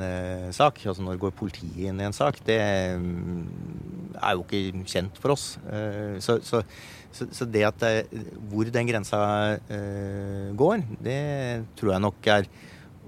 sak. 0.52 0.82
Altså 0.84 1.06
når 1.06 1.22
går 1.22 1.32
politiet 1.38 1.88
inn 1.88 2.02
i 2.02 2.08
en 2.08 2.16
sak. 2.16 2.42
Det 2.44 2.60
mm, 3.00 3.46
er 4.18 4.36
jo 4.36 4.44
ikke 4.44 4.84
kjent 4.90 5.16
for 5.22 5.32
oss. 5.36 5.54
så, 6.20 6.36
så 6.44 6.60
så, 7.16 7.26
så 7.32 7.46
det 7.48 7.64
at 7.66 7.82
det, 7.82 8.22
hvor 8.50 8.68
den 8.72 8.88
grensa 8.88 9.20
eh, 9.72 10.50
går, 10.56 10.84
det 11.02 11.20
tror 11.78 11.94
jeg 11.94 12.04
nok 12.04 12.30
er 12.34 12.48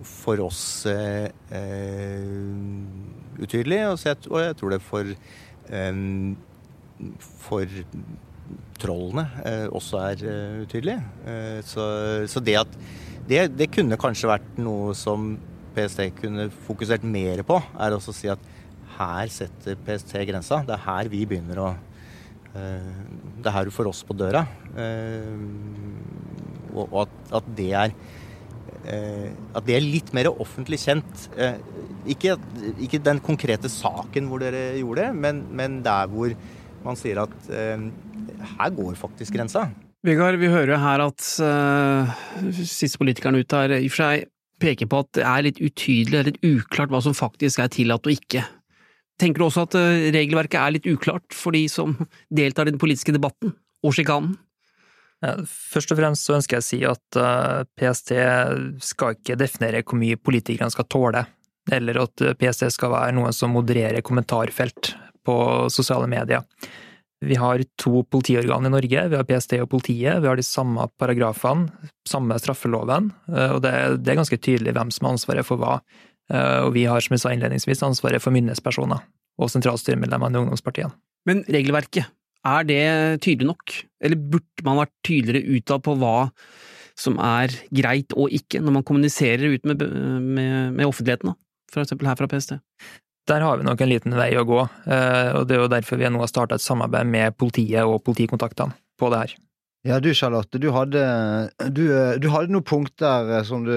for 0.06 0.40
oss 0.44 0.62
eh, 0.88 1.28
eh 1.52 3.38
utydelig. 3.38 3.84
Og, 3.86 4.00
jeg, 4.02 4.18
og 4.32 4.40
jeg 4.42 4.56
tror 4.58 4.72
det 4.74 4.80
for, 4.82 5.10
eh, 5.70 6.00
for 7.44 7.76
trollene 8.78 9.26
eh, 9.46 9.66
også 9.74 10.00
er 10.02 10.24
uh, 10.24 10.62
utydelig. 10.64 10.96
Uh, 11.26 11.58
så, 11.66 11.84
så, 12.30 12.42
det 12.42 12.56
at 12.58 12.78
det, 13.28 13.44
det, 13.58 13.70
kunne 13.74 13.98
kanskje 14.00 14.30
vært 14.30 14.58
noe 14.58 14.94
som 14.98 15.34
PST 15.76 16.08
kunne 16.18 16.48
fokusert 16.66 17.04
mer 17.06 17.44
på, 17.46 17.58
er 17.78 17.94
også 17.94 18.14
å 18.14 18.16
si 18.16 18.30
at 18.32 18.46
her 18.98 19.30
setter 19.30 19.78
PST 19.86 20.16
grensa. 20.26 20.62
Det 20.66 20.74
er 20.74 20.86
her 20.86 21.10
vi 21.12 21.26
begynner 21.28 21.62
å 21.62 21.68
Eh, 21.70 21.87
det 22.54 23.50
er 23.50 23.54
her 23.54 23.68
du 23.68 23.74
får 23.74 23.90
oss 23.90 24.04
på 24.06 24.16
døra. 24.18 24.44
Eh, 24.78 25.34
og 26.78 26.94
at, 27.02 27.50
det 27.58 27.68
er 27.74 27.92
eh, 28.84 29.28
at 29.56 29.66
det 29.66 29.76
er 29.76 29.84
litt 29.84 30.12
mer 30.16 30.30
offentlig 30.32 30.80
kjent. 30.84 31.28
Ikke, 32.08 32.38
ikke, 32.78 33.02
den 33.04 33.20
konkrete 33.24 33.70
saken 33.72 34.30
hvor 34.30 34.42
dere 34.42 34.78
gjorde 34.78 35.04
det, 35.04 35.10
men, 35.26 35.44
men 35.50 35.82
der 35.86 36.08
hvor 36.12 36.32
man 36.84 36.96
sier 36.96 37.24
at 37.24 37.36
her 37.48 38.72
går 38.76 38.94
faktisk 38.96 39.34
grensa. 39.34 39.66
Vegard, 40.06 40.38
vi 40.38 40.46
hører 40.46 40.78
her 40.78 41.02
at 41.02 41.24
uh, 41.42 42.10
siste 42.62 43.00
politikeren 43.00 43.40
ut 43.40 43.54
her 43.56 43.72
i 43.80 43.88
og 43.88 43.90
for 43.90 44.04
seg 44.04 44.28
peker 44.62 44.88
på 44.90 45.00
at 45.02 45.10
det 45.18 45.24
er 45.26 45.44
litt 45.46 45.58
utydelig, 45.62 46.20
litt 46.28 46.38
uklart 46.46 46.92
hva 46.92 47.00
som 47.02 47.16
faktisk 47.18 47.62
er 47.62 47.70
tillatt 47.74 48.06
og 48.06 48.14
ikke. 48.14 48.44
Tenker 49.18 49.42
du 49.42 49.48
også 49.48 49.66
at 49.66 49.78
eh, 49.78 50.10
regelverket 50.14 50.58
er 50.60 50.76
litt 50.76 50.90
uklart 50.90 51.34
for 51.34 51.56
de 51.56 51.64
som 51.70 51.96
deltar 52.30 52.68
i 52.68 52.74
den 52.74 52.82
politiske 52.82 53.14
debatten 53.14 53.54
og 53.84 53.96
sjikanen? 53.96 54.36
Først 55.18 55.90
og 55.90 55.98
fremst 55.98 56.28
så 56.28 56.36
ønsker 56.36 56.58
jeg 56.58 56.62
å 56.62 56.66
si 56.68 56.78
at 56.86 57.18
eh, 57.18 57.64
PST 57.78 58.12
skal 58.86 59.16
ikke 59.16 59.38
definere 59.40 59.82
hvor 59.82 59.98
mye 59.98 60.20
politikerne 60.20 60.70
skal 60.70 60.86
tåle, 60.86 61.24
eller 61.74 62.04
at 62.04 62.22
PST 62.38 62.68
skal 62.70 62.94
være 62.94 63.16
noen 63.18 63.34
som 63.34 63.50
modererer 63.56 64.04
kommentarfelt 64.06 64.94
på 65.26 65.38
sosiale 65.74 66.06
medier. 66.10 66.46
Vi 67.20 67.34
har 67.34 67.62
to 67.76 68.04
politiorgan 68.06 68.66
i 68.66 68.70
Norge, 68.70 69.08
vi 69.10 69.16
har 69.18 69.26
PST 69.26 69.56
og 69.58 69.70
politiet. 69.72 70.20
Vi 70.22 70.28
har 70.30 70.38
de 70.38 70.44
samme 70.46 70.84
paragrafene, 71.00 71.90
samme 72.06 72.36
straffeloven, 72.38 73.10
eh, 73.32 73.54
og 73.56 73.62
det 73.64 73.72
er 73.74 74.20
ganske 74.20 74.38
tydelig 74.38 74.76
hvem 74.76 74.92
som 74.94 75.08
har 75.08 75.16
ansvaret 75.16 75.46
for 75.46 75.58
hva. 75.58 75.80
Eh, 76.32 76.60
og 76.66 76.74
vi 76.76 76.84
har, 76.88 77.02
som 77.04 77.16
jeg 77.16 77.24
sa 77.24 77.32
innledningsvis, 77.34 77.84
ansvaret 77.86 78.22
for 78.22 78.34
myndighetspersoner 78.34 79.02
og 79.38 79.52
sentralstyremedlemmene 79.52 80.36
i 80.38 80.42
ungdomspartiene. 80.44 80.94
Men 81.28 81.44
regelverket, 81.48 82.08
er 82.46 82.66
det 82.66 82.82
tydelig 83.24 83.50
nok? 83.50 83.74
Eller 84.04 84.18
burde 84.18 84.64
man 84.66 84.80
vært 84.80 84.94
tydeligere 85.06 85.58
utad 85.58 85.84
på 85.84 85.96
hva 86.00 86.30
som 86.98 87.18
er 87.22 87.52
greit 87.74 88.14
og 88.18 88.32
ikke, 88.34 88.62
når 88.62 88.78
man 88.78 88.86
kommuniserer 88.86 89.54
ut 89.54 89.66
med, 89.68 89.82
med, 90.22 90.72
med 90.74 90.86
offentligheten, 90.86 91.36
eksempel 91.70 92.10
her 92.10 92.18
fra 92.18 92.30
PST? 92.30 92.56
Der 93.28 93.44
har 93.44 93.60
vi 93.60 93.66
nok 93.66 93.82
en 93.84 93.90
liten 93.90 94.16
vei 94.16 94.30
å 94.40 94.46
gå, 94.48 94.62
eh, 94.88 95.30
og 95.36 95.46
det 95.48 95.58
er 95.58 95.62
jo 95.62 95.70
derfor 95.70 96.00
vi 96.00 96.08
nå 96.10 96.22
har 96.22 96.30
starta 96.30 96.56
et 96.56 96.64
samarbeid 96.64 97.10
med 97.10 97.36
politiet 97.38 97.84
og 97.84 98.00
politikontaktene 98.06 98.74
på 98.98 99.10
det 99.12 99.20
her. 99.20 99.34
Ja, 99.88 99.96
du 100.04 100.10
Charlotte, 100.14 100.58
du 100.60 100.68
hadde, 100.74 101.02
du, 101.72 101.84
du 102.20 102.26
hadde 102.28 102.52
noen 102.52 102.64
punkter 102.66 103.30
eh, 103.38 103.44
som 103.48 103.62
du, 103.64 103.72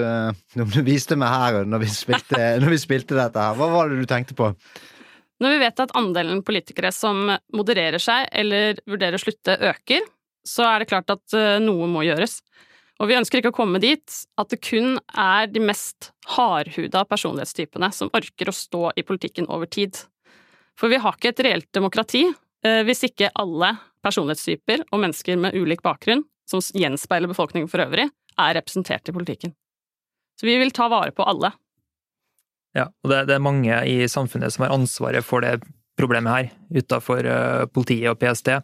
du, 0.52 0.80
viste 0.84 1.16
meg 1.16 1.30
her 1.32 1.62
når 1.64 1.86
vi, 1.86 1.92
spilte, 1.94 2.40
når 2.60 2.74
vi 2.74 2.80
spilte 2.82 3.16
dette 3.16 3.40
her. 3.40 3.56
Hva 3.56 3.68
var 3.72 3.88
det 3.88 4.02
du 4.02 4.08
tenkte 4.10 4.36
på? 4.36 4.50
Når 5.42 5.54
vi 5.54 5.60
vet 5.62 5.80
at 5.82 5.94
andelen 5.98 6.42
politikere 6.44 6.92
som 6.92 7.30
modererer 7.56 8.02
seg 8.02 8.28
eller 8.28 8.76
vurderer 8.84 9.16
å 9.16 9.22
slutte, 9.22 9.56
øker, 9.72 10.04
så 10.44 10.66
er 10.68 10.82
det 10.82 10.90
klart 10.90 11.14
at 11.14 11.38
eh, 11.38 11.56
noe 11.64 11.88
må 11.88 12.04
gjøres. 12.04 12.42
Og 13.00 13.08
vi 13.08 13.16
ønsker 13.16 13.40
ikke 13.40 13.54
å 13.54 13.56
komme 13.62 13.80
dit 13.82 14.18
at 14.38 14.52
det 14.52 14.60
kun 14.62 14.98
er 15.16 15.48
de 15.48 15.62
mest 15.64 16.12
hardhuda 16.36 17.06
personlighetstypene 17.08 17.88
som 17.96 18.12
orker 18.14 18.52
å 18.52 18.54
stå 18.54 18.92
i 19.00 19.06
politikken 19.06 19.48
over 19.48 19.70
tid. 19.70 19.96
For 20.76 20.92
vi 20.92 21.00
har 21.00 21.16
ikke 21.16 21.32
et 21.32 21.42
reelt 21.48 21.70
demokrati 21.72 22.26
eh, 22.28 22.82
hvis 22.84 23.06
ikke 23.08 23.32
alle 23.40 23.72
personlighetstyper 24.04 24.86
og 24.90 25.02
mennesker 25.04 25.40
med 25.40 25.56
ulik 25.58 25.82
bakgrunn, 25.84 26.24
som 26.48 26.62
gjenspeiler 26.76 27.30
befolkningen 27.30 27.70
for 27.70 27.84
øvrig, 27.84 28.08
er 28.40 28.56
representert 28.58 29.08
i 29.08 29.14
politikken. 29.14 29.54
Så 30.40 30.48
vi 30.48 30.56
vil 30.58 30.72
ta 30.74 30.88
vare 30.90 31.12
på 31.14 31.26
alle. 31.28 31.52
Ja, 32.76 32.88
og 33.04 33.12
det, 33.12 33.26
det, 33.28 33.36
er 33.36 33.44
mange 33.44 33.76
i 33.88 34.00
samfunnet 34.08 34.54
som 34.54 34.64
har 34.66 34.74
ansvaret 34.74 35.24
for 35.26 35.44
det 35.44 35.60
problemet 36.00 36.32
her, 36.32 36.50
utenfor 36.72 37.28
uh, 37.28 37.66
politiet 37.72 38.08
og 38.10 38.18
PST. 38.20 38.54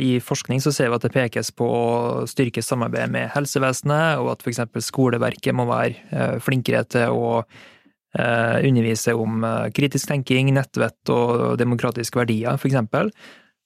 I 0.00 0.16
forskning 0.24 0.62
så 0.64 0.72
ser 0.74 0.88
vi 0.90 0.96
at 0.96 1.04
det 1.04 1.12
pekes 1.14 1.52
på 1.54 1.68
å 1.68 2.24
styrke 2.26 2.64
samarbeidet 2.64 3.12
med 3.14 3.30
helsevesenet, 3.36 4.18
og 4.22 4.32
at 4.32 4.42
f.eks. 4.42 4.64
skoleverket 4.88 5.54
må 5.54 5.68
være 5.68 6.00
uh, 6.08 6.40
flinkere 6.42 6.82
til 6.88 7.12
å 7.14 7.28
uh, 7.44 8.56
undervise 8.64 9.14
om 9.14 9.44
kritisk 9.76 10.08
tenking, 10.10 10.50
nettvett 10.56 11.12
og 11.12 11.60
demokratiske 11.60 12.24
verdier, 12.24 12.56
f.eks. 12.56 13.12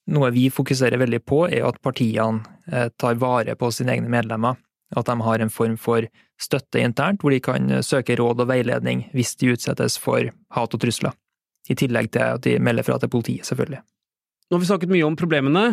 Noe 0.09 0.31
vi 0.33 0.47
fokuserer 0.49 0.97
veldig 0.97 1.19
på, 1.27 1.43
er 1.49 1.67
at 1.67 1.81
partiene 1.85 2.89
tar 2.97 3.19
vare 3.21 3.53
på 3.59 3.69
sine 3.73 3.93
egne 3.93 4.09
medlemmer. 4.09 4.55
At 4.97 5.05
de 5.05 5.15
har 5.21 5.43
en 5.43 5.51
form 5.53 5.75
for 5.77 6.07
støtte 6.41 6.81
internt, 6.81 7.21
hvor 7.21 7.35
de 7.35 7.41
kan 7.43 7.69
søke 7.85 8.15
råd 8.17 8.41
og 8.41 8.49
veiledning 8.49 9.03
hvis 9.13 9.35
de 9.37 9.51
utsettes 9.53 9.99
for 10.01 10.31
hat 10.55 10.73
og 10.73 10.81
trusler. 10.81 11.13
I 11.69 11.77
tillegg 11.77 12.09
til 12.15 12.25
at 12.25 12.41
de 12.47 12.57
melder 12.57 12.87
fra 12.87 12.97
til 12.97 13.11
politiet, 13.13 13.45
selvfølgelig. 13.45 13.83
Nå 14.49 14.57
har 14.57 14.63
vi 14.63 14.69
snakket 14.71 14.89
mye 14.89 15.05
om 15.05 15.17
problemene. 15.19 15.63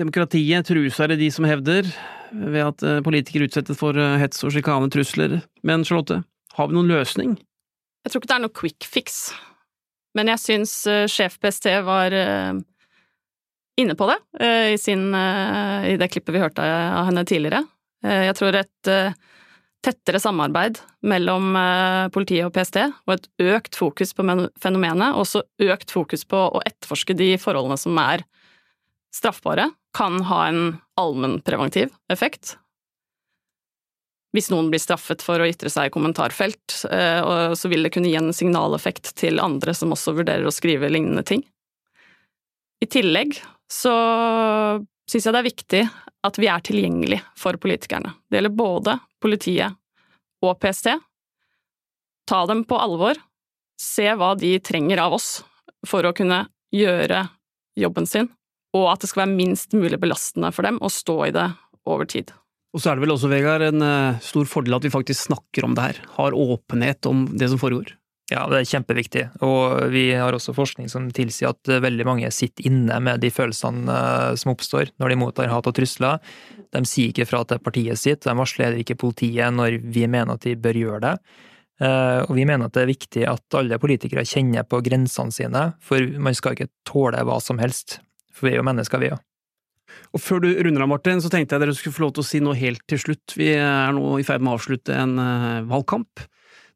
Demokratiet 0.00 0.66
trues 0.66 0.96
er 0.98 1.12
det 1.12 1.20
de 1.20 1.30
som 1.30 1.44
hevder, 1.44 1.86
ved 2.32 2.62
at 2.64 2.82
eh, 2.82 3.02
politikere 3.04 3.46
utsettes 3.46 3.78
for 3.78 3.98
eh, 4.00 4.16
hets 4.18 4.40
og 4.46 4.54
sjikane 4.54 4.88
trusler. 4.90 5.36
Men 5.62 5.84
Charlotte, 5.86 6.22
har 6.56 6.70
vi 6.70 6.74
noen 6.74 6.90
løsning? 6.90 7.36
Jeg 8.04 8.12
tror 8.12 8.22
ikke 8.22 8.30
det 8.32 8.36
er 8.38 8.44
noe 8.46 8.56
quick 8.60 8.88
fix, 8.88 9.18
men 10.16 10.32
jeg 10.32 10.42
syns 10.42 10.72
eh, 10.90 11.04
sjef 11.10 11.36
PST 11.42 11.68
var 11.86 12.16
inne 13.80 13.96
på 13.98 14.06
det 14.06 14.16
i, 14.74 14.78
sin, 14.78 15.08
i 15.14 15.96
det 15.98 16.08
klippet 16.12 16.34
vi 16.34 16.42
hørte 16.42 16.62
av 16.62 17.08
henne 17.08 17.24
tidligere. 17.26 17.64
Eh, 18.04 18.26
jeg 18.28 18.36
tror 18.38 18.58
et 18.58 18.90
eh, 18.90 19.16
tettere 19.84 20.20
samarbeid 20.20 20.80
mellom 21.08 21.54
eh, 21.58 22.08
politiet 22.14 22.48
og 22.48 22.54
PST, 22.56 22.80
og 23.06 23.16
et 23.16 23.30
økt 23.54 23.78
fokus 23.78 24.14
på 24.16 24.26
fenomenet, 24.60 25.14
og 25.14 25.24
også 25.24 25.44
økt 25.70 25.94
fokus 25.94 26.26
på 26.28 26.42
å 26.50 26.62
etterforske 26.64 27.16
de 27.18 27.34
forholdene 27.40 27.80
som 27.80 27.98
er 28.02 28.26
straffbare, 29.14 29.70
kan 29.94 30.18
ha 30.26 30.44
en 30.50 30.62
allmennpreventiv 30.98 31.92
effekt. 32.10 32.56
Hvis 34.34 34.50
noen 34.50 34.72
blir 34.72 34.82
straffet 34.82 35.22
for 35.22 35.38
å 35.38 35.46
ytre 35.46 35.70
seg 35.70 35.86
i 35.86 35.92
kommentarfelt, 35.94 36.74
så 36.74 37.70
vil 37.70 37.86
det 37.86 37.92
kunne 37.94 38.10
gi 38.10 38.16
en 38.18 38.32
signaleffekt 38.34 39.12
til 39.14 39.38
andre 39.38 39.70
som 39.78 39.94
også 39.94 40.16
vurderer 40.16 40.48
å 40.50 40.54
skrive 40.54 40.90
lignende 40.90 41.22
ting. 41.22 41.44
I 42.82 42.88
tillegg 42.90 43.38
så 43.74 43.94
syns 45.10 45.26
jeg 45.26 45.34
det 45.34 45.40
er 45.40 45.48
viktig 45.48 45.82
at 46.24 46.38
vi 46.40 46.48
er 46.48 46.62
tilgjengelig 46.64 47.20
for 47.38 47.58
politikerne. 47.60 48.14
Det 48.30 48.38
gjelder 48.38 48.56
både 48.56 48.98
politiet 49.22 49.76
og 50.44 50.56
PST. 50.60 50.92
Ta 52.28 52.44
dem 52.48 52.62
på 52.68 52.78
alvor, 52.80 53.18
se 53.80 54.06
hva 54.16 54.32
de 54.38 54.56
trenger 54.64 55.02
av 55.04 55.16
oss 55.18 55.42
for 55.84 56.06
å 56.06 56.14
kunne 56.16 56.46
gjøre 56.74 57.26
jobben 57.78 58.06
sin, 58.08 58.30
og 58.74 58.88
at 58.92 59.02
det 59.02 59.10
skal 59.10 59.24
være 59.24 59.36
minst 59.36 59.74
mulig 59.76 59.98
belastende 60.00 60.50
for 60.54 60.66
dem 60.66 60.80
å 60.82 60.90
stå 60.92 61.18
i 61.26 61.34
det 61.34 61.50
over 61.90 62.08
tid. 62.08 62.32
Og 62.74 62.82
så 62.82 62.90
er 62.90 62.96
det 62.96 63.04
vel 63.04 63.14
også, 63.14 63.30
Vegard, 63.30 63.62
en 63.62 63.84
eh, 63.86 64.22
stor 64.24 64.48
fordel 64.50 64.74
at 64.74 64.86
vi 64.86 64.90
faktisk 64.90 65.28
snakker 65.28 65.66
om 65.66 65.76
det 65.76 65.84
her, 65.84 66.00
har 66.16 66.34
åpenhet 66.34 67.06
om 67.06 67.26
det 67.38 67.50
som 67.52 67.60
foregår. 67.60 67.92
Ja, 68.32 68.46
det 68.48 68.62
er 68.62 68.68
kjempeviktig. 68.70 69.22
Og 69.44 69.90
vi 69.92 70.06
har 70.16 70.32
også 70.32 70.54
forskning 70.56 70.88
som 70.88 71.10
tilsier 71.12 71.52
at 71.52 71.68
veldig 71.84 72.06
mange 72.08 72.30
sitter 72.32 72.70
inne 72.70 72.96
med 73.04 73.20
de 73.20 73.28
følelsene 73.34 73.84
eh, 73.92 74.36
som 74.40 74.54
oppstår 74.54 74.94
når 75.02 75.12
de 75.12 75.18
mottar 75.20 75.50
hat 75.52 75.68
og 75.68 75.76
trusler. 75.76 76.22
De 76.72 76.82
sier 76.88 77.12
ikke 77.12 77.28
fra 77.28 77.42
til 77.44 77.60
partiet 77.60 78.00
sitt, 78.00 78.24
de 78.24 78.36
varsler 78.38 78.78
ikke 78.80 78.96
politiet 79.02 79.52
når 79.52 79.76
vi 79.84 80.06
mener 80.08 80.38
at 80.38 80.46
de 80.48 80.56
bør 80.56 80.80
gjøre 80.80 81.02
det. 81.04 81.14
Eh, 81.84 82.22
og 82.24 82.32
vi 82.38 82.48
mener 82.48 82.70
at 82.70 82.76
det 82.76 82.86
er 82.86 82.92
viktig 82.94 83.28
at 83.28 83.58
alle 83.60 83.80
politikere 83.82 84.24
kjenner 84.28 84.64
på 84.64 84.80
grensene 84.86 85.34
sine, 85.34 85.68
for 85.84 86.00
man 86.16 86.36
skal 86.38 86.56
ikke 86.56 86.72
tåle 86.88 87.20
hva 87.28 87.38
som 87.44 87.60
helst. 87.60 87.98
For 88.34 88.48
vi 88.48 88.54
er 88.54 88.62
jo 88.62 88.66
mennesker, 88.66 89.04
vi 89.04 89.12
òg. 89.12 89.20
Og 90.16 90.22
Før 90.22 90.40
du 90.42 90.48
runder 90.48 90.82
av, 90.82 90.90
Martin, 90.90 91.20
så 91.22 91.28
tenkte 91.30 91.54
jeg 91.54 91.62
dere 91.62 91.74
skulle 91.76 91.94
få 91.94 92.06
lov 92.06 92.14
til 92.16 92.24
å 92.24 92.26
si 92.26 92.40
noe 92.42 92.56
helt 92.58 92.82
til 92.90 93.00
slutt. 93.02 93.34
Vi 93.36 93.52
er 93.58 93.92
nå 93.94 94.16
i 94.18 94.26
ferd 94.26 94.42
med 94.42 94.54
å 94.54 94.58
avslutte 94.58 94.96
en 94.96 95.18
eh, 95.20 95.66
valgkamp. 95.68 96.24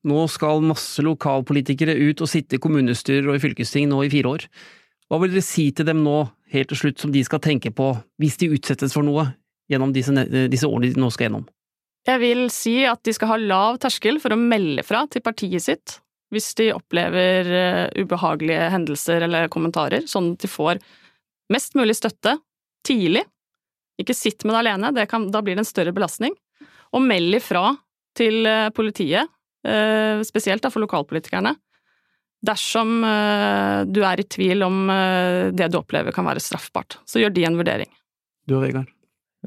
Nå 0.06 0.26
skal 0.30 0.62
masse 0.62 1.02
lokalpolitikere 1.02 1.96
ut 1.98 2.22
og 2.22 2.30
sitte 2.30 2.56
i 2.56 2.62
kommunestyrer 2.62 3.26
og 3.26 3.38
i 3.38 3.42
fylkesting 3.42 3.88
nå 3.90 4.04
i 4.04 4.12
fire 4.12 4.30
år. 4.30 4.46
Hva 5.08 5.18
vil 5.22 5.32
dere 5.34 5.44
si 5.44 5.70
til 5.74 5.88
dem 5.88 6.04
nå, 6.04 6.20
helt 6.52 6.70
til 6.70 6.78
slutt, 6.82 6.98
som 7.00 7.12
de 7.12 7.22
skal 7.24 7.42
tenke 7.44 7.72
på 7.74 7.90
hvis 8.20 8.38
de 8.40 8.50
utsettes 8.54 8.94
for 8.94 9.06
noe 9.06 9.26
gjennom 9.68 9.92
disse, 9.92 10.12
disse 10.52 10.68
årene 10.68 10.92
de 10.92 11.00
nå 11.00 11.10
skal 11.12 11.28
gjennom? 11.28 11.48
Jeg 12.08 12.22
vil 12.22 12.44
si 12.52 12.76
at 12.88 13.02
de 13.04 13.12
skal 13.16 13.32
ha 13.32 13.40
lav 13.40 13.80
terskel 13.82 14.20
for 14.22 14.32
å 14.32 14.40
melde 14.40 14.84
fra 14.86 15.02
til 15.10 15.24
partiet 15.24 15.64
sitt 15.64 15.98
hvis 16.32 16.52
de 16.60 16.70
opplever 16.74 17.48
eh, 17.56 18.02
ubehagelige 18.02 18.68
hendelser 18.74 19.24
eller 19.24 19.48
kommentarer, 19.52 20.04
sånn 20.08 20.34
at 20.34 20.44
de 20.44 20.50
får 20.50 20.80
mest 21.52 21.76
mulig 21.78 21.96
støtte 21.96 22.34
tidlig. 22.84 23.22
Ikke 24.00 24.16
sitt 24.16 24.44
med 24.44 24.54
det 24.54 24.60
alene, 24.60 24.92
det 24.94 25.06
kan, 25.10 25.30
da 25.32 25.40
blir 25.44 25.56
det 25.56 25.64
en 25.64 25.68
større 25.68 25.94
belastning. 25.96 26.36
Og 26.92 27.04
meld 27.04 27.38
ifra 27.40 27.72
til 28.18 28.44
eh, 28.48 28.68
politiet 28.76 29.32
spesielt 30.24 30.62
da 30.62 30.70
for 30.70 30.84
lokalpolitikerne. 30.84 31.54
Dersom 32.46 33.02
eh, 33.04 33.80
du 33.90 34.04
er 34.06 34.20
i 34.20 34.26
tvil 34.30 34.62
om 34.62 34.86
eh, 34.92 35.48
det 35.54 35.70
du 35.72 35.80
opplever 35.80 36.14
kan 36.14 36.26
være 36.28 36.42
straffbart, 36.42 37.00
så 37.08 37.22
gjør 37.22 37.34
de 37.34 37.46
en 37.48 37.58
vurdering. 37.58 37.90
Du 38.46 38.58
og 38.58 38.66
Vegard? 38.66 38.92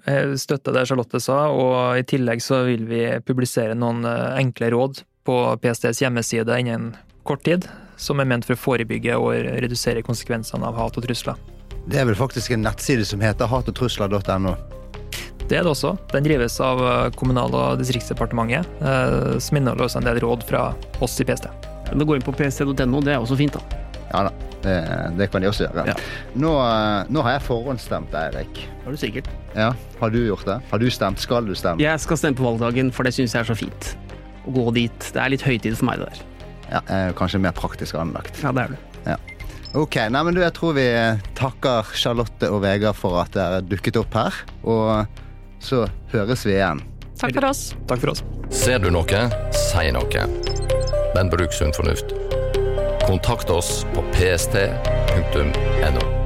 Jeg 0.08 0.40
støtter 0.40 0.76
det 0.76 0.86
Charlotte 0.88 1.20
sa, 1.24 1.46
og 1.52 2.00
i 2.00 2.04
tillegg 2.08 2.44
så 2.44 2.62
vil 2.68 2.86
vi 2.88 3.04
publisere 3.28 3.76
noen 3.76 4.06
enkle 4.40 4.72
råd 4.72 5.02
på 5.28 5.38
PSTs 5.62 6.00
hjemmeside 6.04 6.60
innen 6.64 6.94
kort 7.28 7.44
tid, 7.48 7.68
som 8.00 8.22
er 8.24 8.30
ment 8.32 8.48
for 8.48 8.56
å 8.56 8.62
forebygge 8.62 9.18
og 9.20 9.36
redusere 9.64 10.04
konsekvensene 10.06 10.68
av 10.68 10.80
hat 10.80 10.98
og 10.98 11.06
trusler. 11.06 11.40
Det 11.92 12.00
er 12.00 12.08
vel 12.08 12.18
faktisk 12.18 12.56
en 12.56 12.64
nettside 12.64 13.06
som 13.08 13.24
heter 13.24 13.52
hatogtrusler.no. 13.52 14.56
Det 15.50 15.58
er 15.60 15.66
det 15.66 15.72
også. 15.72 15.96
Den 16.14 16.26
drives 16.28 16.56
av 16.64 16.80
eh, 16.86 17.10
Kommunal- 17.20 17.56
og 17.58 17.82
distriktsdepartementet, 17.82 18.68
eh, 18.82 19.40
som 19.44 19.60
inneholder 19.60 19.88
også 19.88 20.02
en 20.02 20.08
del 20.08 20.22
råd 20.24 20.46
fra 20.48 20.70
oss 21.04 21.18
i 21.22 21.28
PST. 21.28 21.50
Men 21.92 22.08
gå 22.08 22.16
inn 22.16 22.24
på 22.26 22.34
pst.no, 22.36 23.02
det 23.04 23.16
er 23.16 23.20
også 23.20 23.38
fint, 23.40 23.58
da. 23.58 23.82
Ja 24.12 24.26
da, 24.28 24.32
det, 24.64 24.76
det 25.20 25.28
kan 25.32 25.44
de 25.44 25.50
også 25.50 25.68
gjøre. 25.68 25.86
Ja. 25.92 25.96
Nå, 26.40 26.52
eh, 26.64 27.12
nå, 27.12 27.24
har 27.26 27.38
jeg 27.38 27.46
forhåndsstemt, 27.48 28.16
Eirik. 28.22 28.64
Har 28.86 28.96
du 28.96 29.00
sikkert. 29.02 29.28
Ja, 29.56 29.72
Har 30.00 30.14
du 30.14 30.20
gjort 30.24 30.46
det? 30.48 30.60
Har 30.72 30.80
du 30.80 30.88
stemt? 30.94 31.20
Skal 31.24 31.48
du 31.48 31.56
stemme? 31.58 31.84
Jeg 31.84 32.00
skal 32.04 32.20
stemme 32.20 32.40
på 32.40 32.48
valgdagen, 32.48 32.94
for 32.96 33.08
det 33.08 33.16
syns 33.18 33.36
jeg 33.36 33.44
er 33.44 33.52
så 33.52 33.58
fint. 33.58 33.92
Å 34.48 34.54
gå 34.56 34.70
dit. 34.78 35.12
Det 35.14 35.22
er 35.22 35.34
litt 35.34 35.44
høytid 35.46 35.76
for 35.78 35.90
meg, 35.92 36.02
det 36.02 36.12
der. 36.14 36.24
Ja, 36.72 36.80
jeg 36.88 37.10
er 37.10 37.18
kanskje 37.20 37.42
mer 37.44 37.56
praktisk 37.58 37.98
anlagt. 38.00 38.40
Ja, 38.44 38.54
det 38.56 38.64
er 38.64 38.76
du. 38.76 38.88
Ja. 39.10 39.18
Ok, 39.82 39.96
nei, 40.12 40.22
men 40.28 40.36
du, 40.36 40.42
Jeg 40.44 40.52
tror 40.56 40.74
vi 40.76 40.86
takker 41.40 41.92
Charlotte 41.96 42.50
og 42.52 42.62
Vegard 42.64 42.98
for 43.00 43.22
at 43.22 43.32
dere 43.36 43.62
dukket 43.64 44.00
opp 44.02 44.16
her. 44.20 44.40
Og 44.68 45.20
så 45.62 45.86
høres 46.14 46.46
vi 46.46 46.58
igjen. 46.58 46.82
Takk 47.22 47.36
for 47.38 47.52
oss. 47.52 47.76
Takk 47.88 48.02
for 48.02 48.16
oss. 48.16 48.24
Ser 48.52 48.82
du 48.82 48.90
noe, 48.92 49.22
si 49.56 49.92
noe. 49.94 50.26
Men 51.16 51.30
bruk 51.32 51.54
sunn 51.54 51.74
fornuft. 51.76 52.16
Kontakt 53.06 53.50
oss 53.54 53.84
på 53.94 54.04
pst.no. 54.16 56.21